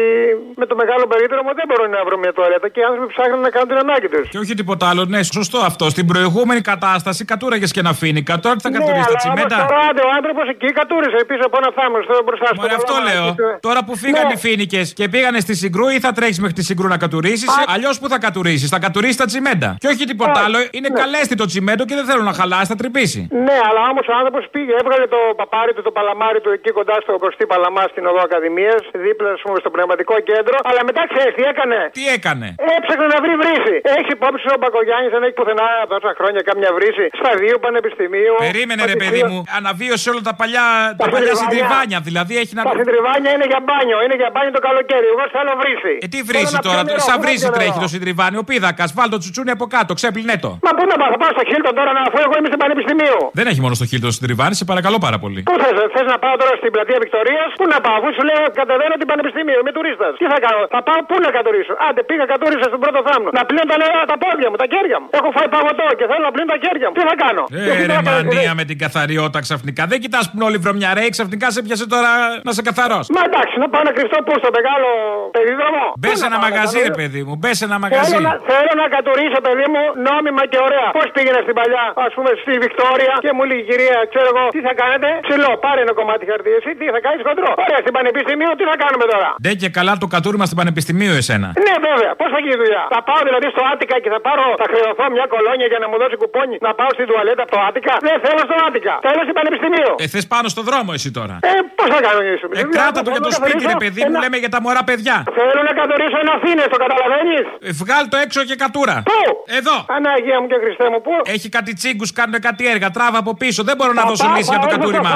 με 0.61 0.65
το 0.69 0.75
μεγάλο 0.81 1.05
περίπτωμα 1.13 1.51
δεν 1.59 1.65
μπορούν 1.69 1.89
να 1.97 2.01
βρουν 2.07 2.19
μια 2.25 2.33
τουαλέτα 2.37 2.67
και 2.73 2.79
οι 2.81 2.85
άνθρωποι 2.89 3.07
ψάχνουν 3.15 3.39
να 3.47 3.51
κάνουν 3.55 3.69
την 3.73 3.79
ανάγκη 3.85 4.07
τους. 4.13 4.25
Και 4.33 4.39
όχι 4.43 4.53
τίποτα 4.61 4.85
άλλο. 4.91 5.01
Ναι, 5.13 5.21
σωστό 5.39 5.59
αυτό. 5.69 5.83
Στην 5.95 6.05
προηγούμενη 6.11 6.61
κατάσταση 6.71 7.21
κατούραγες 7.31 7.69
και 7.75 7.81
ένα 7.85 7.93
φίνικα. 8.01 8.33
Τώρα 8.43 8.55
τι 8.57 8.63
θα 8.67 8.71
κατουρίσει 8.77 9.07
τα 9.13 9.17
τσιμέντα; 9.21 9.55
Ναι, 9.57 9.63
Τώρα 9.67 9.79
άντε, 9.89 10.01
ο 10.09 10.11
άνθρωπος 10.19 10.45
εκεί 10.53 10.69
κατούρισε 10.79 11.19
πίσω 11.29 11.43
από 11.49 11.55
ένα 11.61 11.69
θάμο 11.77 11.97
μπροστά 12.25 12.45
στο 12.53 12.55
Μωρέ, 12.61 12.75
αυτό 12.81 12.93
παλαμά, 12.93 13.09
λέω. 13.09 13.25
εκεί, 13.27 13.59
Τώρα 13.67 13.79
που 13.87 13.93
φύγανε 14.03 14.27
Ναι. 14.31 14.33
οι 14.37 14.39
φίνικες 14.45 14.85
και 14.99 15.05
πήγανε 15.13 15.39
στη 15.45 15.53
Συγκρού 15.63 15.85
ή 15.95 15.97
θα 16.05 16.11
τρέχει 16.17 16.37
μέχρι 16.43 16.55
τη 16.59 16.63
Συγκρού 16.69 16.87
να 16.87 16.97
κατουρίσει; 17.03 17.38
Κατουρίσει, 17.45 17.73
αλλιώς 17.75 17.95
που 17.99 18.07
θα 18.13 18.17
κατουρίσει. 18.25 18.65
Θα 18.75 18.79
κατουρίσει 18.85 19.17
τα 19.23 19.27
τσιμέντα. 19.29 19.69
Και 19.81 19.87
όχι 19.93 20.03
τίποτα 20.11 20.39
άλλο. 20.45 20.57
Είναι 20.77 20.89
καλέστη 21.01 21.35
το 21.41 21.45
τσιμέντο 21.51 21.83
και 21.89 21.95
δεν 21.99 22.05
θέλω 22.09 22.23
να 22.29 22.33
χαλάσει, 22.39 22.67
θα 22.73 22.77
τρυπήσει. 22.81 23.21
Ναι, 23.47 23.57
αλλά 23.67 23.81
όμως 23.91 24.05
ο 24.11 24.13
άνθρωπος 24.19 24.43
πήγε, 24.53 24.73
έβγαλε 24.81 25.05
το 25.15 25.21
παπάρι 25.41 25.71
του, 25.75 25.81
το 25.87 25.91
παλαμάρι 25.97 26.39
του 26.43 26.51
εκεί 26.57 26.69
κοντά 26.79 26.95
στο 27.05 27.11
προστή 27.23 27.43
Παλαμά 27.53 27.83
στην 27.93 28.03
οδό 28.09 28.21
Ακαδημίας, 28.27 28.81
δίπλα 29.05 29.29
ας 29.37 29.41
πούμε, 29.43 29.57
στο 29.63 29.69
πνευματικό 29.75 30.15
κέντρο. 30.29 30.55
Αλλά 30.69 30.81
μετά 30.89 31.01
ξέρεις 31.11 31.33
τι 31.37 31.43
έκανε; 31.51 31.79
Τι 31.97 32.03
έκανε; 32.17 32.47
Έψαχνε 32.77 33.05
να 33.13 33.19
βρει 33.23 33.33
βρύση. 33.43 33.75
Έχει 33.97 34.11
υπόψη 34.17 34.45
ο 34.55 34.57
Μπακογιάννης, 34.61 35.11
δεν 35.15 35.21
έχει 35.25 35.35
πουθενά 35.39 35.67
τόσα 35.93 36.11
χρόνια 36.19 36.41
κάμια 36.47 36.69
βρύση. 36.77 37.05
Στα 37.21 37.31
δύο 37.43 37.55
πανεπιστημίου. 37.65 38.35
Περίμενε 38.49 38.83
ρε 38.93 38.97
παιδί 39.01 39.21
μου, 39.29 39.37
αναβίωσε 39.57 40.07
όλα 40.11 40.21
τα 40.29 40.33
παλιά, 40.39 40.65
τα 41.01 41.07
παλιά 41.13 41.33
συντριβάνια. 41.41 41.99
Δηλαδή 42.07 42.33
έχει 42.41 42.53
να. 42.57 42.61
Τα 42.69 42.75
συντριβάνια 42.79 43.29
είναι 43.35 43.47
για 43.53 43.61
μπάνιο, 43.65 43.97
είναι 44.05 44.17
για 44.21 44.29
μπάνιο 44.33 44.51
το 44.57 44.61
καλοκαίρι. 44.67 45.07
Εγώ 45.13 45.23
θέλω 45.35 45.51
βρύση. 45.61 45.93
Ε, 46.05 46.07
τι 46.13 46.19
βρύση 46.29 46.55
τώρα, 46.67 46.81
σαν 47.09 47.17
βρύση 47.29 47.47
τρέχει 47.57 47.79
το 47.85 47.89
συντριβάνι. 47.93 48.35
Ο 48.43 48.43
πίδακας, 48.49 48.89
βάλ 48.97 49.07
το 49.15 49.17
τσουτσούνι 49.21 49.51
από 49.57 49.65
κάτω, 49.75 49.91
ξέπλυνε 49.99 50.35
το. 50.45 50.51
Μα 50.65 50.71
πού 50.77 50.83
να 50.91 50.95
πάω, 51.01 51.09
θα 51.13 51.19
πάω 51.21 51.31
στο 51.37 51.43
Χίλτον 51.49 51.73
τώρα 51.79 51.91
να 51.97 52.01
αφού 52.07 52.17
εγώ 52.25 52.35
είμαι 52.39 52.49
στην 52.51 52.59
πανεπιστημίου. 52.63 53.19
Δεν 53.39 53.45
έχει 53.51 53.61
μόνο 53.65 53.73
στο 53.79 53.85
Χίλτον 53.91 54.11
συντριβάνι, 54.17 54.55
σε 54.61 54.65
παρακαλώ 54.71 54.97
πάρα 55.05 55.17
πολύ. 55.23 55.41
Πού 55.49 55.55
θες, 55.61 55.75
θες 55.95 56.07
να 56.13 56.17
πάω 56.23 56.35
τώρα 56.41 56.53
στην 56.61 56.69
πλατεία 56.75 56.99
Βικτωρίας, 57.03 57.49
πού 57.59 57.65
να 57.73 57.77
πάω, 57.85 57.95
αφού 57.99 58.09
σου 58.17 58.23
λέω 58.29 58.41
κατεβαίνω 58.59 58.95
την 59.01 59.07
πανεπιστημίου, 59.11 59.59
είμαι 59.61 59.73
τουρίστας. 59.77 60.11
Τι 60.21 60.25
θα 60.33 60.37
κάνω, 60.45 60.61
θα 60.75 60.79
πάω 60.87 60.99
πού 61.09 61.15
να 61.25 61.29
κατουρίσω; 61.37 61.73
Άντε 61.87 62.01
πήγα 62.09 62.25
κατούρισα 62.33 62.65
στον 62.71 62.79
πρώτο 62.83 62.99
θάμνο. 63.07 63.29
Να 63.37 63.41
πλύνω 63.47 63.65
τα 63.71 63.77
νερά, 63.81 64.01
τα 64.11 64.15
πόδια 64.23 64.47
μου, 64.51 64.57
τα 64.63 64.67
κέρια 64.73 64.97
μου. 65.01 65.07
Έχω 65.19 65.29
φάει 65.35 65.47
παγωτό 65.55 65.87
και 65.99 66.05
θέλω 66.09 66.23
να 66.29 66.31
πλύνω 66.35 66.49
τα 66.55 66.59
κέρια 66.65 66.87
μου. 66.89 66.95
Τι 66.97 67.03
θα 67.09 67.15
κάνω; 67.23 67.43
Ε, 67.81 67.85
ρε 67.91 67.99
μανία 68.09 68.51
με 68.59 68.63
την 68.69 68.77
καθαριότητα 68.83 69.39
ξαφνικά. 69.47 69.81
Δεν 69.91 69.99
κοιτάς 70.03 70.23
που 70.27 70.33
είναι 70.37 70.45
όλοι 70.49 70.57
βρωμιαρέοι, 70.65 71.09
ξαφνικά 71.15 71.47
σε 71.55 71.59
πιάσε 71.65 71.85
τώρα 71.93 72.11
να 72.47 72.51
σε 72.57 72.61
καθαρό. 72.69 72.99
Μα 73.15 73.21
εντάξει, 73.29 73.55
να 73.63 73.67
πάω 73.71 73.83
να 73.89 73.93
κρυφτώ 73.97 74.17
πού 74.27 74.33
στο 74.41 74.49
μεγάλο 74.57 74.89
περίδρομο. 75.35 75.83
Μπες 76.01 76.19
ένα 76.29 76.37
μαγαζί, 76.45 76.79
ρε 76.89 76.93
παιδί 76.99 77.08
μου, 77.27 77.35
μπες 77.41 77.57
ένα 77.67 77.77
μαγαζί. 77.83 78.03
Θέλω 78.05 78.21
να, 78.29 78.33
θέλω 78.51 78.73
να 78.81 78.87
κατουρίσω, 78.95 79.39
παιδί 79.45 79.67
μου, 79.73 79.83
νόμιμα 80.09 80.43
και 80.51 80.59
ωραία. 80.67 80.87
Πώς 80.99 81.07
πήγαινε 81.15 81.39
στην 81.45 81.55
παλιά, 81.59 81.85
ας 82.07 82.11
πούμε, 82.17 82.29
στη 82.43 82.53
Βικτόρια 82.63 83.13
και 83.25 83.31
μου 83.35 83.43
λέει 83.49 83.59
η 83.63 83.65
κυρία, 83.69 83.97
ξέρω 84.13 84.27
εγώ, 84.33 84.43
τι 84.55 84.61
θα 84.67 84.73
κάνετε; 84.81 85.07
Ψηλό, 85.27 85.51
πάρε 85.65 85.79
ένα 85.85 85.93
κομμάτι 85.99 86.23
χαρτί, 86.29 86.51
εσύ 86.59 86.71
τι 86.79 86.85
θα 86.95 86.99
κάνεις 87.05 87.21
χοντρό. 87.27 87.49
Ωραία, 87.65 87.79
στην 87.85 87.93
πανεπιστημίου 87.97 88.51
τι 88.59 88.63
θα 88.71 88.75
κάνουμε 88.83 89.05
τώρα; 89.13 89.29
Δεν 89.47 89.55
και 89.61 89.69
καλά 89.77 89.93
το 90.03 90.07
κατούριμα 90.15 90.45
στην 90.49 90.57
πανεπιστημίου 90.61 91.13
εσένα. 91.21 91.47
Ναι, 91.67 91.75
βέβαια, 91.89 92.11
πώς 92.19 92.29
θα 92.33 92.39
γίνει 92.43 92.55
η 92.59 92.61
δουλειά; 92.63 92.83
Θα 92.95 93.01
πάω 93.07 93.21
δηλαδή 93.27 93.47
στο 93.55 93.61
Άτικα 93.71 93.95
και 94.03 94.09
θα 94.15 94.19
πάρω, 94.27 94.45
θα 94.61 94.67
χρεωθώ 94.71 95.05
μια 95.15 95.25
κολόνια 95.33 95.67
για 95.71 95.79
να 95.83 95.87
μου 95.89 95.97
δώσει 96.01 96.15
κουπόνι 96.23 96.55
να 96.67 96.71
πάω 96.79 96.91
στην 96.97 97.05
τουαλέτα 97.09 97.41
από 97.45 97.51
το 97.55 97.59
Άτικα. 97.67 97.93
Δεν 98.07 98.15
θέλω 98.25 98.41
στο 98.49 98.55
Άτικα. 98.67 98.93
Θέλω 99.07 99.21
στην 99.27 99.35
πανεπιστημίου. 99.39 99.91
Ε, 100.03 100.05
θες 100.13 100.25
πάνω 100.33 100.47
στο 100.53 100.61
δρόμο 100.69 100.89
εσύ 100.97 101.09
τώρα. 101.19 101.35
Ε, 101.49 101.51
πώς 101.79 101.87
θα 101.93 101.99
κάνω 102.05 102.19
εσύ. 102.33 102.45
Ε, 102.59 102.63
κράτα 102.77 102.99
το 103.05 103.09
για 103.15 103.23
το 103.27 103.31
σπίτι, 103.39 103.63
ρε 103.73 103.77
παιδί 103.83 104.01
μου, 104.07 104.15
λέμε 104.23 104.37
για 104.43 104.51
τα 104.55 104.59
μωρά 104.63 104.83
παιδιά. 104.89 105.15
Θέλω 105.39 105.61
να 105.69 105.73
καθορίσω 105.79 106.17
ένα 106.23 106.33
Αθήνες, 106.37 106.67
το 106.73 106.77
καταλαβαίνει. 106.99 107.37
Ε, 107.67 107.71
βγάλ 107.81 108.03
το 108.13 108.17
έξω 108.25 108.39
και 108.49 108.55
κατούρα. 108.63 108.95
Πού; 109.11 109.21
Εδώ. 109.59 109.75
Ανάγεια 109.97 110.35
μου 110.41 110.47
και 110.51 110.57
Χριστέ 110.63 110.87
μου, 110.91 110.99
πού; 111.07 111.13
Έχει 111.35 111.47
κάτι 111.57 111.71
τσίγκους, 111.79 112.09
κάνουν 112.19 112.35
κάτι 112.47 112.63
έργα. 112.73 112.87
Τράβα 112.97 113.17
από 113.23 113.33
πίσω. 113.41 113.61
Δεν 113.69 113.75
μπορώ 113.77 113.93
να 113.99 114.03
δώσω 114.09 114.27
λύση 114.35 114.49
για 114.53 114.61
το 114.65 114.69
κατούριμα. 114.75 115.11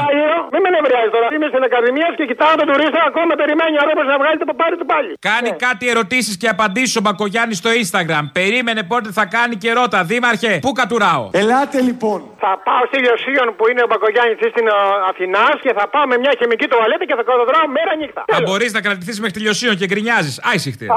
Μην 0.54 0.62
με 0.66 0.70
νευριάζει 0.76 1.10
τώρα. 1.16 1.28
Είμαι 1.36 1.48
στην 1.54 1.64
Ακαδημία 1.70 2.08
και 2.18 2.26
κοιτάω 2.30 2.54
τον 2.60 2.68
τουρίστα 2.72 3.00
ακόμα 3.12 3.34
περιμένει 3.42 3.76
ο 3.82 3.84
να 4.14 4.18
βγάλει 4.22 4.38
το 4.44 4.48
παπάρι 4.52 4.76
του 4.82 4.88
πάλι. 4.94 5.12
Κάνει 5.30 5.50
κάτι 5.66 5.84
ερωτήσεις 5.94 6.36
και 6.42 6.48
απαντήσεις 6.56 6.96
ο 7.00 7.02
Μπακογιάννης 7.06 7.58
στο 7.58 7.70
Instagram. 7.82 8.24
Περίμενε 8.40 8.82
πότε 8.92 9.08
θα 9.20 9.26
κάνει 9.26 9.56
και 9.64 9.70
ρώτα. 9.78 10.00
Δήμαρχε, 10.04 10.52
πού 10.66 10.72
κατουράω; 10.82 11.24
Ελάτε 11.42 11.80
λοιπόν. 11.90 12.20
Θα 12.44 12.52
πάω 12.68 12.84
στη 12.90 12.98
Λιωσίων 13.06 13.48
που 13.58 13.64
είναι 13.70 13.82
ο 13.86 13.88
Μπακογιάννης 13.90 14.38
στην 14.54 14.68
ε, 14.68 14.76
Αθηνάς 15.10 15.56
και 15.66 15.72
θα 15.78 15.86
πάω 15.94 16.06
με 16.12 16.18
μια 16.24 16.34
χημική 16.40 16.68
τουαλέτα 16.72 17.06
και 17.10 17.16
θα 17.20 17.24
κοδοδράω 17.30 17.68
μέρα 17.78 17.94
νύχτα. 18.02 18.22
Θα 18.36 18.42
μπορείς 18.46 18.72
να 18.78 18.82
κρατηθείς 18.86 19.18
μέχρι 19.20 19.36
τη 19.38 19.42
Λιωσίων 19.46 19.76
και 19.80 19.86
γκρινιάζεις. 19.86 20.36
Άισιχτες. 20.52 20.90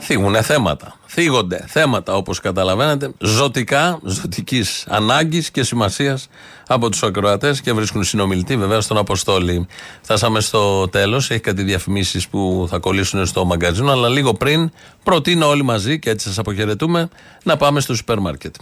Θίγουνε 0.00 0.42
θέματα. 0.42 0.94
Θίγονται 1.06 1.64
θέματα 1.68 2.14
όπως 2.14 2.40
καταλαβαίνετε 2.40 3.12
ζωτικά, 3.18 3.98
ζωτικής 4.04 4.84
ανάγκης 4.88 5.50
και 5.50 5.62
σημασίας 5.62 6.28
από 6.66 6.88
τους 6.88 7.02
ακροατές 7.02 7.60
και 7.60 7.72
βρίσκουν 7.72 8.04
συνομιλητή 8.04 8.56
βεβαίως 8.56 8.84
στον 8.84 8.96
Αποστόλη. 8.96 9.66
Φτάσαμε 10.02 10.40
στο 10.40 10.88
τέλος, 10.88 11.30
έχει 11.30 11.40
κάτι 11.40 11.62
διαφημίσεις 11.62 12.28
που 12.28 12.66
θα 12.70 12.78
κολλήσουν 12.78 13.26
στο 13.26 13.44
μαγκαζίνο 13.44 13.92
αλλά 13.92 14.08
λίγο 14.08 14.34
πριν 14.34 14.70
προτείνω 15.04 15.46
όλοι 15.48 15.62
μαζί 15.62 15.98
και 15.98 16.10
έτσι 16.10 16.26
σας 16.28 16.38
αποχαιρετούμε 16.38 17.08
να 17.42 17.56
πάμε 17.56 17.80
στο 17.80 17.94
σούπερ 17.94 18.18
μάρκετ. 18.18 18.54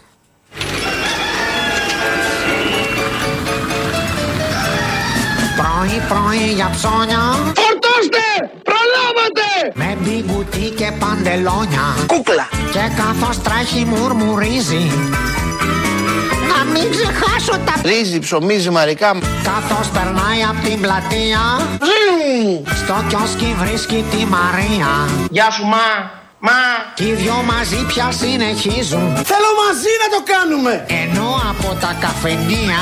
Πρωί 5.57 6.03
πρωί 6.09 6.53
για 6.55 6.71
ψώνια 6.71 7.19
Φορτώστε! 7.19 7.58
Προλάβατε! 7.58 7.58
Με 7.58 7.58
μπιγκουτί 10.09 10.73
και 10.77 10.93
παντελόνια. 10.99 11.87
Κούκλα. 12.07 12.49
Και 12.73 12.85
καθώς 12.97 13.43
τρέχει 13.43 13.85
μουρμουρίζει. 13.85 14.91
Να 16.51 16.65
μην 16.73 16.91
ξεχάσω 16.91 17.53
τα 17.65 17.75
Ρύζι, 17.85 18.19
ψωμίζει, 18.19 18.71
μαρικά. 18.71 19.11
Καθώς 19.43 19.89
περνάει 19.89 20.43
από 20.51 20.69
την 20.69 20.81
πλατεία. 20.81 21.43
Στο 22.83 23.05
κιόσκι 23.09 23.57
βρίσκει 23.59 24.05
τη 24.11 24.25
Μαρία. 24.25 24.91
Γεια 25.31 25.51
σου 25.51 25.65
μα 25.65 26.17
Μα. 26.41 26.61
Κι 26.95 27.05
οι 27.05 27.13
δυο 27.13 27.43
μαζί 27.47 27.85
πια 27.87 28.11
συνεχίζουν. 28.11 29.17
Θέλω 29.31 29.51
μαζί 29.67 29.93
να 30.03 30.09
το 30.15 30.21
κάνουμε. 30.33 30.85
Ενώ 31.03 31.29
από 31.51 31.75
τα 31.81 31.97
καφενεία 32.01 32.81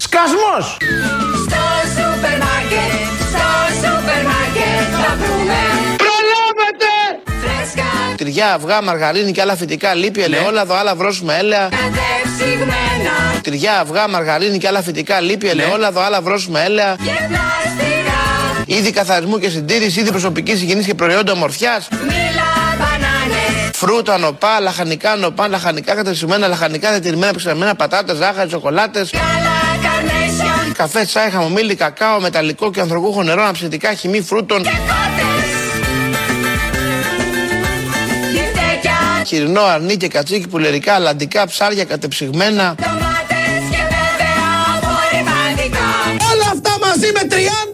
Σκασμός! 0.00 0.76
Στο 1.44 1.77
σούπερ 2.18 2.38
μάρκετ 2.46 3.10
Στο 3.32 3.48
σούπερ 3.80 4.22
μάρκετ 4.30 4.86
Θα 5.02 5.10
βρούμε 5.20 5.58
Προλάβετε 6.02 6.90
Φρέσκα 7.42 7.88
Τυριά, 8.16 8.52
αυγά, 8.52 8.82
μαργαρίνη 8.82 9.32
και 9.32 9.40
άλλα 9.40 9.56
φυτικά, 9.56 9.94
λίπη, 9.94 10.22
ελαιόλαδο, 10.22 10.74
άλλα 10.74 10.94
βρώσιμα 10.94 11.34
έλαια. 11.34 11.68
Κατεψυγμένα 11.70 13.14
Τυριά, 13.42 13.80
αυγά, 13.80 14.08
μαργαρίνη 14.08 14.58
και 14.58 14.66
άλλα 14.66 14.82
φυτικά, 14.82 15.20
λίπη, 15.20 15.48
ελαιόλαδο, 15.48 16.00
άλλα 16.00 16.20
βρώσιμα 16.20 16.60
έλαια. 16.60 16.96
Και 16.96 17.10
πλαστικά 17.28 18.20
Είδη 18.66 18.90
καθαρισμού 18.90 19.38
και 19.38 19.48
συντήρηση, 19.48 20.00
είδη 20.00 20.10
προσωπικής 20.10 20.62
υγιεινής 20.62 20.86
και 20.86 20.94
προϊόντα 20.94 21.32
ομορφιάς. 21.32 21.88
Μίλα 21.90 22.50
μπανάνες 22.78 23.70
Φρούτα, 23.74 24.18
νοπά, 24.18 24.60
λαχανικά, 24.60 25.16
νοπά, 25.16 25.48
λαχανικά 25.48 25.94
κατεψυγμένα, 25.94 26.46
λαχανικά 26.46 26.90
διατηρημένα, 26.90 27.34
ψαγμένα, 27.34 27.74
πατάτες, 27.74 28.16
ζάχαρη, 28.16 28.50
σοκολάτες. 28.50 29.10
Καλά 29.10 29.48
καρνέσιον 29.48 29.57
Καφέ, 30.78 31.04
τσάι, 31.04 31.30
χαμομήλι, 31.30 31.74
κακάο, 31.74 32.20
μεταλλικό 32.20 32.70
και 32.70 32.80
ανθρωπούχο 32.80 33.22
νερό, 33.22 33.42
αναψυντικά, 33.42 33.94
χυμή 33.94 34.20
φρούτων. 34.20 34.62
Και 34.62 34.70
κότες 34.70 35.58
Μπιφτέκια 38.32 39.24
Χοιρινό, 39.26 39.62
αρνί 39.62 39.96
και 39.96 40.08
κατσίκι, 40.08 40.48
πουλερικά, 40.48 40.94
αλαντικά, 40.94 41.46
ψάρια 41.46 41.84
κατεψυγμένα. 41.84 42.74
Ντομάτες 42.74 43.62
και 43.70 43.82
βέβαια 43.94 44.46
απορριπαντικά 44.76 45.88
Όλα 46.32 46.48
αυτά 46.52 46.78
μαζί 46.86 47.10
με 47.14 47.22
30 47.30 47.67